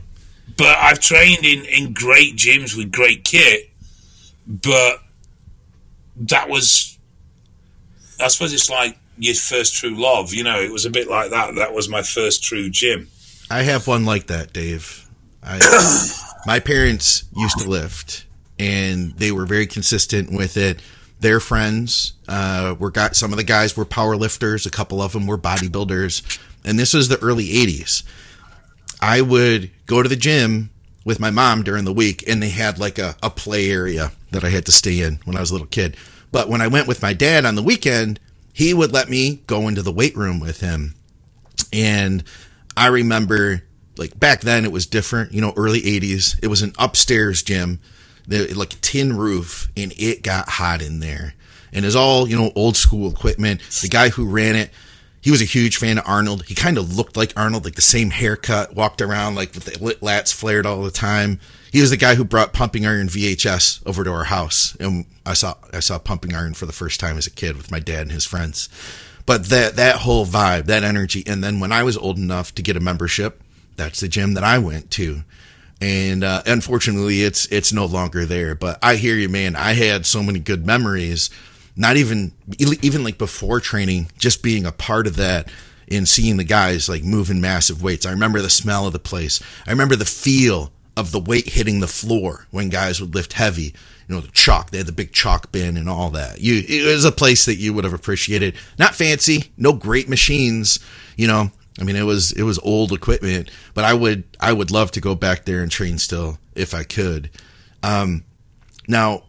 but 0.58 0.78
I've 0.78 1.00
trained 1.00 1.46
in, 1.46 1.66
in 1.66 1.94
great 1.94 2.36
gyms 2.36 2.76
with 2.76 2.92
great 2.92 3.24
kit, 3.24 3.70
but 4.48 5.00
that 6.16 6.50
was, 6.50 6.98
I 8.20 8.28
suppose 8.30 8.54
it's 8.54 8.70
like 8.70 8.98
your 9.18 9.36
first 9.36 9.76
true 9.76 9.96
love. 9.96 10.34
You 10.34 10.44
know, 10.44 10.60
it 10.60 10.72
was 10.72 10.86
a 10.86 10.90
bit 10.90 11.08
like 11.08 11.30
that. 11.32 11.56
That 11.56 11.74
was 11.74 11.90
my 11.90 12.02
first 12.02 12.44
true 12.44 12.70
gym. 12.70 13.10
I 13.50 13.64
have 13.64 13.88
one 13.88 14.06
like 14.06 14.28
that, 14.28 14.54
Dave. 14.54 15.08
I, 15.44 15.60
my 16.46 16.60
parents 16.60 17.26
used 17.36 17.60
to 17.60 17.70
lift, 17.70 18.26
and 18.60 19.14
they 19.14 19.32
were 19.32 19.46
very 19.46 19.68
consistent 19.68 20.32
with 20.32 20.58
it. 20.58 20.82
Their 21.20 21.40
friends 21.40 22.14
uh, 22.28 22.76
were 22.78 22.92
got 22.92 23.16
some 23.16 23.32
of 23.32 23.38
the 23.38 23.44
guys 23.44 23.76
were 23.76 23.86
power 23.86 24.16
lifters, 24.16 24.66
a 24.66 24.70
couple 24.70 25.02
of 25.02 25.14
them 25.14 25.26
were 25.28 25.38
bodybuilders, 25.38 26.40
and 26.64 26.78
this 26.78 26.94
was 26.94 27.10
the 27.10 27.20
early 27.20 27.48
'80s. 27.48 28.04
I 29.01 29.22
would 29.22 29.72
go 29.86 30.01
to 30.01 30.10
the 30.10 30.16
gym 30.16 30.70
with 31.06 31.20
my 31.20 31.32
mom 31.32 31.63
during 31.63 31.86
the 31.86 31.94
week, 31.94 32.24
and 32.27 32.42
they 32.42 32.50
had 32.50 32.80
like 32.80 33.00
a, 33.00 33.16
a 33.24 33.30
play 33.30 33.70
area 33.70 34.12
that 34.32 34.44
I 34.44 34.50
had 34.50 34.66
to 34.66 34.72
stay 34.72 35.01
in 35.01 35.20
when 35.25 35.38
I 35.38 35.39
was 35.39 35.51
a 35.51 35.54
little 35.54 35.68
kid. 35.68 35.96
But 36.32 36.50
when 36.50 36.62
I 36.62 36.68
went 36.68 36.88
with 36.88 37.01
my 37.01 37.13
dad 37.13 37.46
on 37.46 37.56
the 37.56 37.63
weekend, 37.63 38.20
he 38.54 38.74
would 38.74 38.92
let 38.92 39.10
me 39.10 39.42
go 39.48 39.68
into 39.68 39.82
the 39.82 39.92
weight 39.92 40.16
room 40.18 40.39
with 40.39 40.60
him. 40.60 40.96
And 41.72 42.24
I 42.76 42.88
remember, 42.88 43.63
like 43.98 44.19
back 44.19 44.41
then, 44.41 44.65
it 44.65 44.72
was 44.72 44.86
different. 44.86 45.32
You 45.32 45.41
know, 45.41 45.54
early 45.56 45.82
'80s. 45.82 46.38
It 46.43 46.48
was 46.48 46.62
an 46.62 46.74
upstairs 46.78 47.41
gym, 47.43 47.80
like 48.28 48.74
a 48.74 48.78
tin 48.78 49.15
roof, 49.15 49.69
and 49.78 49.93
it 49.98 50.24
got 50.24 50.50
hot 50.50 50.82
in 50.82 51.00
there. 51.00 51.36
And 51.72 51.86
it's 51.86 51.95
all 51.95 52.28
you 52.28 52.36
know, 52.36 52.52
old 52.56 52.76
school 52.76 53.10
equipment. 53.10 53.62
The 53.82 53.89
guy 53.89 54.10
who 54.10 54.26
ran 54.26 54.56
it 54.56 54.72
he 55.21 55.32
was 55.32 55.41
a 55.41 55.45
huge 55.45 55.77
fan 55.77 55.97
of 55.97 56.03
Arnold. 56.08 56.45
He 56.45 56.56
kind 56.56 56.77
of 56.77 56.95
looked 56.95 57.17
like 57.17 57.34
Arnold, 57.36 57.65
like 57.65 57.75
the 57.75 57.82
same 57.82 58.12
haircut, 58.12 58.75
walked 58.75 59.01
around 59.01 59.36
like 59.36 59.53
with 59.53 59.65
the 59.65 59.71
lats 59.71 60.34
flared 60.34 60.65
all 60.65 60.84
the 60.84 60.91
time. 60.91 61.39
He 61.71 61.82
was 61.82 61.89
the 61.89 61.97
guy 61.97 62.15
who 62.15 62.23
brought 62.23 62.53
Pumping 62.53 62.86
Iron 62.86 63.08
VHS 63.08 63.86
over 63.86 64.03
to 64.03 64.12
our 64.12 64.25
house, 64.25 64.75
and 64.80 65.06
I 65.25 65.34
saw 65.34 65.56
I 65.73 65.80
saw 65.80 65.99
Pumping 65.99 66.34
Iron 66.34 66.53
for 66.53 66.65
the 66.65 66.73
first 66.73 66.99
time 66.99 67.17
as 67.17 67.27
a 67.27 67.32
kid 67.32 67.58
with 67.58 67.71
my 67.71 67.80
dad 67.80 68.03
and 68.03 68.12
his 68.12 68.25
friends. 68.25 68.69
But 69.25 69.45
that 69.45 69.75
that 69.75 69.97
whole 69.97 70.25
vibe, 70.25 70.65
that 70.65 70.84
energy, 70.84 71.23
and 71.27 71.43
then 71.43 71.60
when 71.60 71.71
I 71.71 71.84
was 71.84 71.97
old 71.97 72.17
enough 72.17 72.56
to 72.56 72.62
get 72.62 72.77
a 72.77 72.82
membership, 72.82 73.41
that's 73.75 73.99
the 73.99 74.08
gym 74.08 74.34
that 74.36 74.43
I 74.43 74.60
went 74.60 74.91
to 74.91 75.23
and 75.80 76.23
uh, 76.23 76.41
unfortunately 76.45 77.21
it's 77.23 77.45
it's 77.47 77.71
no 77.71 77.86
longer 77.86 78.25
there 78.25 78.56
but 78.56 78.80
i 78.82 78.95
hear 78.95 79.15
you 79.15 79.30
man 79.30 79.56
i 79.56 79.73
had 79.73 80.06
so 80.06 80.23
many 80.23 80.39
good 80.39 80.65
memories 80.65 81.30
not 81.78 81.96
even 81.96 82.34
even 82.60 83.04
like 83.04 83.18
before 83.18 83.60
training, 83.60 84.12
just 84.18 84.44
being 84.44 84.66
a 84.66 84.72
part 84.72 85.08
of 85.08 85.16
that 85.16 85.50
and 85.90 86.08
seeing 86.10 86.38
the 86.38 86.44
guys 86.44 86.90
like 86.90 87.04
moving 87.04 87.40
massive 87.40 87.82
weights. 87.82 88.06
I 88.06 88.12
remember 88.12 88.42
the 88.42 88.50
smell 88.50 88.88
of 88.88 88.94
the 88.94 89.00
place. 89.00 89.42
I 89.66 89.72
remember 89.72 89.96
the 89.96 90.06
feel 90.06 90.72
of 90.98 91.12
the 91.12 91.20
weight 91.20 91.50
hitting 91.50 91.80
the 91.80 91.88
floor 91.88 92.48
when 92.52 92.70
guys 92.70 93.00
would 93.00 93.13
lift 93.13 93.34
heavy. 93.34 93.74
You 94.08 94.16
know, 94.16 94.22
the 94.22 94.32
chalk, 94.32 94.72
they 94.72 94.80
had 94.80 94.88
the 94.88 94.94
big 94.94 95.12
chalk 95.12 95.52
bin 95.52 95.78
and 95.78 95.88
all 95.88 96.10
that. 96.12 96.42
You, 96.42 96.63
it 96.68 96.86
was 96.86 97.06
a 97.06 97.12
place 97.12 97.46
that 97.46 97.58
you 97.58 97.74
would 97.74 97.84
have 97.84 97.94
appreciated. 97.94 98.56
Not 98.80 98.96
fancy, 98.96 99.52
no 99.58 99.74
great 99.74 100.10
machines, 100.10 100.80
you 101.16 101.28
know. 101.28 101.52
I 101.80 101.84
mean, 101.84 101.96
it 101.96 102.04
was, 102.04 102.32
it 102.32 102.42
was 102.42 102.58
old 102.60 102.92
equipment, 102.92 103.52
but 103.76 103.84
I 103.84 103.94
would, 103.94 104.24
I 104.40 104.54
would 104.54 104.72
love 104.72 104.92
to 104.92 105.02
go 105.02 105.13
back 105.13 105.46
there 105.46 105.62
and 105.62 105.72
train 105.72 106.00
still 106.00 106.40
if 106.56 106.74
I 106.74 106.84
could. 106.84 107.30
Um, 107.84 108.24
now, 108.88 109.24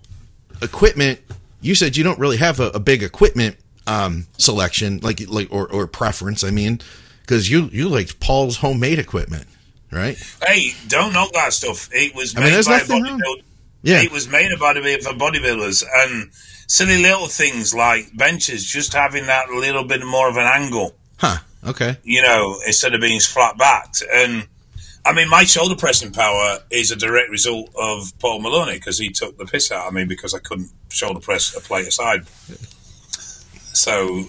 equipment 0.63 1.21
you 1.61 1.75
said 1.75 1.97
you 1.97 2.05
don't 2.05 2.18
really 2.18 2.37
have 2.37 2.61
a, 2.61 2.68
a 2.71 2.81
big 2.81 3.03
equipment 3.03 3.57
um, 3.87 4.27
selection, 4.37 5.01
like 5.03 5.21
like 5.29 5.49
or, 5.51 5.71
or 5.71 5.87
preference. 5.87 6.44
I 6.44 6.51
mean, 6.51 6.81
because 7.23 7.51
you 7.51 7.68
you 7.73 7.88
liked 7.88 8.21
Paul's 8.21 8.59
homemade 8.59 8.99
equipment, 8.99 9.47
right? 9.90 10.16
Hey, 10.44 10.73
don't 10.88 11.12
knock 11.12 11.33
that 11.33 11.53
stuff. 11.53 11.88
It 11.92 12.14
was 12.14 12.35
made 12.35 12.53
I 12.53 12.57
mean, 12.57 12.64
by 12.64 12.81
bodybuilders. 12.81 13.42
Yeah, 13.83 14.03
it 14.03 14.12
was 14.12 14.29
made 14.29 14.51
by 14.59 14.75
for 14.75 15.12
bodybuilders 15.12 15.85
and 15.94 16.31
silly 16.66 17.01
little 17.01 17.27
things 17.27 17.75
like 17.75 18.16
benches, 18.16 18.64
just 18.64 18.92
having 18.92 19.27
that 19.27 19.49
little 19.51 19.85
bit 19.85 20.05
more 20.05 20.29
of 20.29 20.37
an 20.37 20.47
angle. 20.47 20.94
Huh. 21.16 21.38
Okay. 21.66 21.97
You 22.05 22.23
know, 22.23 22.61
instead 22.66 22.94
of 22.94 23.01
being 23.01 23.21
flat 23.21 23.59
backed 23.59 24.05
and 24.12 24.47
I 25.05 25.13
mean, 25.13 25.29
my 25.29 25.45
shoulder 25.45 25.77
pressing 25.77 26.13
power 26.13 26.59
is 26.71 26.91
a 26.91 26.97
direct 26.97 27.31
result 27.31 27.71
of 27.77 28.13
Paul 28.19 28.41
Maloney 28.41 28.75
because 28.75 28.99
he 28.99 29.11
took 29.11 29.39
the 29.39 29.47
piss 29.47 29.73
out 29.73 29.87
of 29.87 29.95
me 29.95 30.05
because 30.05 30.35
I 30.35 30.39
couldn't 30.39 30.71
shoulder 30.91 31.21
press 31.21 31.57
a 31.57 31.61
plate 31.61 31.89
aside. 31.89 32.27
So 33.79 34.25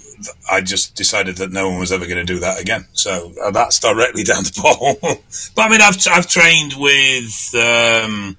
I 0.49 0.61
just 0.61 0.95
decided 0.95 1.37
that 1.37 1.51
no 1.51 1.69
one 1.69 1.79
was 1.79 1.91
ever 1.91 2.05
going 2.05 2.17
to 2.17 2.33
do 2.33 2.39
that 2.39 2.61
again. 2.61 2.85
So 2.93 3.33
uh, 3.43 3.51
that's 3.51 3.79
directly 3.79 4.23
down 4.31 4.43
to 4.43 4.61
Paul. 4.61 4.97
but 5.01 5.61
I 5.61 5.69
mean, 5.69 5.81
I've, 5.81 5.97
I've 6.09 6.27
trained 6.27 6.73
with 6.77 7.55
um, 7.55 8.37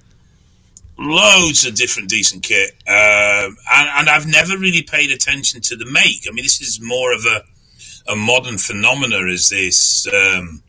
loads 0.97 1.65
of 1.65 1.75
different 1.75 2.09
decent 2.09 2.43
kit, 2.43 2.71
um, 2.87 3.57
and, 3.73 3.89
and, 3.97 4.09
I've 4.09 4.27
never 4.27 4.57
really 4.57 4.83
paid 4.83 5.11
attention 5.11 5.61
to 5.61 5.75
the 5.75 5.85
make. 5.85 6.25
I 6.27 6.31
mean, 6.31 6.45
this 6.45 6.61
is 6.61 6.79
more 6.81 7.13
of 7.13 7.25
a, 7.25 8.11
a 8.11 8.15
modern 8.15 8.57
phenomena. 8.57 9.25
Is 9.27 9.49
this? 9.49 10.07
Um, 10.07 10.63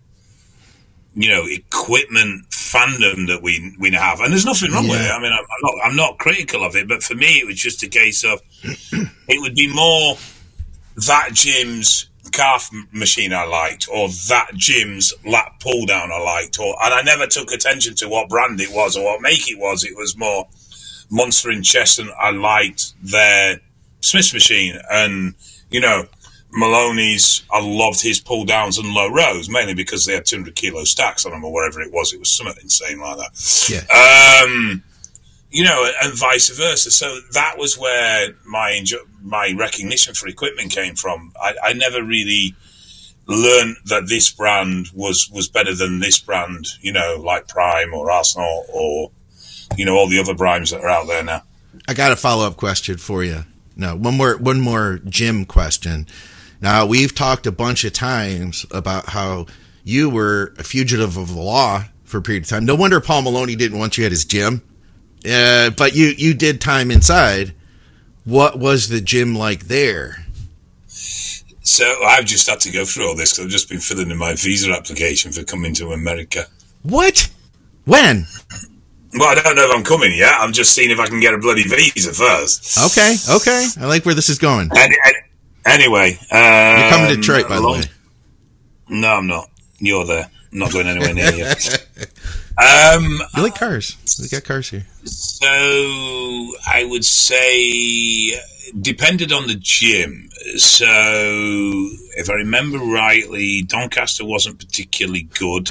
you 1.14 1.28
know 1.28 1.44
equipment 1.46 2.48
fandom 2.50 3.26
that 3.28 3.40
we 3.42 3.74
we 3.78 3.90
have, 3.92 4.20
and 4.20 4.32
there's 4.32 4.46
nothing 4.46 4.72
wrong 4.72 4.86
yeah. 4.86 4.92
with 4.92 5.00
it. 5.02 5.10
I 5.10 5.20
mean, 5.20 5.32
I'm, 5.32 5.44
not 5.62 5.74
I'm 5.84 5.96
not 5.96 6.18
critical 6.18 6.64
of 6.64 6.74
it, 6.76 6.88
but 6.88 7.02
for 7.02 7.14
me, 7.14 7.38
it 7.38 7.46
was 7.46 7.56
just 7.56 7.82
a 7.82 7.88
case 7.88 8.24
of 8.24 8.40
it 9.28 9.40
would 9.40 9.54
be 9.54 9.72
more 9.72 10.16
that 10.96 11.30
gym's 11.32 12.08
calf 12.32 12.70
machine 12.92 13.32
I 13.32 13.44
liked, 13.44 13.88
or 13.92 14.08
that 14.28 14.52
gym's 14.54 15.12
lat 15.24 15.52
pull 15.60 15.86
down 15.86 16.10
I 16.12 16.18
liked, 16.18 16.58
or 16.58 16.74
and 16.82 16.94
I 16.94 17.02
never 17.02 17.26
took 17.26 17.52
attention 17.52 17.94
to 17.96 18.08
what 18.08 18.28
brand 18.28 18.60
it 18.60 18.72
was 18.72 18.96
or 18.96 19.04
what 19.04 19.20
make 19.20 19.50
it 19.50 19.58
was. 19.58 19.84
It 19.84 19.96
was 19.96 20.16
more 20.16 20.48
Monster 21.10 21.50
in 21.50 21.62
Chest, 21.62 21.98
and 21.98 22.10
I 22.18 22.30
liked 22.30 22.94
their 23.02 23.60
Smith's 24.00 24.32
machine, 24.32 24.80
and 24.90 25.34
you 25.70 25.80
know 25.80 26.06
Maloney's, 26.52 27.42
I 27.50 27.64
loved 27.64 28.02
his 28.02 28.20
pull 28.20 28.44
downs 28.44 28.78
and 28.78 28.88
low 28.88 29.10
rows, 29.10 29.48
mainly 29.48 29.74
because 29.74 30.04
they 30.04 30.12
had 30.12 30.26
200 30.26 30.54
kilo 30.54 30.84
stacks 30.84 31.24
on 31.24 31.32
them 31.32 31.44
or 31.44 31.52
whatever 31.52 31.80
it 31.80 31.92
was. 31.92 32.12
It 32.12 32.18
was 32.18 32.36
something 32.36 32.54
insane 32.62 33.00
like 33.00 33.16
that. 33.16 33.68
Yeah. 33.70 34.44
Um, 34.44 34.82
you 35.50 35.64
know, 35.64 35.90
and 36.02 36.14
vice 36.14 36.50
versa. 36.50 36.90
So 36.90 37.20
that 37.32 37.56
was 37.58 37.78
where 37.78 38.34
my 38.44 38.72
enjo- 38.72 39.08
my 39.22 39.54
recognition 39.56 40.14
for 40.14 40.28
equipment 40.28 40.72
came 40.72 40.94
from. 40.94 41.32
I, 41.40 41.54
I 41.62 41.72
never 41.72 42.02
really 42.02 42.54
learned 43.26 43.76
that 43.86 44.08
this 44.08 44.30
brand 44.30 44.88
was 44.94 45.30
was 45.30 45.48
better 45.48 45.74
than 45.74 46.00
this 46.00 46.18
brand. 46.18 46.66
You 46.80 46.92
know, 46.92 47.16
like 47.22 47.48
Prime 47.48 47.92
or 47.94 48.10
Arsenal 48.10 48.64
or 48.72 49.10
you 49.76 49.84
know 49.84 49.94
all 49.94 50.08
the 50.08 50.18
other 50.18 50.34
primes 50.34 50.70
that 50.70 50.80
are 50.80 50.88
out 50.88 51.06
there 51.06 51.22
now. 51.22 51.42
I 51.86 51.94
got 51.94 52.12
a 52.12 52.16
follow 52.16 52.46
up 52.46 52.56
question 52.56 52.96
for 52.96 53.22
you. 53.24 53.44
No, 53.76 53.96
one 53.96 54.16
more 54.16 54.36
one 54.38 54.60
more 54.60 55.00
gym 55.04 55.44
question. 55.44 56.06
Now 56.62 56.86
we've 56.86 57.12
talked 57.12 57.46
a 57.46 57.52
bunch 57.52 57.84
of 57.84 57.92
times 57.92 58.64
about 58.70 59.10
how 59.10 59.46
you 59.82 60.08
were 60.08 60.54
a 60.58 60.62
fugitive 60.62 61.16
of 61.16 61.34
the 61.34 61.40
law 61.40 61.86
for 62.04 62.18
a 62.18 62.22
period 62.22 62.44
of 62.44 62.48
time. 62.48 62.64
No 62.64 62.76
wonder 62.76 63.00
Paul 63.00 63.22
Maloney 63.22 63.56
didn't 63.56 63.80
want 63.80 63.98
you 63.98 64.06
at 64.06 64.12
his 64.12 64.24
gym. 64.24 64.62
Uh, 65.28 65.70
but 65.70 65.94
you 65.94 66.14
you 66.16 66.34
did 66.34 66.60
time 66.60 66.90
inside. 66.90 67.52
What 68.24 68.58
was 68.58 68.88
the 68.88 69.00
gym 69.00 69.34
like 69.34 69.64
there? 69.64 70.24
So 70.86 72.04
I've 72.04 72.24
just 72.24 72.48
had 72.48 72.60
to 72.60 72.70
go 72.70 72.84
through 72.84 73.08
all 73.08 73.16
this 73.16 73.32
because 73.32 73.46
I've 73.46 73.50
just 73.50 73.68
been 73.68 73.78
filling 73.78 74.10
in 74.10 74.16
my 74.16 74.34
visa 74.34 74.70
application 74.72 75.32
for 75.32 75.42
coming 75.42 75.74
to 75.74 75.92
America. 75.92 76.46
What? 76.82 77.28
When? 77.84 78.26
Well, 79.14 79.28
I 79.28 79.34
don't 79.34 79.56
know 79.56 79.68
if 79.68 79.76
I'm 79.76 79.84
coming 79.84 80.16
yet. 80.16 80.34
I'm 80.38 80.52
just 80.52 80.74
seeing 80.74 80.90
if 80.90 80.98
I 80.98 81.06
can 81.06 81.20
get 81.20 81.34
a 81.34 81.38
bloody 81.38 81.64
visa 81.64 82.12
first. 82.12 82.78
Okay, 82.92 83.16
okay. 83.36 83.66
I 83.80 83.86
like 83.86 84.04
where 84.04 84.14
this 84.14 84.28
is 84.28 84.38
going. 84.38 84.70
Any, 84.76 84.96
any, 85.04 85.18
anyway, 85.64 86.18
um, 86.30 86.80
you're 86.80 86.90
coming 86.90 87.08
to 87.08 87.16
Detroit, 87.16 87.48
by 87.48 87.58
long, 87.58 87.80
the 87.80 87.86
way. 87.86 89.00
No, 89.00 89.14
I'm 89.14 89.26
not. 89.26 89.48
You're 89.78 90.06
there. 90.06 90.30
I'm 90.52 90.58
not 90.58 90.72
going 90.72 90.86
anywhere 90.86 91.14
near 91.14 91.32
you. 91.32 91.46
Um, 92.58 93.18
you 93.34 93.42
like 93.42 93.54
cars? 93.54 93.96
We 94.20 94.28
got 94.28 94.44
cars 94.44 94.68
here. 94.68 94.86
So 95.04 95.46
I 95.46 96.84
would 96.86 97.04
say 97.04 98.38
depended 98.78 99.32
on 99.32 99.46
the 99.46 99.54
gym. 99.54 100.28
So 100.56 100.84
if 100.86 102.30
I 102.30 102.34
remember 102.34 102.78
rightly, 102.78 103.62
Doncaster 103.62 104.24
wasn't 104.24 104.58
particularly 104.58 105.22
good. 105.38 105.70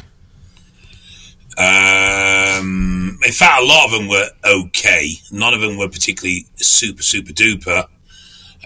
Um, 1.58 3.19
in 3.25 3.32
fact, 3.32 3.62
a 3.62 3.65
lot 3.65 3.86
of 3.86 3.91
them 3.91 4.08
were 4.08 4.30
okay. 4.43 5.13
None 5.32 5.54
of 5.54 5.62
them 5.62 5.77
were 5.77 5.89
particularly 5.89 6.45
super, 6.56 7.04
super 7.04 7.32
duper. 7.32 7.86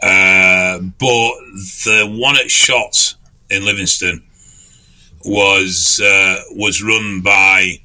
Uh, 0.02 0.80
but 0.80 1.32
the 1.86 2.16
one 2.20 2.36
at 2.36 2.48
Shotts 2.48 3.16
in 3.50 3.66
Livingston 3.66 4.24
was 5.24 6.00
uh, 6.04 6.42
was 6.52 6.84
run 6.84 7.22
by 7.22 7.80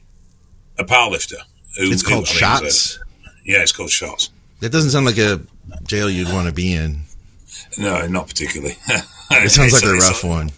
a 0.78 0.84
powerlifter. 0.84 1.38
Who, 1.78 1.90
it's 1.90 2.02
called 2.02 2.28
who, 2.28 2.38
Shotts. 2.38 2.98
yeah, 3.44 3.62
it's 3.62 3.72
called 3.72 3.90
Shotts. 3.90 4.30
That 4.60 4.72
doesn't 4.72 4.90
sound 4.90 5.06
like 5.06 5.18
a 5.18 5.40
jail 5.84 6.10
you'd 6.10 6.32
want 6.32 6.48
to 6.48 6.54
be 6.54 6.74
in. 6.74 7.02
No, 7.78 8.06
not 8.06 8.28
particularly. 8.28 8.76
it 9.30 9.50
sounds 9.50 9.72
like 9.72 9.84
a 9.84 9.94
rough 9.94 10.24
one. 10.24 10.50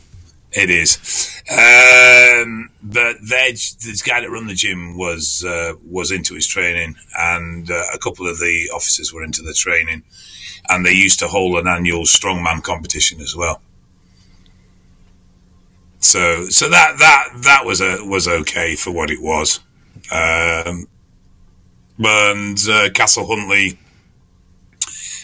It 0.54 0.68
is, 0.68 1.42
um, 1.50 2.68
but 2.82 3.16
this 3.22 4.02
guy 4.02 4.20
that 4.20 4.28
run 4.28 4.46
the 4.48 4.54
gym 4.54 4.98
was 4.98 5.42
uh, 5.46 5.74
was 5.88 6.10
into 6.10 6.34
his 6.34 6.46
training, 6.46 6.96
and 7.18 7.70
uh, 7.70 7.84
a 7.94 7.98
couple 7.98 8.28
of 8.28 8.38
the 8.38 8.70
officers 8.74 9.14
were 9.14 9.24
into 9.24 9.40
the 9.40 9.54
training, 9.54 10.02
and 10.68 10.84
they 10.86 10.92
used 10.92 11.18
to 11.20 11.28
hold 11.28 11.58
an 11.58 11.66
annual 11.66 12.02
strongman 12.02 12.62
competition 12.62 13.20
as 13.20 13.34
well. 13.36 13.60
So, 15.98 16.48
so 16.48 16.68
that 16.68 16.98
that 16.98 17.28
that 17.44 17.64
was 17.64 17.80
a 17.80 18.04
was 18.04 18.26
okay 18.26 18.74
for 18.74 18.90
what 18.90 19.10
it 19.10 19.22
was. 19.22 19.60
Um, 20.10 20.88
and 21.98 22.58
uh, 22.68 22.90
Castle 22.90 23.26
Huntly, 23.26 23.78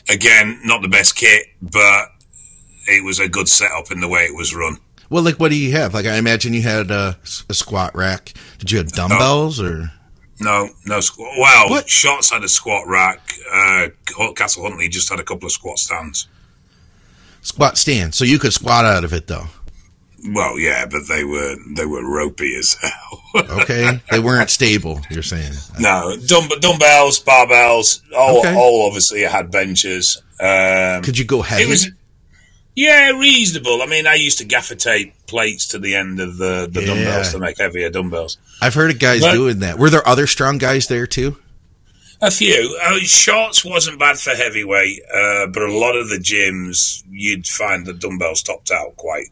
again, 0.08 0.60
not 0.64 0.82
the 0.82 0.88
best 0.88 1.16
kit, 1.16 1.46
but 1.60 2.10
it 2.86 3.04
was 3.04 3.18
a 3.18 3.28
good 3.28 3.48
setup 3.48 3.90
in 3.90 4.00
the 4.00 4.08
way 4.08 4.22
it 4.24 4.36
was 4.36 4.54
run. 4.54 4.78
Well, 5.10 5.22
like, 5.22 5.40
what 5.40 5.50
do 5.50 5.56
you 5.56 5.72
have? 5.72 5.94
Like, 5.94 6.06
I 6.06 6.16
imagine 6.16 6.52
you 6.52 6.62
had 6.62 6.90
a, 6.90 7.18
a 7.48 7.54
squat 7.54 7.96
rack. 7.96 8.34
Did 8.58 8.70
you 8.70 8.78
have 8.78 8.92
dumbbells 8.92 9.60
or? 9.60 9.90
No, 10.40 10.68
no 10.86 11.00
squat. 11.00 11.32
Well, 11.38 11.70
what? 11.70 11.86
Shotts 11.86 12.32
had 12.32 12.44
a 12.44 12.48
squat 12.48 12.86
rack. 12.86 13.32
Uh, 13.52 13.88
Castle 14.36 14.64
Huntly 14.64 14.88
just 14.88 15.08
had 15.08 15.18
a 15.18 15.24
couple 15.24 15.46
of 15.46 15.52
squat 15.52 15.78
stands. 15.78 16.28
Squat 17.42 17.78
stand, 17.78 18.14
so 18.14 18.24
you 18.24 18.38
could 18.38 18.52
squat 18.52 18.84
out 18.84 19.04
of 19.04 19.12
it 19.12 19.26
though. 19.26 19.46
Well, 20.32 20.58
yeah, 20.58 20.86
but 20.86 21.06
they 21.08 21.24
were 21.24 21.56
they 21.76 21.86
were 21.86 22.04
ropey 22.04 22.56
as 22.56 22.74
hell. 22.74 23.22
okay, 23.60 24.00
they 24.10 24.18
weren't 24.18 24.50
stable. 24.50 25.00
You're 25.10 25.22
saying 25.22 25.52
no 25.78 26.16
dumb, 26.26 26.48
dumbbells, 26.60 27.22
barbells. 27.22 28.02
All, 28.16 28.40
okay. 28.40 28.54
all 28.54 28.86
obviously 28.86 29.22
had 29.22 29.50
benches. 29.50 30.20
Um, 30.40 31.02
Could 31.02 31.18
you 31.18 31.24
go 31.24 31.42
heavy? 31.42 31.64
It 31.64 31.68
was, 31.68 31.90
yeah, 32.78 33.10
reasonable. 33.10 33.82
I 33.82 33.86
mean, 33.86 34.06
I 34.06 34.14
used 34.14 34.38
to 34.38 34.44
gaffer 34.44 34.76
tape 34.76 35.12
plates 35.26 35.66
to 35.68 35.80
the 35.80 35.96
end 35.96 36.20
of 36.20 36.36
the, 36.36 36.68
the 36.70 36.80
yeah. 36.80 36.86
dumbbells 36.86 37.32
to 37.32 37.40
make 37.40 37.58
heavier 37.58 37.90
dumbbells. 37.90 38.38
I've 38.62 38.74
heard 38.74 38.92
of 38.92 39.00
guys 39.00 39.20
but, 39.20 39.32
doing 39.32 39.58
that. 39.60 39.80
Were 39.80 39.90
there 39.90 40.06
other 40.06 40.28
strong 40.28 40.58
guys 40.58 40.86
there 40.86 41.06
too? 41.06 41.38
A 42.20 42.30
few. 42.30 42.78
Uh, 42.80 43.00
Shotts 43.00 43.68
wasn't 43.68 43.98
bad 43.98 44.18
for 44.18 44.30
heavyweight, 44.30 45.02
uh, 45.12 45.46
but 45.48 45.62
a 45.64 45.72
lot 45.72 45.96
of 45.96 46.08
the 46.08 46.18
gyms 46.18 47.02
you'd 47.10 47.48
find 47.48 47.84
the 47.84 47.92
dumbbells 47.92 48.42
topped 48.42 48.70
out 48.70 48.96
quite 48.96 49.28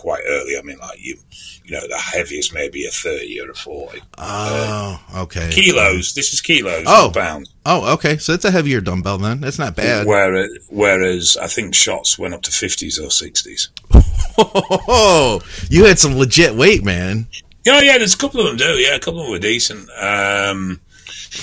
quite 0.00 0.22
early. 0.26 0.56
I 0.58 0.62
mean, 0.62 0.78
like 0.78 0.98
you, 0.98 1.16
you 1.64 1.72
know, 1.72 1.86
the 1.86 1.98
heaviest 1.98 2.54
maybe 2.54 2.86
a 2.86 2.90
thirty 2.90 3.38
or 3.38 3.50
a 3.50 3.54
forty. 3.54 4.00
Oh, 4.16 5.00
uh, 5.14 5.22
okay. 5.22 5.50
Kilos. 5.52 6.14
This 6.14 6.32
is 6.32 6.40
kilos. 6.40 6.84
Oh, 6.86 7.10
pounds. 7.12 7.52
Oh, 7.66 7.92
okay. 7.94 8.16
So 8.16 8.32
it's 8.32 8.46
a 8.46 8.50
heavier 8.50 8.80
dumbbell 8.80 9.18
then. 9.18 9.40
That's 9.40 9.58
not 9.58 9.76
bad. 9.76 10.06
Whereas, 10.06 10.50
whereas 10.70 11.36
I 11.36 11.48
think 11.48 11.74
Shotts 11.74 12.18
went 12.18 12.32
up 12.32 12.42
to 12.42 12.50
fifties 12.50 12.98
or 12.98 13.10
sixties. 13.10 13.68
Oh, 14.42 15.42
you 15.68 15.84
had 15.84 15.98
some 15.98 16.16
legit 16.16 16.54
weight, 16.54 16.82
man. 16.82 17.26
Oh 17.68 17.80
yeah, 17.80 17.98
there's 17.98 18.14
a 18.14 18.18
couple 18.18 18.40
of 18.40 18.46
them 18.46 18.56
do. 18.56 18.78
Yeah, 18.78 18.94
a 18.94 18.98
couple 18.98 19.20
of 19.20 19.26
them 19.26 19.32
were 19.32 19.38
decent. 19.38 19.86
Um, 20.00 20.80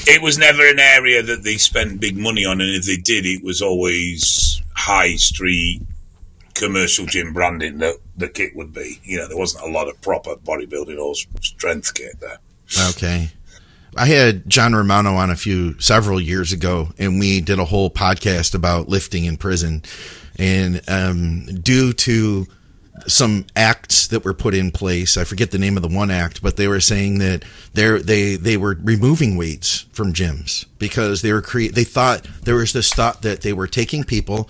it 0.07 0.21
was 0.21 0.39
never 0.39 0.67
an 0.67 0.79
area 0.79 1.21
that 1.21 1.43
they 1.43 1.57
spent 1.57 1.99
big 1.99 2.17
money 2.17 2.43
on, 2.43 2.59
and 2.59 2.71
if 2.71 2.85
they 2.85 2.97
did, 2.97 3.27
it 3.27 3.43
was 3.43 3.61
always 3.61 4.61
high 4.75 5.15
street 5.15 5.81
commercial 6.57 7.05
gym 7.05 7.33
branding 7.33 7.77
that 7.79 7.95
the 8.15 8.27
kit 8.27 8.55
would 8.55 8.73
be. 8.73 8.99
You 9.03 9.19
know, 9.19 9.27
there 9.27 9.37
wasn't 9.37 9.65
a 9.65 9.71
lot 9.71 9.87
of 9.87 10.01
proper 10.01 10.35
bodybuilding 10.35 10.99
or 10.99 11.15
strength 11.41 11.93
kit 11.93 12.19
there. 12.19 12.39
Okay. 12.89 13.29
I 13.95 14.05
had 14.05 14.47
John 14.47 14.75
Romano 14.75 15.15
on 15.15 15.31
a 15.31 15.35
few 15.35 15.79
several 15.79 16.21
years 16.21 16.53
ago, 16.53 16.89
and 16.99 17.19
we 17.19 17.41
did 17.41 17.59
a 17.59 17.65
whole 17.65 17.89
podcast 17.89 18.53
about 18.53 18.89
lifting 18.89 19.25
in 19.25 19.37
prison. 19.37 19.81
And 20.37 20.81
um, 20.87 21.45
due 21.45 21.93
to 21.93 22.45
some 23.07 23.45
acts 23.55 24.07
that 24.07 24.23
were 24.23 24.33
put 24.33 24.53
in 24.53 24.71
place, 24.71 25.17
I 25.17 25.23
forget 25.23 25.51
the 25.51 25.57
name 25.57 25.77
of 25.77 25.83
the 25.83 25.95
one 25.95 26.11
act, 26.11 26.43
but 26.43 26.57
they 26.57 26.67
were 26.67 26.79
saying 26.79 27.19
that 27.19 27.43
they 27.73 28.35
they 28.35 28.57
were 28.57 28.77
removing 28.83 29.35
weights 29.35 29.85
from 29.91 30.13
gyms 30.13 30.65
because 30.77 31.21
they 31.21 31.33
were 31.33 31.41
create. 31.41 31.73
They 31.73 31.83
thought 31.83 32.27
there 32.43 32.55
was 32.55 32.73
this 32.73 32.93
thought 32.93 33.23
that 33.23 33.41
they 33.41 33.53
were 33.53 33.67
taking 33.67 34.03
people 34.03 34.49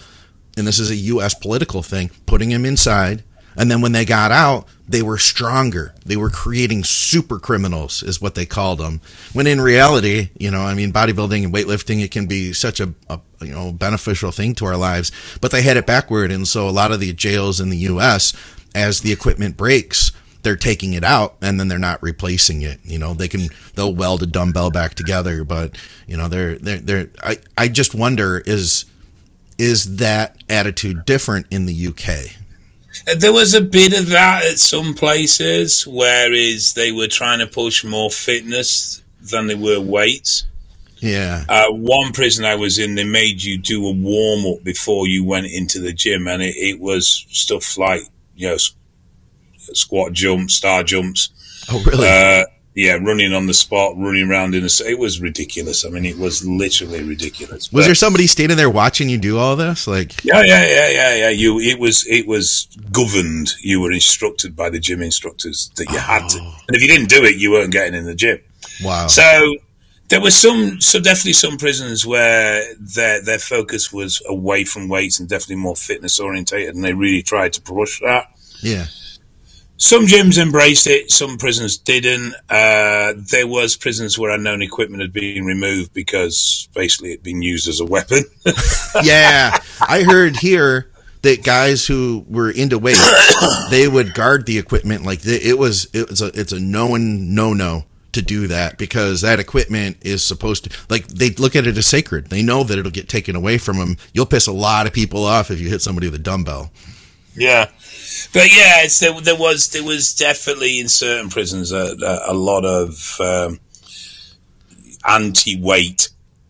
and 0.58 0.68
this 0.68 0.80
is 0.80 0.90
a 0.90 0.96
U.S. 0.96 1.34
political 1.34 1.84
thing, 1.84 2.12
putting 2.26 2.50
them 2.50 2.66
inside. 2.66 3.24
And 3.56 3.72
then 3.72 3.82
when 3.82 3.92
they 3.92 4.06
got 4.06 4.32
out, 4.32 4.68
they 4.88 5.02
were 5.02 5.18
stronger. 5.18 5.96
They 6.06 6.16
were 6.16 6.30
creating 6.30 6.84
super 6.84 7.40
criminals, 7.40 8.04
is 8.04 8.22
what 8.22 8.36
they 8.36 8.46
called 8.46 8.80
them. 8.80 9.02
When 9.34 9.48
in 9.48 9.60
reality, 9.60 10.30
you 10.38 10.52
know, 10.52 10.62
I 10.62 10.76
mean, 10.76 10.94
bodybuilding 10.94 11.44
and 11.44 11.54
weightlifting, 11.54 12.04
it 12.04 12.12
can 12.12 12.28
be 12.28 12.54
such 12.54 12.80
a, 12.80 12.94
a 13.10 13.20
you 13.42 13.54
know 13.54 13.72
beneficial 13.72 14.32
thing 14.32 14.54
to 14.56 14.66
our 14.66 14.78
lives. 14.78 15.12
But 15.42 15.52
they 15.52 15.64
had 15.64 15.78
it 15.78 15.88
backward, 15.88 16.32
and 16.32 16.48
so 16.48 16.70
a 16.70 16.72
lot 16.72 16.92
of 16.92 17.00
the 17.00 17.14
jails 17.14 17.60
in 17.60 17.70
the 17.70 17.78
U.S. 17.78 18.34
as 18.76 19.02
the 19.02 19.12
equipment 19.12 19.58
breaks, 19.58 20.12
they're 20.44 20.56
taking 20.56 20.94
it 20.94 21.04
out 21.04 21.36
and 21.42 21.60
then 21.60 21.68
they're 21.68 21.78
not 21.78 22.02
replacing 22.02 22.62
it. 22.62 22.80
You 22.84 23.00
know, 23.00 23.14
they 23.14 23.28
can 23.28 23.50
they'll 23.76 23.94
weld 23.94 24.24
a 24.24 24.28
dumbbell 24.28 24.72
back 24.72 24.94
together, 24.94 25.44
but 25.44 25.78
you 26.06 26.16
know, 26.16 26.28
they're 26.28 26.58
they're 26.58 26.80
they're. 26.80 27.10
I 27.22 27.40
I 27.58 27.68
just 27.68 27.94
wonder 27.94 28.42
is 28.46 28.86
is 29.58 29.98
that 29.98 30.38
attitude 30.50 31.06
different 31.06 31.48
in 31.52 31.66
the 31.66 31.88
UK? 31.88 32.32
There 33.18 33.34
was 33.34 33.54
a 33.54 33.62
bit 33.62 33.98
of 33.98 34.10
that 34.10 34.46
at 34.46 34.60
some 34.60 34.94
places, 34.94 35.86
whereas 35.86 36.74
they 36.74 36.92
were 36.92 37.08
trying 37.08 37.40
to 37.40 37.48
push 37.48 37.84
more 37.84 38.10
fitness 38.10 39.02
than 39.22 39.48
they 39.48 39.56
were 39.56 39.80
weights. 39.80 40.46
Yeah. 41.00 41.46
Uh, 41.48 41.72
one 41.72 42.12
prison 42.12 42.44
I 42.44 42.56
was 42.56 42.80
in, 42.80 42.96
they 42.96 43.04
made 43.04 43.44
you 43.44 43.58
do 43.58 43.86
a 43.88 43.92
warm 43.92 44.46
up 44.48 44.64
before 44.64 45.08
you 45.08 45.24
went 45.24 45.48
into 45.48 45.80
the 45.80 45.94
gym, 45.94 46.28
and 46.28 46.42
it, 46.42 46.56
it 46.56 46.80
was 46.80 47.26
stuff 47.30 47.78
like 47.78 48.02
you 48.36 48.50
know 48.50 48.58
squat 49.74 50.14
jumps, 50.14 50.56
star 50.56 50.84
jumps. 50.84 51.30
Oh, 51.70 51.84
really? 51.86 52.08
Uh, 52.08 52.46
yeah, 52.78 53.00
running 53.02 53.34
on 53.34 53.48
the 53.48 53.56
spot, 53.56 53.98
running 53.98 54.30
around 54.30 54.54
in 54.54 54.64
a. 54.64 54.70
It 54.88 55.00
was 55.00 55.20
ridiculous. 55.20 55.84
I 55.84 55.90
mean, 55.90 56.06
it 56.06 56.20
was 56.20 56.46
literally 56.46 57.02
ridiculous. 57.02 57.72
Was 57.72 57.86
but, 57.86 57.88
there 57.88 57.96
somebody 57.96 58.28
standing 58.28 58.56
there 58.56 58.70
watching 58.70 59.10
you 59.10 59.18
do 59.18 59.40
all 59.40 59.56
this? 59.56 59.88
Like, 59.88 60.24
yeah, 60.24 60.44
yeah, 60.44 60.64
yeah, 60.64 60.90
yeah, 60.90 61.16
yeah. 61.16 61.30
You, 61.30 61.60
it 61.60 61.80
was, 61.80 62.06
it 62.08 62.28
was 62.28 62.68
governed. 62.92 63.54
You 63.62 63.82
were 63.82 63.92
instructed 63.92 64.56
by 64.56 64.70
the 64.70 64.80
gym 64.80 65.02
instructors 65.02 65.72
that 65.78 65.90
you 65.90 65.98
oh. 65.98 66.02
had 66.02 66.30
to, 66.30 66.40
oh. 66.40 66.56
and 66.68 66.76
if 66.76 66.84
you 66.84 66.88
didn't 66.88 67.10
do 67.10 67.24
it, 67.24 67.38
you 67.38 67.50
weren't 67.50 67.72
getting 67.72 67.96
in 67.96 68.06
the 68.06 68.14
gym. 68.14 68.42
Wow. 68.84 69.08
So 69.08 69.56
there 70.10 70.22
were 70.22 70.30
some, 70.30 70.80
so 70.80 71.00
definitely 71.00 71.34
some 71.34 71.58
prisons 71.58 72.06
where 72.06 72.76
their 72.80 73.24
their 73.24 73.40
focus 73.40 73.92
was 73.92 74.22
away 74.30 74.66
from 74.66 74.88
weights 74.88 75.20
and 75.20 75.28
definitely 75.28 75.56
more 75.56 75.76
fitness 75.76 76.20
orientated, 76.20 76.76
and 76.76 76.84
they 76.84 76.94
really 76.94 77.24
tried 77.24 77.54
to 77.54 77.62
push 77.62 78.00
that. 78.02 78.32
Yeah. 78.62 78.86
Some 79.80 80.08
gyms 80.08 80.42
embraced 80.42 80.88
it, 80.88 81.12
some 81.12 81.38
prisons 81.38 81.78
didn't. 81.78 82.34
Uh, 82.50 83.14
there 83.16 83.46
was 83.48 83.76
prisons 83.76 84.18
where 84.18 84.32
unknown 84.32 84.64
equipment 84.64 85.02
had 85.02 85.14
been 85.14 85.46
removed 85.46 85.94
because 85.94 86.68
basically 86.74 87.12
it'd 87.12 87.24
been 87.24 87.44
used 87.44 87.68
as 87.68 87.80
a 87.80 87.86
weapon. 87.86 88.24
yeah, 89.04 89.56
I 89.88 90.02
heard 90.02 90.38
here 90.38 90.90
that 91.22 91.44
guys 91.44 91.86
who 91.86 92.26
were 92.28 92.50
into 92.50 92.80
weights, 92.80 93.70
they 93.70 93.88
would 93.88 94.16
guard 94.16 94.48
the 94.48 94.58
equipment 94.58 95.04
like 95.04 95.20
it 95.24 95.60
was. 95.60 95.88
It 95.94 96.10
was 96.10 96.22
a 96.24 96.28
it's 96.28 96.52
a 96.52 96.60
known 96.60 97.36
no 97.36 97.54
no 97.54 97.84
to 98.14 98.22
do 98.24 98.48
that 98.48 98.80
because 98.80 99.22
that 99.22 99.40
equipment 99.40 99.98
is 100.02 100.24
supposed 100.24 100.64
to 100.64 100.78
like 100.90 101.08
they 101.08 101.30
look 101.32 101.56
at 101.56 101.68
it 101.68 101.78
as 101.78 101.86
sacred. 101.86 102.32
They 102.32 102.42
know 102.42 102.64
that 102.64 102.80
it'll 102.80 102.92
get 102.92 103.10
taken 103.10 103.36
away 103.36 103.60
from 103.60 103.78
them. 103.78 103.98
You'll 104.12 104.26
piss 104.26 104.48
a 104.48 104.52
lot 104.52 104.88
of 104.88 104.94
people 104.94 105.24
off 105.24 105.52
if 105.52 105.60
you 105.60 105.70
hit 105.70 105.84
somebody 105.84 106.08
with 106.08 106.16
a 106.16 106.24
dumbbell. 106.24 106.72
Yeah, 107.36 107.70
but 108.34 108.56
yeah, 108.56 108.84
it's 108.84 109.00
there, 109.00 109.20
there 109.22 109.36
was 109.36 109.70
there 109.70 109.84
was 109.84 110.14
definitely 110.14 110.80
in 110.80 110.88
certain 110.88 111.30
prisons 111.30 111.72
a, 111.72 111.96
a, 112.02 112.32
a 112.32 112.34
lot 112.34 112.66
of 112.66 113.18
um, 113.20 113.60
anti-weight. 115.08 116.10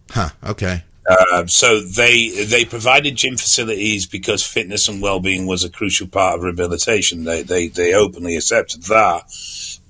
Huh. 0.10 0.30
Okay. 0.44 0.84
Uh, 1.10 1.46
so 1.46 1.80
they 1.80 2.30
they 2.44 2.66
provided 2.66 3.16
gym 3.16 3.38
facilities 3.38 4.06
because 4.06 4.46
fitness 4.46 4.90
and 4.90 5.02
well-being 5.02 5.46
was 5.46 5.64
a 5.64 5.70
crucial 5.70 6.08
part 6.08 6.36
of 6.36 6.44
rehabilitation. 6.44 7.24
They 7.24 7.44
they 7.44 7.68
they 7.68 7.94
openly 7.94 8.36
accepted 8.36 8.84
that, 8.84 9.24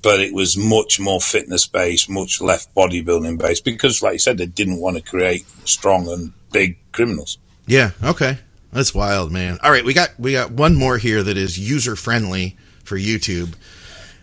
but 0.04 0.20
it 0.20 0.34
was 0.34 0.56
much 0.56 1.00
more 1.00 1.20
fitness 1.20 1.66
based, 1.66 2.08
much 2.08 2.40
less 2.40 2.68
bodybuilding 2.78 3.40
based 3.40 3.66
because, 3.66 4.04
like 4.04 4.14
you 4.14 4.20
said, 4.20 4.38
they 4.38 4.46
didn't 4.46 4.80
want 4.80 4.98
to 4.98 5.02
create 5.02 5.46
strong 5.66 6.08
and 6.08 6.34
big 6.52 6.78
criminals. 6.92 7.40
Yeah. 7.66 7.92
Okay. 8.04 8.38
That's 8.72 8.94
wild, 8.94 9.32
man. 9.32 9.58
All 9.64 9.72
right, 9.72 9.86
we 9.86 9.94
got 9.94 10.12
we 10.20 10.34
got 10.34 10.52
one 10.52 10.76
more 10.76 10.98
here 10.98 11.24
that 11.24 11.38
is 11.38 11.58
user 11.58 11.96
friendly 11.96 12.58
for 12.84 12.98
YouTube. 12.98 13.54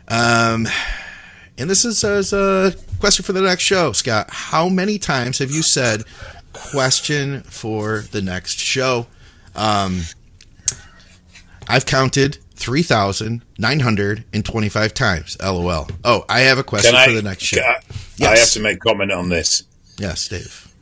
Um, 0.09 0.69
and 1.57 1.71
this 1.71 1.85
is, 1.85 2.03
is 2.05 2.33
a 2.33 2.75
question 2.99 3.25
for 3.25 3.33
the 3.33 3.43
next 3.43 3.63
show, 3.63 3.93
Scott. 3.93 4.29
How 4.31 4.69
many 4.69 4.99
times 4.99 5.39
have 5.39 5.51
you 5.51 5.63
said 5.63 6.03
question 6.53 7.43
for 7.43 8.01
the 8.11 8.21
next 8.21 8.59
show? 8.59 9.07
Um, 9.55 10.03
I've 11.69 11.87
counted 11.87 12.39
3,925 12.57 14.95
times. 14.95 15.37
LOL. 15.41 15.89
Oh, 16.05 16.25
I 16.29 16.41
have 16.41 16.59
a 16.59 16.65
question 16.65 16.95
I, 16.95 17.07
for 17.07 17.13
the 17.13 17.23
next 17.23 17.45
show. 17.45 17.61
I, 17.61 17.81
yes. 18.17 18.29
I 18.29 18.39
have 18.39 18.51
to 18.51 18.61
make 18.61 18.81
comment 18.81 19.13
on 19.13 19.29
this. 19.29 19.63
Yes, 19.99 20.29
Dave. 20.29 20.75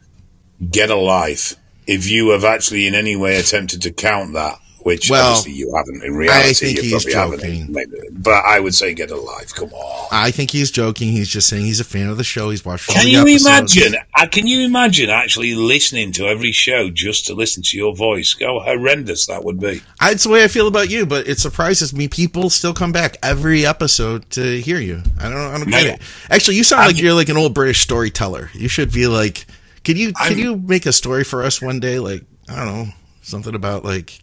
Get 0.70 0.90
a 0.90 0.96
life 0.96 1.57
if 1.87 2.09
you 2.09 2.31
have 2.31 2.45
actually 2.45 2.87
in 2.87 2.95
any 2.95 3.16
way 3.16 3.37
attempted 3.37 3.83
to 3.83 3.92
count 3.92 4.35
that, 4.35 4.59
which 4.85 5.11
well, 5.11 5.37
obviously 5.37 5.53
you 5.53 5.73
haven't 5.75 6.03
in 6.03 6.14
reality, 6.14 6.49
I 6.49 6.53
think 6.53 6.79
he's 6.81 7.05
joking. 7.05 7.75
But 8.12 8.45
I 8.45 8.59
would 8.59 8.75
say 8.75 8.95
get 8.95 9.11
a 9.11 9.16
life. 9.16 9.55
Come 9.55 9.73
on. 9.73 10.09
I 10.11 10.31
think 10.31 10.51
he's 10.51 10.71
joking. 10.71 11.12
He's 11.12 11.29
just 11.29 11.49
saying 11.49 11.64
he's 11.64 11.81
a 11.81 11.85
fan 11.85 12.09
of 12.09 12.16
the 12.16 12.25
show. 12.25 12.51
He's 12.51 12.64
watched. 12.64 12.88
Can 12.88 13.07
you 13.07 13.21
episodes. 13.21 13.77
imagine? 13.77 14.01
Uh, 14.16 14.27
can 14.27 14.47
you 14.47 14.61
imagine 14.66 15.11
actually 15.11 15.55
listening 15.55 16.12
to 16.12 16.27
every 16.27 16.53
show 16.53 16.90
just 16.90 17.27
to 17.27 17.35
listen 17.35 17.62
to 17.64 17.77
your 17.77 17.95
voice? 17.95 18.37
How 18.40 18.61
horrendous 18.61 19.27
that 19.27 19.45
would 19.45 19.61
be. 19.61 19.83
It's 20.03 20.25
the 20.25 20.31
way 20.31 20.45
I 20.45 20.49
feel 20.49 20.66
about 20.66 20.90
you, 20.90 21.07
but 21.07 21.29
it 21.29 21.38
surprises 21.38 21.95
me. 21.95 22.09
People 22.09 22.51
still 22.51 22.75
come 22.75 22.92
back 22.92 23.16
every 23.23 23.64
episode 23.64 24.29
to 24.31 24.61
hear 24.61 24.79
you. 24.79 25.03
I 25.21 25.29
don't. 25.29 25.38
I 25.38 25.59
don't 25.59 25.71
get 25.71 25.87
it. 25.87 26.03
Actually, 26.29 26.57
you 26.57 26.64
sound 26.64 26.87
like 26.87 27.01
you're 27.01 27.14
like 27.14 27.29
an 27.29 27.37
old 27.37 27.55
British 27.55 27.81
storyteller. 27.81 28.51
You 28.53 28.68
should 28.68 28.92
be 28.92 29.07
like 29.07 29.47
can 29.85 29.97
you 29.97 30.12
can 30.12 30.33
I'm, 30.33 30.38
you 30.38 30.57
make 30.57 30.87
a 30.87 30.92
story 30.92 31.25
for 31.25 31.42
us 31.42 31.61
one 31.61 31.81
day? 31.81 31.99
Like 31.99 32.25
I 32.49 32.64
don't 32.64 32.66
know, 32.66 32.92
something 33.23 33.55
about 33.55 33.85
like 33.85 34.21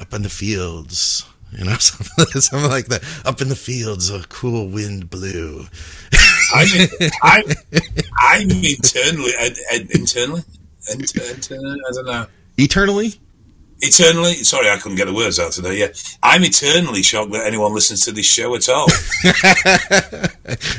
up 0.00 0.12
in 0.14 0.22
the 0.22 0.28
fields, 0.28 1.24
you 1.52 1.64
know, 1.64 1.76
something, 1.78 2.40
something 2.40 2.70
like 2.70 2.86
that. 2.86 3.02
Up 3.24 3.40
in 3.40 3.48
the 3.48 3.56
fields, 3.56 4.10
a 4.10 4.22
cool 4.28 4.68
wind 4.68 5.10
blew. 5.10 5.66
I'm, 6.54 6.68
I'm, 7.22 7.44
I'm 8.20 8.50
internally, 8.50 9.32
internally, 9.94 10.42
internally, 10.90 11.80
I 11.88 11.92
don't 11.92 12.06
know. 12.06 12.26
Eternally 12.58 13.14
eternally? 13.82 14.34
Sorry 14.34 14.70
i 14.70 14.76
couldn't 14.78 14.96
get 14.96 15.06
the 15.06 15.12
words 15.12 15.38
out 15.38 15.52
today 15.52 15.78
yeah. 15.78 15.88
I'm 16.22 16.42
eternally 16.44 17.02
shocked 17.02 17.32
that 17.32 17.46
anyone 17.46 17.74
listens 17.74 18.04
to 18.06 18.12
this 18.12 18.26
show 18.26 18.54
at 18.54 18.68
all. 18.68 18.86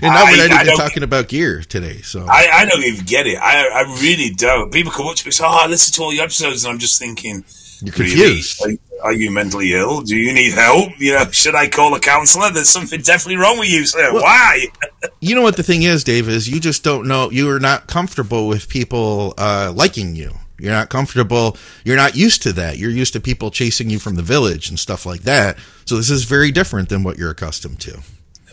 And 0.01 0.13
not 0.13 0.33
even 0.33 0.77
talking 0.77 1.03
about 1.03 1.27
gear 1.29 1.61
today 1.61 2.01
so. 2.01 2.25
I, 2.29 2.49
I, 2.51 2.65
don't 2.65 2.83
even 2.83 3.05
get 3.05 3.27
it. 3.27 3.37
I, 3.37 3.67
I 3.67 3.81
really 4.01 4.29
don't. 4.29 4.71
People 4.71 4.91
come 4.91 5.07
up 5.07 5.15
to 5.15 5.25
me 5.25 5.29
and 5.29 5.33
say 5.33 5.43
oh 5.45 5.59
i 5.63 5.67
listen 5.67 5.93
to 5.93 6.03
all 6.03 6.13
your 6.13 6.23
episodes 6.23 6.63
and 6.63 6.73
i'm 6.73 6.79
just 6.79 6.99
thinking 6.99 7.43
you're 7.81 7.93
confused. 7.93 8.61
Really? 8.63 8.79
are, 9.01 9.07
are, 9.07 9.13
you 9.13 9.31
mentally 9.31 9.73
ill? 9.73 10.01
Do 10.01 10.15
you 10.15 10.33
need 10.33 10.53
help? 10.53 10.91
You 10.99 11.13
know 11.13 11.25
should 11.31 11.55
i 11.55 11.67
call 11.67 11.93
a 11.95 11.99
counselor? 11.99 12.51
There's 12.51 12.69
something 12.69 13.01
definitely 13.01 13.37
wrong 13.37 13.59
with 13.59 13.69
you 13.69 13.85
sir. 13.85 14.13
Well, 14.13 14.23
why? 14.23 14.67
you 15.19 15.35
know 15.35 15.41
what 15.41 15.57
the 15.57 15.63
thing 15.63 15.83
is 15.83 16.03
dave 16.03 16.29
is 16.29 16.47
you 16.47 16.59
just 16.59 16.83
don't 16.83 17.07
know 17.07 17.29
you 17.31 17.49
are 17.49 17.59
not 17.59 17.87
comfortable 17.87 18.47
with 18.47 18.69
people 18.69 19.33
uh, 19.37 19.71
liking 19.75 20.15
you 20.15 20.33
you're 20.63 20.71
not 20.71 20.87
comfortable. 20.87 21.57
You're 21.83 21.97
not 21.97 22.15
used 22.15 22.41
to 22.43 22.53
that. 22.53 22.77
You're 22.77 22.89
used 22.89 23.11
to 23.13 23.19
people 23.19 23.51
chasing 23.51 23.89
you 23.89 23.99
from 23.99 24.15
the 24.15 24.21
village 24.21 24.69
and 24.69 24.79
stuff 24.79 25.05
like 25.05 25.23
that. 25.23 25.57
So 25.83 25.97
this 25.97 26.09
is 26.09 26.23
very 26.23 26.51
different 26.51 26.87
than 26.87 27.03
what 27.03 27.17
you're 27.17 27.31
accustomed 27.31 27.81
to. 27.81 27.99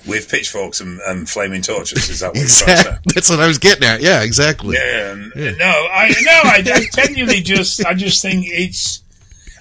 With 0.09 0.29
pitchforks 0.29 0.81
and, 0.81 0.99
and 1.07 1.31
flaming 1.31 1.63
torches, 1.63 2.11
is 2.11 2.19
that 2.19 2.29
what 2.35 2.43
exactly. 2.43 3.13
That's 3.15 3.31
what 3.31 3.39
I 3.39 3.47
was 3.47 3.59
getting 3.59 3.85
at. 3.85 4.01
Yeah, 4.03 4.23
exactly. 4.23 4.75
Yeah. 4.75 5.15
yeah. 5.37 5.53
No, 5.53 5.67
I 5.67 6.09
no, 6.09 6.33
I, 6.33 6.65
I 6.67 6.87
genuinely 6.97 7.43
just, 7.43 7.87
I 7.87 7.95
just 7.95 8.21
think 8.21 8.45
it's. 8.49 9.05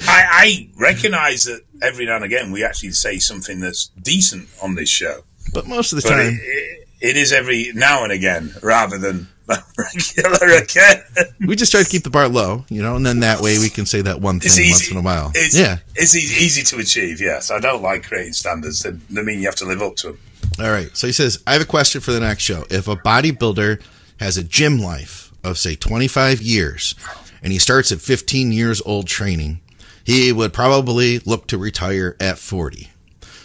I, 0.02 0.24
I 0.32 0.70
recognise 0.76 1.44
that 1.44 1.62
every 1.84 2.08
now 2.08 2.16
and 2.16 2.26
again 2.26 2.52
we 2.52 2.64
actually 2.64 2.92
say 2.92 3.20
something 3.20 3.60
that's 3.60 3.90
decent 4.02 4.48
on 4.64 4.74
this 4.74 4.90
show, 4.90 5.24
but 5.54 5.68
most 5.68 5.92
of 5.94 6.02
the 6.02 6.08
but 6.08 6.16
time 6.16 6.34
it, 6.34 6.40
it, 6.42 6.89
it 7.02 7.18
is 7.18 7.32
every 7.32 7.72
now 7.74 8.04
and 8.04 8.12
again 8.12 8.54
rather 8.62 8.98
than 8.98 9.28
regular 9.78 10.62
again. 10.62 11.04
we 11.46 11.56
just 11.56 11.72
try 11.72 11.82
to 11.82 11.90
keep 11.90 12.04
the 12.04 12.10
bar 12.10 12.28
low, 12.28 12.66
you 12.70 12.82
know, 12.82 12.96
and 12.96 13.06
then 13.06 13.22
that 13.22 13.42
way 13.42 13.58
we 13.58 13.70
can 13.70 13.86
say 13.86 14.02
that 14.02 14.22
one 14.22 14.40
thing 14.40 14.70
once 14.70 14.92
in 14.92 14.98
a 14.98 15.02
while. 15.02 15.32
It's, 15.34 15.58
yeah, 15.58 15.80
it's 15.96 16.16
easy 16.16 16.64
to 16.64 16.78
achieve. 16.78 17.20
Yes, 17.20 17.50
I 17.50 17.60
don't 17.60 17.82
like 17.82 18.04
creating 18.04 18.34
standards 18.34 18.84
that, 18.84 19.00
that 19.10 19.24
mean 19.24 19.40
you 19.40 19.46
have 19.46 19.56
to 19.56 19.66
live 19.66 19.82
up 19.82 19.96
to 19.98 20.08
them. 20.08 20.20
All 20.60 20.72
right. 20.72 20.96
So 20.96 21.08
he 21.08 21.14
says, 21.14 21.42
I 21.48 21.54
have 21.54 21.62
a 21.62 21.66
question 21.66 22.02
for 22.02 22.12
the 22.12 22.20
next 22.20 22.44
show. 22.44 22.66
If 22.70 22.88
a 22.88 22.96
bodybuilder 22.96 23.82
has 24.20 24.38
a 24.38 24.44
gym 24.44 24.80
life 24.80 25.32
of 25.44 25.58
say 25.58 25.76
25 25.76 26.42
years, 26.42 26.96
and 27.42 27.54
he 27.54 27.60
starts 27.60 27.92
at 27.92 28.02
15 28.02 28.52
years 28.52 28.82
old 28.86 29.08
training, 29.08 29.62
he 30.04 30.32
would 30.32 30.54
probably 30.54 31.20
look 31.20 31.48
to 31.48 31.58
retire 31.58 32.16
at 32.20 32.38
40. 32.38 32.90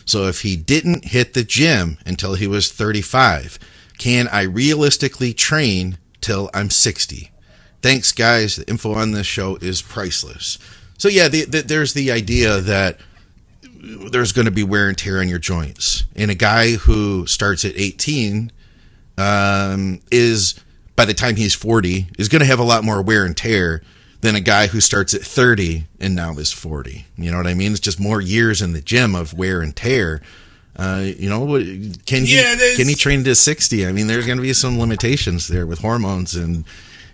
So 0.05 0.27
if 0.27 0.43
he 0.43 0.57
didn't 0.57 1.07
hit 1.07 1.35
the 1.35 1.45
gym 1.45 1.99
until 2.07 2.35
he 2.35 2.47
was 2.47 2.71
35 2.71 3.59
can 3.99 4.29
I 4.29 4.43
realistically 4.43 5.33
train 5.33 5.99
till 6.21 6.51
I'm 6.53 6.71
60? 6.71 7.31
Thanks, 7.83 8.13
guys. 8.13 8.57
The 8.57 8.69
info 8.69 8.95
on 8.95 9.13
this 9.13 9.27
show 9.27 9.57
is 9.57 9.83
priceless. 9.83 10.59
So, 10.99 11.09
yeah, 11.09 11.29
the, 11.29 11.45
the, 11.45 11.63
there's 11.63 11.95
the 11.95 12.11
idea 12.11 12.61
that 12.61 12.99
there's 14.11 14.33
going 14.33 14.47
to 14.47 14.51
be 14.51 14.63
wear 14.63 14.89
and 14.89 14.97
tear 14.97 15.21
on 15.21 15.29
your 15.29 15.39
joints. 15.39 16.05
And 16.17 16.31
a 16.31 16.35
guy 16.35 16.73
who 16.73 17.27
starts 17.27 17.65
at 17.65 17.77
18 17.77 18.51
um, 19.19 20.01
is, 20.11 20.55
by 20.97 21.05
the 21.05 21.15
time 21.15 21.37
he's 21.37 21.55
40, 21.55 22.09
is 22.19 22.29
going 22.29 22.41
to 22.41 22.47
have 22.47 22.59
a 22.59 22.65
lot 22.65 22.85
more 22.85 23.03
wear 23.03 23.25
and 23.25 23.37
tear 23.37 23.83
than 24.25 24.35
a 24.35 24.41
guy 24.41 24.67
who 24.67 24.81
starts 24.81 25.15
at 25.15 25.21
30 25.21 25.87
and 26.01 26.15
now 26.15 26.33
is 26.33 26.53
40. 26.53 27.07
You 27.17 27.31
know 27.31 27.37
what 27.37 27.47
I 27.47 27.55
mean? 27.55 27.73
It's 27.73 27.81
just 27.81 28.01
more 28.01 28.21
years 28.21 28.63
in 28.63 28.73
the 28.73 28.81
gym 28.81 29.15
of 29.15 29.35
wear 29.35 29.61
and 29.61 29.77
tear. 29.77 30.21
Uh, 30.77 31.05
you 31.17 31.29
know, 31.29 31.47
can 32.05 32.25
he 32.25 32.35
yeah, 32.35 32.57
can 32.75 32.89
he 32.89 32.97
train 32.97 33.23
to 33.23 33.35
sixty? 33.37 33.87
I 33.87 33.93
mean, 33.93 34.09
there's 34.09 34.27
going 34.27 34.39
to 34.39 34.43
be 34.43 34.53
some 34.53 34.81
limitations 34.81 35.47
there 35.47 35.69
with 35.69 35.79
hormones 35.79 36.35
and 36.35 36.65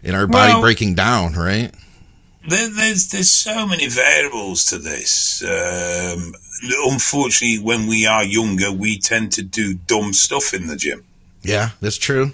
and 0.03 0.17
our 0.17 0.27
body 0.27 0.55
well, 0.55 0.63
breaking 0.63 0.95
down, 0.95 1.35
right? 1.35 1.71
There, 2.49 2.71
there's 2.71 3.11
there's 3.11 3.29
so 3.29 3.67
many 3.67 3.87
variables 3.87 4.65
to 4.67 4.79
this. 4.79 5.43
Um, 5.43 6.35
unfortunately, 6.91 7.59
when 7.63 7.87
we 7.87 8.07
are 8.07 8.25
younger, 8.25 8.73
we 8.73 8.99
tend 8.99 9.33
to 9.33 9.43
do 9.43 9.75
dumb 9.75 10.15
stuff 10.15 10.55
in 10.55 10.67
the 10.67 10.77
gym. 10.77 11.05
Yeah, 11.43 11.71
that's 11.83 11.99
true. 11.99 12.33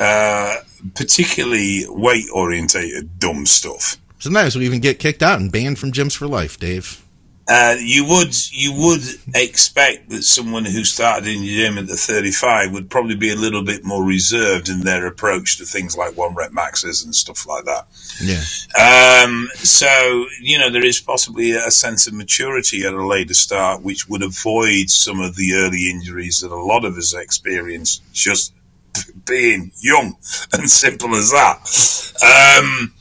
Uh, 0.00 0.56
particularly 0.94 1.84
weight 1.88 2.26
orientated 2.32 3.18
dumb 3.18 3.46
stuff. 3.46 3.96
Sometimes 4.22 4.54
we 4.54 4.64
even 4.66 4.78
get 4.78 5.00
kicked 5.00 5.20
out 5.20 5.40
and 5.40 5.50
banned 5.50 5.80
from 5.80 5.90
gyms 5.90 6.16
for 6.16 6.28
life, 6.28 6.56
Dave. 6.56 7.04
Uh, 7.48 7.74
you 7.80 8.04
would 8.04 8.32
you 8.52 8.72
would 8.72 9.02
expect 9.34 10.10
that 10.10 10.22
someone 10.22 10.64
who 10.64 10.84
started 10.84 11.26
in 11.26 11.40
the 11.40 11.48
gym 11.48 11.76
at 11.76 11.88
the 11.88 11.96
35 11.96 12.70
would 12.70 12.88
probably 12.88 13.16
be 13.16 13.32
a 13.32 13.34
little 13.34 13.64
bit 13.64 13.84
more 13.84 14.04
reserved 14.04 14.68
in 14.68 14.82
their 14.82 15.08
approach 15.08 15.58
to 15.58 15.64
things 15.64 15.96
like 15.96 16.16
one 16.16 16.36
rep 16.36 16.52
maxes 16.52 17.04
and 17.04 17.12
stuff 17.12 17.48
like 17.48 17.64
that. 17.64 17.88
Yeah. 18.22 19.24
Um, 19.24 19.48
so 19.56 20.26
you 20.40 20.56
know 20.56 20.70
there 20.70 20.86
is 20.86 21.00
possibly 21.00 21.50
a 21.50 21.72
sense 21.72 22.06
of 22.06 22.14
maturity 22.14 22.86
at 22.86 22.94
a 22.94 23.04
later 23.04 23.34
start, 23.34 23.82
which 23.82 24.08
would 24.08 24.22
avoid 24.22 24.88
some 24.88 25.18
of 25.18 25.34
the 25.34 25.54
early 25.54 25.90
injuries 25.90 26.42
that 26.42 26.52
a 26.52 26.62
lot 26.62 26.84
of 26.84 26.96
us 26.96 27.12
experience 27.12 28.00
just 28.12 28.54
being 29.26 29.72
young 29.80 30.16
and 30.52 30.70
simple 30.70 31.16
as 31.16 31.32
that. 31.32 32.60
Um, 32.62 32.94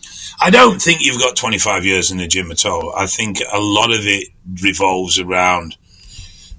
I 0.44 0.50
don't 0.50 0.82
think 0.82 1.02
you've 1.02 1.20
got 1.20 1.36
25 1.36 1.86
years 1.86 2.10
in 2.10 2.18
the 2.18 2.28
gym 2.28 2.50
at 2.50 2.66
all. 2.66 2.96
I 2.96 3.06
think 3.06 3.40
a 3.54 3.60
lot 3.60 3.92
of 3.92 4.08
it 4.08 4.30
revolves 4.64 5.20
around 5.20 5.78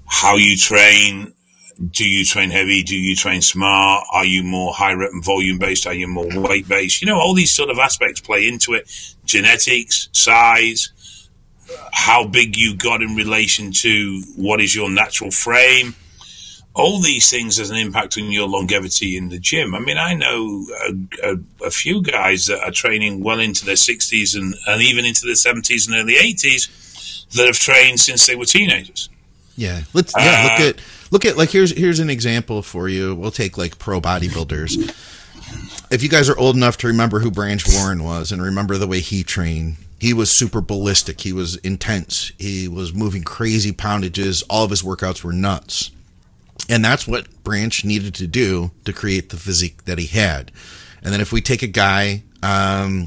how 0.05 0.37
you 0.37 0.55
train. 0.55 1.33
Do 1.91 2.07
you 2.07 2.23
train 2.23 2.49
heavy? 2.49 2.83
Do 2.83 2.95
you 2.95 3.13
train 3.13 3.41
smart? 3.41 4.05
Are 4.09 4.23
you 4.23 4.41
more 4.41 4.73
high 4.73 4.93
rep 4.93 5.11
and 5.11 5.23
volume 5.23 5.59
based? 5.59 5.85
Are 5.85 5.93
you 5.93 6.07
more 6.07 6.29
weight 6.33 6.69
based? 6.69 7.01
You 7.01 7.07
know, 7.07 7.17
all 7.17 7.33
these 7.33 7.51
sort 7.51 7.69
of 7.69 7.77
aspects 7.77 8.21
play 8.21 8.47
into 8.47 8.73
it. 8.73 8.89
Genetics, 9.25 10.07
size, 10.13 11.27
how 11.91 12.25
big 12.25 12.55
you 12.55 12.77
got 12.77 13.01
in 13.01 13.15
relation 13.15 13.73
to 13.73 14.21
what 14.37 14.61
is 14.61 14.73
your 14.73 14.89
natural 14.89 15.29
frame. 15.29 15.93
All 16.75 16.99
these 16.99 17.29
things 17.29 17.57
has 17.57 17.69
an 17.69 17.77
impact 17.77 18.17
on 18.17 18.31
your 18.31 18.47
longevity 18.47 19.15
in 19.15 19.29
the 19.29 19.37
gym. 19.37 19.75
I 19.75 19.79
mean, 19.79 19.97
I 19.97 20.15
know 20.15 20.65
a, 20.87 21.33
a, 21.33 21.67
a 21.67 21.69
few 21.69 22.01
guys 22.01 22.47
that 22.47 22.59
are 22.63 22.71
training 22.71 23.23
well 23.23 23.39
into 23.39 23.63
their 23.63 23.75
60s 23.75 24.35
and, 24.35 24.55
and 24.65 24.81
even 24.81 25.05
into 25.05 25.25
their 25.25 25.35
70s 25.35 25.87
and 25.87 25.95
early 25.95 26.15
80s 26.15 27.29
that 27.33 27.45
have 27.45 27.59
trained 27.59 27.99
since 27.99 28.25
they 28.25 28.35
were 28.35 28.45
teenagers. 28.45 29.09
Yeah, 29.55 29.81
let's 29.93 30.13
yeah 30.17 30.23
uh, 30.23 30.43
look 30.43 30.75
at 30.75 30.83
look 31.11 31.25
at 31.25 31.37
like 31.37 31.51
here's 31.51 31.71
here's 31.77 31.99
an 31.99 32.09
example 32.09 32.63
for 32.63 32.89
you. 32.89 33.13
We'll 33.13 33.31
take 33.31 33.57
like 33.57 33.77
pro 33.77 34.01
bodybuilders. 34.01 34.89
If 35.91 36.01
you 36.01 36.09
guys 36.09 36.27
are 36.27 36.37
old 36.37 36.55
enough 36.55 36.77
to 36.77 36.87
remember 36.87 37.19
who 37.19 37.29
Branch 37.29 37.63
Warren 37.71 38.03
was 38.03 38.31
and 38.31 38.41
remember 38.41 38.79
the 38.79 38.87
way 38.87 38.99
he 38.99 39.23
trained, 39.23 39.75
he 39.99 40.13
was 40.13 40.31
super 40.31 40.59
ballistic. 40.59 41.21
He 41.21 41.33
was 41.33 41.57
intense. 41.57 42.31
He 42.39 42.67
was 42.67 42.93
moving 42.93 43.23
crazy 43.23 43.71
poundages. 43.71 44.41
All 44.49 44.63
of 44.63 44.71
his 44.71 44.81
workouts 44.81 45.23
were 45.23 45.33
nuts. 45.33 45.91
And 46.73 46.83
that's 46.83 47.07
what 47.07 47.43
Branch 47.43 47.85
needed 47.85 48.15
to 48.15 48.25
do 48.25 48.71
to 48.85 48.93
create 48.93 49.29
the 49.29 49.37
physique 49.37 49.85
that 49.85 49.99
he 49.99 50.07
had. 50.07 50.51
And 51.03 51.13
then 51.13 51.21
if 51.21 51.31
we 51.31 51.39
take 51.39 51.61
a 51.61 51.67
guy 51.67 52.23
um, 52.41 53.05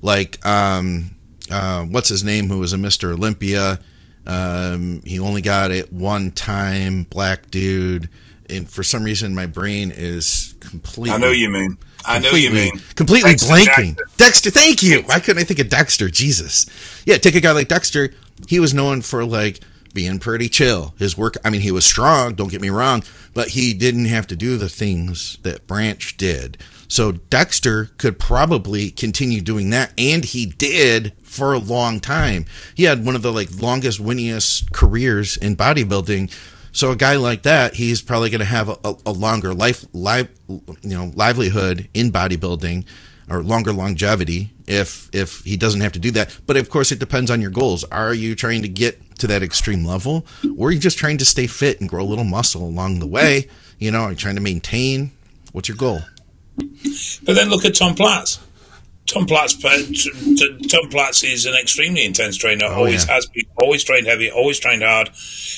like 0.00 0.46
um, 0.46 1.10
uh, 1.50 1.82
what's 1.86 2.08
his 2.08 2.22
name, 2.22 2.46
who 2.46 2.60
was 2.60 2.72
a 2.72 2.76
Mr. 2.76 3.12
Olympia, 3.12 3.80
um, 4.28 5.02
he 5.04 5.18
only 5.18 5.42
got 5.42 5.72
it 5.72 5.92
one 5.92 6.30
time, 6.30 7.02
black 7.02 7.50
dude. 7.50 8.08
And 8.48 8.70
for 8.70 8.84
some 8.84 9.02
reason, 9.02 9.34
my 9.34 9.46
brain 9.46 9.90
is 9.90 10.54
completely. 10.60 11.10
I 11.10 11.18
know 11.18 11.32
you 11.32 11.50
mean. 11.50 11.78
I 12.04 12.20
know 12.20 12.30
you 12.30 12.52
mean. 12.52 12.78
Completely 12.94 13.32
Dexter 13.32 13.52
blanking. 13.52 13.96
Dexter. 13.96 14.16
Dexter, 14.18 14.50
thank 14.50 14.84
you. 14.84 15.02
Why 15.02 15.18
couldn't 15.18 15.42
I 15.42 15.44
think 15.44 15.58
of 15.58 15.68
Dexter? 15.68 16.08
Jesus. 16.10 16.66
Yeah, 17.06 17.16
take 17.16 17.34
a 17.34 17.40
guy 17.40 17.50
like 17.50 17.66
Dexter. 17.66 18.14
He 18.46 18.60
was 18.60 18.72
known 18.72 19.02
for 19.02 19.24
like 19.24 19.58
being 19.92 20.18
pretty 20.18 20.48
chill. 20.48 20.94
His 20.98 21.16
work, 21.16 21.36
I 21.44 21.50
mean, 21.50 21.60
he 21.60 21.72
was 21.72 21.84
strong, 21.84 22.34
don't 22.34 22.50
get 22.50 22.60
me 22.60 22.70
wrong, 22.70 23.02
but 23.34 23.48
he 23.48 23.74
didn't 23.74 24.06
have 24.06 24.26
to 24.28 24.36
do 24.36 24.56
the 24.56 24.68
things 24.68 25.38
that 25.42 25.66
Branch 25.66 26.16
did. 26.16 26.58
So 26.88 27.12
Dexter 27.12 27.90
could 27.98 28.18
probably 28.18 28.90
continue 28.90 29.40
doing 29.40 29.70
that, 29.70 29.92
and 29.96 30.24
he 30.24 30.46
did 30.46 31.12
for 31.22 31.52
a 31.52 31.58
long 31.58 32.00
time. 32.00 32.46
He 32.74 32.82
had 32.82 33.06
one 33.06 33.14
of 33.14 33.22
the 33.22 33.32
like 33.32 33.48
longest, 33.60 34.02
winningest 34.02 34.72
careers 34.72 35.36
in 35.36 35.56
bodybuilding. 35.56 36.32
So 36.72 36.90
a 36.90 36.96
guy 36.96 37.16
like 37.16 37.42
that, 37.42 37.74
he's 37.74 38.02
probably 38.02 38.30
going 38.30 38.40
to 38.40 38.44
have 38.44 38.68
a, 38.68 38.94
a, 39.06 39.12
longer 39.12 39.54
life, 39.54 39.84
life, 39.92 40.28
you 40.48 40.70
know, 40.82 41.12
livelihood 41.14 41.88
in 41.94 42.10
bodybuilding 42.10 42.84
or 43.28 43.42
longer 43.42 43.72
longevity 43.72 44.52
if 44.66 45.08
if 45.12 45.44
he 45.44 45.56
doesn't 45.56 45.80
have 45.80 45.92
to 45.92 45.98
do 45.98 46.10
that. 46.12 46.36
But 46.46 46.56
of 46.56 46.70
course, 46.70 46.90
it 46.92 46.98
depends 46.98 47.30
on 47.30 47.40
your 47.40 47.50
goals. 47.50 47.84
Are 47.84 48.12
you 48.12 48.34
trying 48.34 48.62
to 48.62 48.68
get 48.68 49.00
to 49.20 49.26
that 49.28 49.42
extreme 49.42 49.84
level, 49.84 50.26
or 50.56 50.68
are 50.68 50.72
you 50.72 50.78
just 50.78 50.98
trying 50.98 51.18
to 51.18 51.24
stay 51.24 51.46
fit 51.46 51.80
and 51.80 51.88
grow 51.88 52.02
a 52.02 52.08
little 52.08 52.24
muscle 52.24 52.64
along 52.64 52.98
the 52.98 53.06
way? 53.06 53.48
You 53.78 53.90
know, 53.90 54.02
are 54.02 54.10
you 54.10 54.16
trying 54.16 54.34
to 54.36 54.40
maintain? 54.40 55.12
What's 55.52 55.68
your 55.68 55.76
goal? 55.76 56.00
But 56.56 57.34
then 57.34 57.48
look 57.48 57.64
at 57.64 57.74
Tom 57.74 57.94
Platz. 57.94 58.38
Tom 59.06 59.26
Platz, 59.26 59.54
Tom 59.56 60.88
Platz 60.88 61.24
is 61.24 61.44
an 61.44 61.54
extremely 61.54 62.04
intense 62.04 62.36
trainer. 62.36 62.66
Oh, 62.66 62.74
always 62.74 63.06
yeah. 63.06 63.14
has 63.14 63.26
been, 63.26 63.44
always 63.56 63.82
trained 63.82 64.06
heavy, 64.06 64.30
always 64.30 64.60
trained 64.60 64.82
hard. 64.82 65.10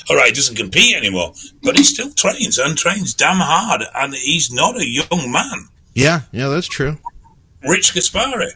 All 0.09 0.16
right, 0.16 0.29
he 0.29 0.33
doesn't 0.33 0.57
compete 0.57 0.96
anymore, 0.96 1.35
but 1.62 1.77
he 1.77 1.85
still 1.85 2.11
trains 2.12 2.59
and 2.59 2.79
trains 2.79 3.12
damn 3.12 3.37
hard, 3.38 3.83
and 3.94 4.14
he's 4.14 4.51
not 4.51 4.81
a 4.81 4.87
young 4.87 5.31
man. 5.31 5.68
Yeah, 5.94 6.20
yeah, 6.33 6.48
that's 6.48 6.66
true. 6.66 6.96
Rich 7.62 7.92
Gaspari. 7.94 8.53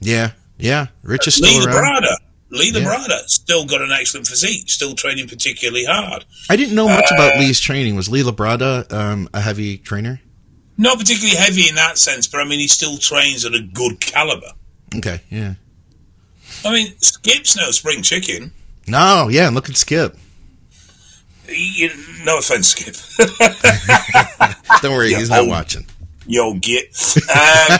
Yeah, 0.00 0.32
yeah, 0.58 0.88
Rich 1.02 1.26
is 1.26 1.34
still 1.34 1.58
Lee 1.58 1.66
around. 1.66 2.04
Labrada. 2.04 2.16
Lee 2.50 2.70
yeah. 2.72 2.80
Labrada 2.80 3.28
still 3.28 3.64
got 3.66 3.80
an 3.80 3.90
excellent 3.92 4.26
physique, 4.26 4.70
still 4.70 4.94
training 4.94 5.28
particularly 5.28 5.84
hard. 5.84 6.24
I 6.48 6.56
didn't 6.56 6.74
know 6.74 6.86
much 6.86 7.10
uh, 7.10 7.14
about 7.14 7.38
Lee's 7.38 7.60
training. 7.60 7.96
Was 7.96 8.08
Lee 8.08 8.22
Labrada 8.22 8.90
um, 8.92 9.28
a 9.34 9.40
heavy 9.40 9.78
trainer? 9.78 10.20
Not 10.78 10.98
particularly 10.98 11.36
heavy 11.36 11.68
in 11.68 11.74
that 11.76 11.98
sense, 11.98 12.26
but 12.26 12.40
I 12.40 12.44
mean, 12.44 12.60
he 12.60 12.68
still 12.68 12.98
trains 12.98 13.44
at 13.44 13.54
a 13.54 13.60
good 13.60 14.00
caliber. 14.00 14.52
Okay, 14.94 15.20
yeah. 15.30 15.54
I 16.64 16.72
mean, 16.72 16.94
Skip's 17.00 17.56
no 17.56 17.70
spring 17.70 18.02
chicken. 18.02 18.52
No, 18.86 19.28
yeah, 19.28 19.48
look 19.48 19.68
at 19.68 19.76
Skip. 19.76 20.16
No 22.24 22.38
offense, 22.38 22.68
Skip. 22.68 22.94
Don't 24.82 24.92
worry, 24.92 25.14
he's 25.14 25.30
not 25.30 25.46
watching. 25.46 25.86
Yo, 26.26 26.54
get. 26.54 26.86
Um, 27.30 27.78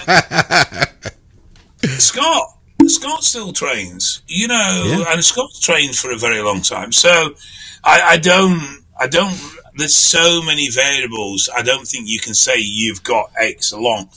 Scott. 1.98 2.55
Scott 2.86 3.24
still 3.24 3.52
trains, 3.52 4.22
you 4.28 4.48
know, 4.48 4.84
yeah. 4.86 5.12
and 5.12 5.24
Scott 5.24 5.50
trained 5.60 5.96
for 5.96 6.10
a 6.12 6.16
very 6.16 6.40
long 6.40 6.62
time. 6.62 6.92
So 6.92 7.34
I, 7.82 8.00
I 8.02 8.16
don't, 8.16 8.84
I 8.98 9.06
don't 9.08 9.36
there's 9.76 9.96
so 9.96 10.42
many 10.42 10.70
variables. 10.70 11.48
I 11.54 11.62
don't 11.62 11.86
think 11.86 12.08
you 12.08 12.18
can 12.18 12.34
say 12.34 12.58
you've 12.58 13.02
got 13.02 13.30
X 13.38 13.72
along. 13.72 14.08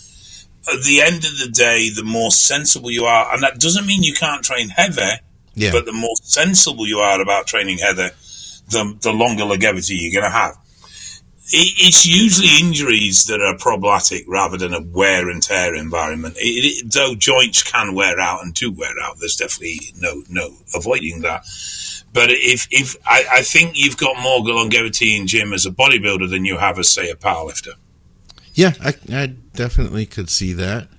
At 0.72 0.84
the 0.84 1.02
end 1.02 1.26
of 1.26 1.38
the 1.38 1.50
day, 1.52 1.89
the 1.89 2.04
more 2.04 2.32
sensible 2.32 2.91
you 2.91 3.06
are, 3.06 3.34
and 3.34 3.43
that 3.43 3.60
doesn't 3.60 3.86
mean 3.86 4.04
you 4.04 4.13
can't 4.13 4.43
train 4.43 4.69
Heather. 4.69 5.19
yeah. 5.56 5.72
but 5.72 5.86
the 5.86 5.93
more 5.93 6.15
sensible 6.22 6.88
you 6.88 7.00
are 7.00 7.22
about 7.22 7.48
training 7.48 7.80
Heather, 7.80 8.12
the, 8.69 8.98
the 9.02 9.12
longer 9.12 9.45
longevity 9.45 9.95
you're 9.95 10.22
going 10.22 10.32
to 10.32 10.38
have. 10.38 10.56
It, 11.51 11.88
it's 11.88 12.05
usually 12.05 12.49
injuries 12.59 13.25
that 13.25 13.41
are 13.41 13.57
problematic 13.57 14.25
rather 14.27 14.57
than 14.57 14.73
a 14.73 14.81
wear 14.81 15.29
and 15.29 15.41
tear 15.41 15.75
environment. 15.75 16.38
It, 16.38 16.83
it, 16.85 16.93
though 16.93 17.15
joints 17.15 17.63
can 17.63 17.95
wear 17.95 18.19
out 18.19 18.43
and 18.43 18.53
do 18.53 18.71
wear 18.71 18.93
out, 19.01 19.17
there's 19.19 19.35
definitely 19.35 19.79
no 19.97 20.23
no 20.29 20.57
avoiding 20.75 21.21
that. 21.21 21.45
But 22.13 22.29
if 22.31 22.67
if 22.71 22.95
I, 23.05 23.25
I 23.31 23.41
think 23.41 23.77
you've 23.77 23.97
got 23.97 24.21
more 24.21 24.39
longevity 24.39 25.15
in 25.15 25.27
gym 25.27 25.53
as 25.53 25.65
a 25.65 25.71
bodybuilder 25.71 26.29
than 26.29 26.45
you 26.45 26.57
have 26.57 26.79
as 26.79 26.89
say 26.89 27.09
a 27.09 27.15
powerlifter. 27.15 27.73
Yeah, 28.53 28.73
I, 28.81 28.93
I 29.12 29.27
definitely 29.53 30.05
could 30.05 30.29
see 30.29 30.53
that. 30.53 30.89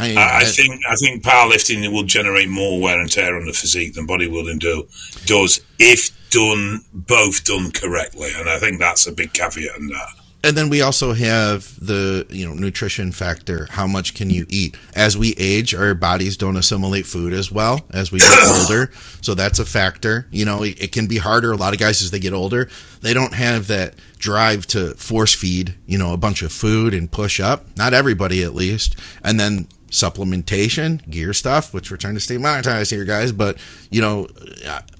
Uh, 0.00 0.04
I, 0.04 0.14
I, 0.14 0.38
I, 0.40 0.44
think 0.44 0.80
I 0.88 0.94
think 0.96 1.22
powerlifting 1.22 1.90
will 1.92 2.04
generate 2.04 2.48
more 2.48 2.80
wear 2.80 3.00
and 3.00 3.10
tear 3.10 3.36
on 3.36 3.46
the 3.46 3.52
physique 3.52 3.94
than 3.94 4.06
bodybuilding 4.06 4.60
do 4.60 4.86
does 5.26 5.60
if 5.78 6.10
done 6.30 6.80
both 6.92 7.44
done 7.44 7.70
correctly, 7.72 8.30
and 8.36 8.48
I 8.48 8.58
think 8.58 8.78
that's 8.78 9.06
a 9.06 9.12
big 9.12 9.32
caveat 9.32 9.76
in 9.78 9.88
that. 9.88 10.08
And 10.44 10.56
then 10.56 10.68
we 10.68 10.82
also 10.82 11.14
have 11.14 11.74
the 11.84 12.24
you 12.30 12.46
know 12.46 12.54
nutrition 12.54 13.10
factor. 13.10 13.66
How 13.70 13.88
much 13.88 14.14
can 14.14 14.30
you 14.30 14.46
eat? 14.48 14.76
As 14.94 15.18
we 15.18 15.34
age 15.36 15.74
our 15.74 15.94
bodies 15.94 16.36
don't 16.36 16.56
assimilate 16.56 17.06
food 17.06 17.32
as 17.32 17.50
well 17.50 17.80
as 17.90 18.12
we 18.12 18.20
get 18.20 18.38
older 18.60 18.92
so 19.20 19.34
that's 19.34 19.58
a 19.58 19.64
factor. 19.64 20.28
You 20.30 20.44
know 20.44 20.62
it, 20.62 20.80
it, 20.80 20.92
can 20.92 21.08
be 21.08 21.18
harder. 21.18 21.50
A 21.50 21.56
lot 21.56 21.72
of 21.72 21.80
guys 21.80 22.02
as 22.02 22.12
they 22.12 22.20
get 22.20 22.32
older 22.32 22.68
they 23.00 23.14
don't 23.14 23.34
have 23.34 23.66
that 23.66 23.94
drive 24.18 24.66
to 24.68 24.94
force 24.94 25.34
feed 25.34 25.74
you 25.86 25.98
know 25.98 26.12
a 26.12 26.16
bunch 26.16 26.42
of 26.42 26.52
food 26.52 26.94
and 26.94 27.10
push 27.10 27.40
up. 27.40 27.66
Not 27.76 27.92
everybody 27.92 28.44
at 28.44 28.54
least. 28.54 28.96
And 29.24 29.40
then 29.40 29.66
supplementation 29.88 31.08
gear 31.10 31.32
stuff 31.32 31.72
which 31.72 31.90
we're 31.90 31.96
trying 31.96 32.14
to 32.14 32.20
stay 32.20 32.36
monetized 32.36 32.90
here 32.90 33.04
guys 33.04 33.32
but 33.32 33.58
you 33.90 34.00
know 34.00 34.28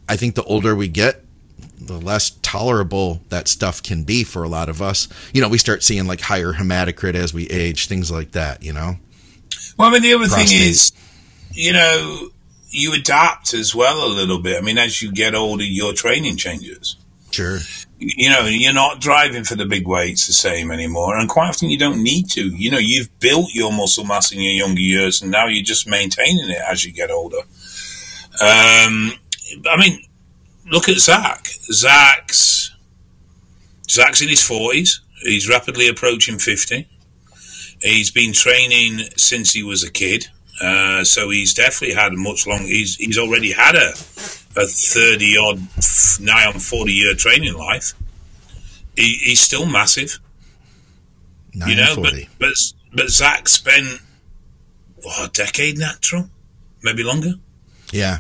i 0.09 0.17
think 0.17 0.35
the 0.35 0.45
older 0.45 0.75
we 0.75 0.89
get 0.89 1.25
the 1.81 1.99
less 1.99 2.31
tolerable 2.43 3.23
that 3.29 3.49
stuff 3.49 3.83
can 3.83 4.05
be 4.05 4.23
for 4.25 4.43
a 4.45 4.49
lot 4.49 4.69
of 4.69 4.81
us. 4.81 5.09
You 5.33 5.41
know, 5.41 5.49
we 5.49 5.59
start 5.59 5.83
seeing 5.83 6.07
like 6.07 6.21
higher 6.21 6.53
hematocrit 6.53 7.15
as 7.15 7.35
we 7.35 7.49
age, 7.49 7.89
things 7.89 8.11
like 8.11 8.33
that, 8.33 8.63
you 8.63 8.73
know? 8.73 8.97
Well, 9.77 9.89
I 9.89 9.93
mean, 9.93 10.03
the 10.03 10.15
other 10.15 10.29
Prostate. 10.29 10.49
thing 10.49 10.69
is, 10.69 10.93
you 11.53 11.73
know, 11.73 12.29
you 12.71 12.95
adapt 12.95 13.55
as 13.55 13.75
well 13.75 14.07
a 14.07 14.13
little 14.13 14.41
bit. 14.41 14.59
I 14.59 14.61
mean, 14.61 14.79
as 14.79 15.01
you 15.03 15.11
get 15.11 15.35
older, 15.35 15.65
your 15.65 15.93
training 15.93 16.37
changes. 16.37 16.97
Sure. 17.31 17.59
You 18.01 18.31
know, 18.31 18.47
you're 18.47 18.73
not 18.73 19.01
driving 19.01 19.45
for 19.45 19.57
the 19.57 19.67
big 19.67 19.87
weights 19.87 20.27
the 20.27 20.33
same 20.33 20.71
anymore. 20.71 21.19
And 21.19 21.29
quite 21.29 21.49
often 21.49 21.69
you 21.69 21.79
don't 21.79 22.03
need 22.03 22.31
to. 22.31 22.47
You 22.49 22.71
know, 22.71 22.79
you've 22.79 23.19
built 23.19 23.53
your 23.53 23.73
muscle 23.73 24.05
mass 24.05 24.31
in 24.31 24.41
your 24.41 24.53
younger 24.53 24.81
years 24.81 25.21
and 25.21 25.31
now 25.31 25.47
you're 25.47 25.65
just 25.65 25.89
maintaining 25.89 26.49
it 26.49 26.63
as 26.67 26.85
you 26.85 26.93
get 26.93 27.11
older. 27.11 27.41
Um, 28.41 29.13
I 29.69 29.77
mean, 29.79 30.05
look 30.71 30.89
at 30.89 30.99
Zach. 30.99 31.49
Zach's 31.73 32.75
Zach's 33.91 34.23
in 34.23 34.29
his 34.29 34.43
forties. 34.43 35.01
He's 35.23 35.49
rapidly 35.49 35.89
approaching 35.89 36.39
fifty. 36.39 36.89
He's 37.83 38.11
been 38.11 38.33
training 38.33 39.09
since 39.17 39.53
he 39.53 39.63
was 39.63 39.83
a 39.83 39.91
kid, 39.91 40.29
uh, 40.61 41.05
so 41.05 41.31
he's 41.31 41.55
definitely 41.55 41.95
had 41.95 42.13
a 42.13 42.17
much 42.17 42.47
long. 42.47 42.61
He's 42.61 42.97
he's 42.97 43.19
already 43.19 43.53
had 43.53 43.77
a 43.77 43.91
a 44.57 44.67
thirty 44.67 45.37
odd, 45.37 45.61
nigh 46.21 46.47
on 46.47 46.59
forty 46.59 46.93
year 46.93 47.15
training 47.15 47.55
life. 47.55 47.95
He, 48.97 49.15
he's 49.23 49.41
still 49.41 49.67
massive, 49.67 50.19
you 51.53 51.77
know. 51.77 51.95
But 51.97 52.15
but 52.39 52.53
but 52.93 53.09
Zach 53.09 53.49
spent 53.49 54.01
what 55.03 55.29
a 55.29 55.33
decade 55.33 55.79
natural, 55.79 56.29
maybe 56.83 57.05
longer. 57.05 57.35
Yeah, 57.93 58.19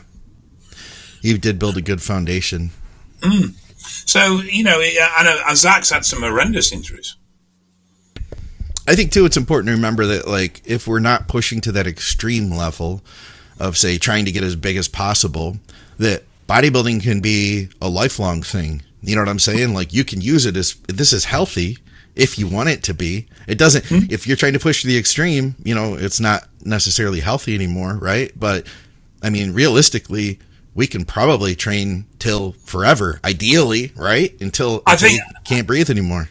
he 1.20 1.36
did 1.36 1.58
build 1.58 1.76
a 1.76 1.82
good 1.82 2.02
foundation. 2.02 2.70
Mm. 3.20 3.54
So 4.08 4.40
you 4.42 4.62
know, 4.62 4.80
and, 4.80 5.28
and 5.28 5.56
Zach's 5.56 5.90
had 5.90 6.04
some 6.04 6.22
horrendous 6.22 6.72
injuries. 6.72 7.16
I 8.88 8.94
think 8.94 9.12
too, 9.12 9.26
it's 9.26 9.36
important 9.36 9.68
to 9.68 9.74
remember 9.74 10.06
that 10.06 10.26
like 10.26 10.62
if 10.64 10.88
we're 10.88 10.98
not 10.98 11.28
pushing 11.28 11.60
to 11.60 11.72
that 11.72 11.86
extreme 11.86 12.50
level 12.50 13.02
of 13.60 13.76
say 13.76 13.98
trying 13.98 14.24
to 14.24 14.32
get 14.32 14.42
as 14.42 14.56
big 14.56 14.78
as 14.78 14.88
possible, 14.88 15.58
that 15.98 16.24
bodybuilding 16.48 17.02
can 17.02 17.20
be 17.20 17.68
a 17.82 17.88
lifelong 17.90 18.42
thing. 18.42 18.80
You 19.02 19.14
know 19.14 19.20
what 19.20 19.28
I'm 19.28 19.38
saying? 19.38 19.74
Like 19.74 19.92
you 19.92 20.04
can 20.04 20.22
use 20.22 20.46
it 20.46 20.56
as 20.56 20.74
this 20.88 21.12
is 21.12 21.26
healthy 21.26 21.76
if 22.16 22.38
you 22.38 22.48
want 22.48 22.70
it 22.70 22.82
to 22.84 22.94
be. 22.94 23.26
It 23.46 23.58
doesn't. 23.58 23.84
Mm-hmm. 23.84 24.10
If 24.10 24.26
you're 24.26 24.38
trying 24.38 24.54
to 24.54 24.58
push 24.58 24.80
to 24.80 24.86
the 24.86 24.96
extreme, 24.96 25.54
you 25.62 25.74
know, 25.74 25.94
it's 25.94 26.18
not 26.18 26.48
necessarily 26.64 27.20
healthy 27.20 27.54
anymore, 27.54 27.98
right? 28.00 28.32
But 28.40 28.66
I 29.22 29.28
mean, 29.28 29.52
realistically, 29.52 30.38
we 30.74 30.86
can 30.86 31.04
probably 31.04 31.54
train 31.54 32.06
till 32.18 32.52
forever, 32.64 33.20
ideally, 33.22 33.92
right? 33.96 34.34
Until 34.40 34.82
I 34.86 34.96
think 34.96 35.20
can't 35.44 35.66
breathe 35.66 35.90
anymore. 35.90 36.30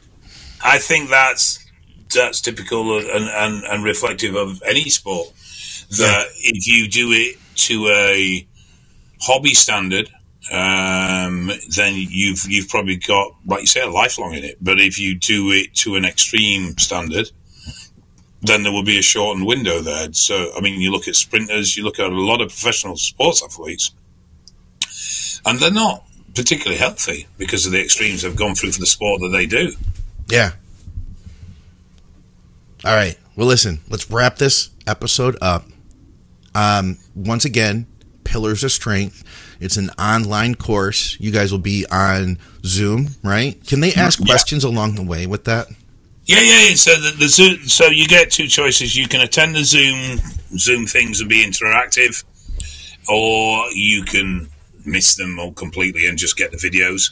I 0.64 0.80
think 0.80 1.12
that's 1.12 1.67
that's 2.14 2.42
typical 2.42 2.98
and, 2.98 3.30
and, 3.30 3.64
and 3.64 3.84
reflective 3.84 4.36
of 4.36 4.62
any 4.66 4.90
sport. 4.90 5.34
That 5.98 6.28
yeah. 6.36 6.52
if 6.54 6.68
you 6.68 6.88
do 6.90 7.12
it 7.12 7.38
to 7.56 7.88
a 7.88 8.48
hobby 9.22 9.54
standard, 9.54 10.10
um, 10.52 11.52
then 11.76 11.94
you've 11.96 12.44
you've 12.48 12.70
probably 12.70 12.98
got, 12.98 13.34
like 13.46 13.62
you 13.62 13.68
say, 13.68 13.82
a 13.82 13.90
lifelong 13.90 14.34
in 14.34 14.44
it. 14.44 14.58
But 14.62 14.80
if 14.80 15.00
you 15.00 15.16
do 15.16 15.52
it 15.52 15.74
to 15.76 15.96
an 15.96 16.06
extreme 16.06 16.78
standard, 16.78 17.32
then 18.42 18.64
there 18.64 18.72
will 18.72 18.84
be 18.84 19.00
a 19.00 19.02
shortened 19.02 19.46
window 19.46 19.82
there. 19.82 20.12
So, 20.14 20.52
I 20.56 20.62
mean, 20.62 20.80
you 20.80 20.92
look 20.92 21.08
at 21.08 21.16
sprinters, 21.16 21.76
you 21.76 21.84
look 21.84 22.00
at 22.00 22.12
a 22.12 22.16
lot 22.16 22.42
of 22.42 22.50
professional 22.50 22.96
sports 22.96 23.44
athletes, 23.44 23.92
and 25.46 25.60
they're 25.60 25.72
not 25.72 26.06
particularly 26.36 26.78
healthy 26.78 27.28
because 27.38 27.66
of 27.66 27.72
the 27.72 27.82
extremes 27.82 28.22
they've 28.22 28.36
gone 28.36 28.56
through 28.56 28.72
for 28.72 28.80
the 28.80 28.86
sport 28.86 29.22
that 29.22 29.30
they 29.30 29.46
do. 29.46 29.72
Yeah, 30.30 30.52
all 32.88 32.96
right. 32.96 33.18
Well, 33.36 33.48
listen, 33.48 33.80
let's 33.90 34.10
wrap 34.10 34.38
this 34.38 34.70
episode 34.88 35.38
up. 35.42 35.66
Um, 36.56 36.98
once 37.16 37.44
again, 37.44 37.86
Pillars 38.24 38.64
of 38.64 38.72
Strength. 38.72 39.26
It's 39.60 39.76
an 39.76 39.90
online 40.00 40.56
course. 40.56 41.18
You 41.20 41.32
guys 41.32 41.52
will 41.52 41.60
be 41.60 41.86
on 41.92 42.38
Zoom, 42.64 43.10
right? 43.24 43.62
Can 43.68 43.82
they 43.82 43.94
ask 43.94 44.20
yeah. 44.20 44.28
questions 44.28 44.64
along 44.64 44.96
the 44.96 45.04
way 45.04 45.28
with 45.28 45.44
that? 45.44 45.68
Yeah, 46.24 46.40
yeah. 46.40 46.76
So 46.76 46.92
the, 46.96 47.12
the 47.18 47.28
Zoom, 47.28 47.68
so 47.68 47.88
you 47.88 48.08
get 48.08 48.32
two 48.32 48.48
choices. 48.48 48.96
You 48.96 49.08
can 49.10 49.20
attend 49.20 49.56
the 49.56 49.66
Zoom 49.66 50.20
Zoom 50.58 50.86
things 50.86 51.20
and 51.20 51.30
be 51.30 51.46
interactive, 51.46 52.24
or 53.10 53.70
you 53.74 54.04
can 54.04 54.48
miss 54.86 55.16
them 55.16 55.40
all 55.40 55.52
completely 55.52 56.08
and 56.08 56.18
just 56.18 56.38
get 56.38 56.52
the 56.52 56.58
videos. 56.58 57.12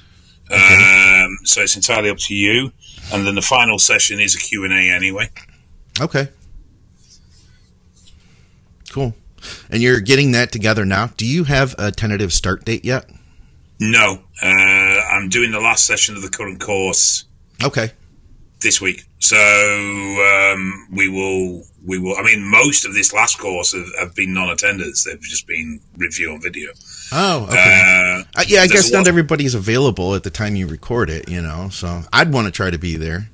Okay. 0.49 1.23
Um, 1.25 1.37
so 1.43 1.61
it's 1.61 1.75
entirely 1.75 2.09
up 2.09 2.17
to 2.19 2.33
you. 2.33 2.71
And 3.11 3.27
then 3.27 3.35
the 3.35 3.41
final 3.41 3.77
session 3.77 4.21
is 4.21 4.35
a 4.35 4.39
Q 4.39 4.63
and 4.63 4.73
A 4.73 4.95
anyway. 4.95 5.29
Okay. 5.99 6.29
Cool. 8.91 9.13
And 9.69 9.81
you're 9.81 9.99
getting 9.99 10.31
that 10.31 10.51
together 10.51 10.85
now. 10.85 11.07
Do 11.17 11.25
you 11.25 11.43
have 11.45 11.75
a 11.77 11.91
tentative 11.91 12.33
start 12.33 12.65
date 12.65 12.83
yet? 12.85 13.09
No. 13.79 14.23
Uh, 14.41 14.47
I'm 14.47 15.29
doing 15.29 15.51
the 15.51 15.59
last 15.59 15.85
session 15.85 16.15
of 16.15 16.21
the 16.21 16.29
current 16.29 16.59
course. 16.59 17.25
Okay. 17.63 17.91
This 18.61 18.81
week. 18.81 19.05
So 19.19 19.37
um, 19.37 20.87
we 20.91 21.09
will. 21.09 21.63
We 21.85 21.99
will. 21.99 22.15
I 22.17 22.23
mean, 22.23 22.43
most 22.43 22.85
of 22.85 22.93
this 22.93 23.13
last 23.13 23.37
course 23.37 23.73
have, 23.73 23.87
have 23.99 24.15
been 24.15 24.33
non-attenders. 24.33 25.03
They've 25.05 25.21
just 25.21 25.45
been 25.45 25.79
review 25.97 26.31
on 26.31 26.41
video. 26.41 26.71
Oh, 27.11 27.45
okay. 27.49 28.23
Uh, 28.35 28.39
uh, 28.39 28.43
yeah, 28.47 28.61
I 28.61 28.67
guess 28.67 28.91
not 28.91 29.07
everybody's 29.07 29.55
available 29.55 30.15
at 30.15 30.23
the 30.23 30.29
time 30.29 30.55
you 30.55 30.67
record 30.67 31.09
it. 31.09 31.29
You 31.29 31.41
know, 31.41 31.69
so 31.69 32.03
I'd 32.11 32.33
want 32.33 32.45
to 32.45 32.51
try 32.51 32.69
to 32.71 32.79
be 32.79 32.95
there. 32.97 33.29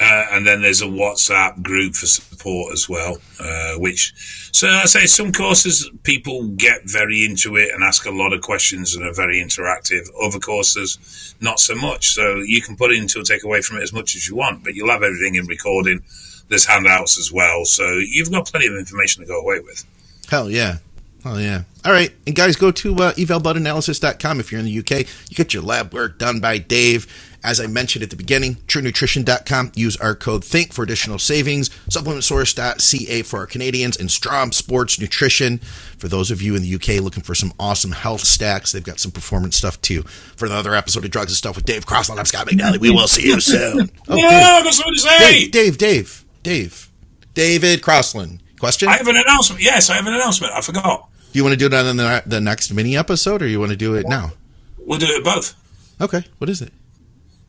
Uh, 0.00 0.26
and 0.32 0.46
then 0.46 0.62
there's 0.62 0.80
a 0.80 0.86
WhatsApp 0.86 1.62
group 1.62 1.94
for 1.94 2.06
support 2.06 2.72
as 2.72 2.88
well, 2.88 3.18
uh, 3.40 3.74
which, 3.74 4.12
so 4.52 4.68
I 4.68 4.84
say 4.84 5.06
some 5.06 5.32
courses 5.32 5.90
people 6.04 6.48
get 6.48 6.82
very 6.84 7.24
into 7.24 7.56
it 7.56 7.70
and 7.74 7.82
ask 7.82 8.06
a 8.06 8.10
lot 8.10 8.32
of 8.32 8.40
questions 8.40 8.94
and 8.94 9.04
are 9.04 9.12
very 9.12 9.42
interactive. 9.42 10.06
Other 10.22 10.38
courses, 10.38 11.34
not 11.40 11.58
so 11.58 11.74
much. 11.74 12.10
So 12.10 12.36
you 12.36 12.62
can 12.62 12.76
put 12.76 12.92
into 12.92 13.20
or 13.20 13.24
take 13.24 13.42
away 13.42 13.60
from 13.60 13.78
it 13.78 13.82
as 13.82 13.92
much 13.92 14.14
as 14.14 14.28
you 14.28 14.36
want, 14.36 14.62
but 14.62 14.74
you'll 14.74 14.90
have 14.90 15.02
everything 15.02 15.34
in 15.34 15.46
recording. 15.46 16.02
There's 16.48 16.64
handouts 16.64 17.18
as 17.18 17.32
well. 17.32 17.64
So 17.64 17.84
you've 17.94 18.30
got 18.30 18.46
plenty 18.46 18.68
of 18.68 18.74
information 18.74 19.22
to 19.22 19.28
go 19.28 19.40
away 19.40 19.60
with. 19.60 19.84
Hell 20.30 20.48
yeah. 20.48 20.78
Oh 21.24 21.38
yeah. 21.38 21.64
All 21.84 21.92
right. 21.92 22.12
And 22.26 22.36
guys, 22.36 22.56
go 22.56 22.70
to 22.70 22.94
uh, 22.96 23.12
if 23.16 24.52
you're 24.52 24.60
in 24.60 24.66
the 24.66 24.78
UK. 24.78 25.06
You 25.28 25.36
get 25.36 25.52
your 25.52 25.62
lab 25.62 25.92
work 25.92 26.18
done 26.18 26.40
by 26.40 26.58
Dave. 26.58 27.06
As 27.44 27.60
I 27.60 27.66
mentioned 27.66 28.02
at 28.02 28.10
the 28.10 28.16
beginning, 28.16 28.56
truenutrition.com. 28.66 29.72
Use 29.74 29.96
our 29.98 30.14
code 30.14 30.44
THINK 30.44 30.72
for 30.72 30.82
additional 30.82 31.18
savings. 31.18 31.68
Supplementsource.ca 31.88 33.22
for 33.22 33.38
our 33.38 33.46
Canadians. 33.46 33.96
And 33.96 34.10
Strom 34.10 34.52
Sports 34.52 35.00
Nutrition 35.00 35.58
for 35.98 36.08
those 36.08 36.30
of 36.30 36.42
you 36.42 36.56
in 36.56 36.62
the 36.62 36.74
UK 36.74 37.02
looking 37.02 37.22
for 37.22 37.34
some 37.34 37.52
awesome 37.58 37.92
health 37.92 38.22
stacks. 38.22 38.72
They've 38.72 38.82
got 38.82 38.98
some 38.98 39.12
performance 39.12 39.56
stuff 39.56 39.80
too. 39.80 40.02
For 40.02 40.46
another 40.46 40.74
episode 40.74 41.04
of 41.04 41.10
Drugs 41.10 41.30
and 41.30 41.36
Stuff 41.36 41.56
with 41.56 41.64
Dave 41.64 41.86
Crosland, 41.86 42.18
I'm 42.18 42.24
Scott 42.24 42.48
McNally. 42.48 42.78
We 42.78 42.90
will 42.90 43.08
see 43.08 43.26
you 43.26 43.40
soon. 43.40 43.90
Oh, 44.08 44.16
yeah, 44.16 44.60
that's 44.62 44.78
what 44.78 44.92
to 44.92 44.98
say. 44.98 45.48
Dave, 45.48 45.50
Dave, 45.50 45.78
Dave, 45.78 46.24
Dave, 46.42 46.90
David 47.34 47.82
Crosland. 47.82 48.40
Question? 48.58 48.88
I 48.88 48.96
have 48.96 49.06
an 49.06 49.16
announcement. 49.16 49.62
Yes, 49.62 49.90
I 49.90 49.94
have 49.94 50.06
an 50.06 50.14
announcement. 50.14 50.52
I 50.52 50.60
forgot. 50.60 51.08
Do 51.32 51.38
you 51.38 51.44
want 51.44 51.52
to 51.52 51.58
do 51.58 51.66
it 51.66 51.74
on 51.74 51.96
the, 51.96 52.22
the 52.26 52.40
next 52.40 52.72
mini 52.72 52.96
episode 52.96 53.42
or 53.42 53.46
you 53.46 53.60
want 53.60 53.70
to 53.70 53.76
do 53.76 53.94
it 53.94 54.08
now? 54.08 54.32
We'll 54.78 54.98
do 54.98 55.06
it 55.06 55.22
both. 55.22 55.54
Okay. 56.00 56.24
What 56.38 56.48
is 56.50 56.62
it? 56.62 56.72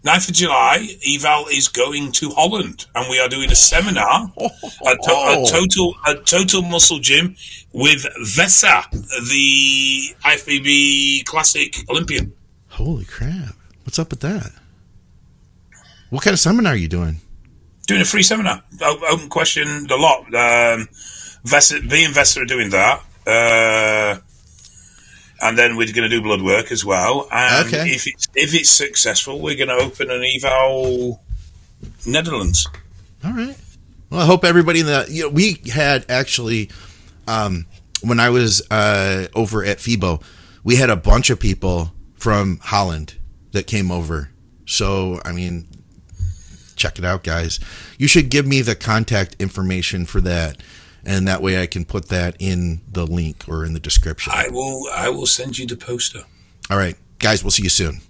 9th 0.03 0.29
of 0.29 0.35
July, 0.35 0.87
Eval 1.05 1.47
is 1.51 1.67
going 1.67 2.11
to 2.13 2.29
Holland, 2.29 2.85
and 2.95 3.09
we 3.09 3.19
are 3.19 3.27
doing 3.27 3.51
a 3.51 3.55
seminar 3.55 4.31
at 4.39 4.97
to- 5.03 5.11
a 5.11 5.45
total 5.49 5.93
a 6.07 6.15
total 6.15 6.61
muscle 6.61 6.99
gym 6.99 7.35
with 7.73 8.05
Vesa, 8.35 8.89
the 8.91 10.15
IFBB 10.23 11.25
Classic 11.25 11.75
Olympian. 11.89 12.31
Holy 12.69 13.03
crap! 13.05 13.55
What's 13.83 13.99
up 13.99 14.09
with 14.11 14.21
that? 14.21 14.51
What 16.09 16.23
kind 16.23 16.33
of 16.33 16.39
seminar 16.39 16.73
are 16.73 16.77
you 16.77 16.87
doing? 16.87 17.17
Doing 17.87 18.01
a 18.01 18.05
free 18.05 18.23
seminar, 18.23 18.63
open 18.81 19.29
question, 19.29 19.67
a 19.89 19.95
lot. 19.95 20.19
Um, 20.27 20.87
Vesa, 21.45 21.77
and 21.79 21.89
Vesa 22.15 22.41
are 22.41 22.45
doing 22.45 22.69
that. 22.69 23.01
Uh, 23.27 24.19
and 25.41 25.57
then 25.57 25.75
we're 25.75 25.91
going 25.93 26.09
to 26.09 26.09
do 26.09 26.21
blood 26.21 26.41
work 26.41 26.71
as 26.71 26.83
well. 26.83 27.27
And 27.31 27.67
okay. 27.67 27.89
if 27.89 28.07
it's 28.07 28.27
if 28.35 28.53
it's 28.53 28.69
successful, 28.69 29.39
we're 29.39 29.55
going 29.55 29.69
to 29.69 29.83
open 29.83 30.09
an 30.09 30.23
eval 30.23 31.21
Netherlands. 32.05 32.67
All 33.23 33.33
right. 33.33 33.57
Well, 34.09 34.21
I 34.21 34.25
hope 34.25 34.43
everybody 34.43 34.79
in 34.79 34.85
the 34.85 35.05
you 35.09 35.23
know 35.23 35.29
we 35.29 35.61
had 35.71 36.05
actually 36.09 36.69
um, 37.27 37.65
when 38.01 38.19
I 38.19 38.29
was 38.29 38.61
uh, 38.71 39.27
over 39.35 39.63
at 39.63 39.77
FIBO, 39.77 40.23
we 40.63 40.77
had 40.77 40.89
a 40.89 40.95
bunch 40.95 41.29
of 41.29 41.39
people 41.39 41.93
from 42.15 42.59
Holland 42.61 43.15
that 43.51 43.67
came 43.67 43.91
over. 43.91 44.29
So 44.65 45.21
I 45.25 45.31
mean, 45.31 45.67
check 46.75 46.97
it 46.97 47.05
out, 47.05 47.23
guys. 47.23 47.59
You 47.97 48.07
should 48.07 48.29
give 48.29 48.47
me 48.47 48.61
the 48.61 48.75
contact 48.75 49.35
information 49.39 50.05
for 50.05 50.21
that 50.21 50.57
and 51.05 51.27
that 51.27 51.41
way 51.41 51.61
I 51.61 51.67
can 51.67 51.85
put 51.85 52.09
that 52.09 52.35
in 52.39 52.81
the 52.91 53.05
link 53.05 53.45
or 53.47 53.65
in 53.65 53.73
the 53.73 53.79
description. 53.79 54.33
I 54.35 54.49
will. 54.49 54.87
I 54.93 55.09
will 55.09 55.25
send 55.25 55.57
you 55.57 55.65
the 55.67 55.77
poster. 55.77 56.23
All 56.69 56.77
right, 56.77 56.95
guys. 57.19 57.43
We'll 57.43 57.51
see 57.51 57.63
you 57.63 57.69
soon. 57.69 58.01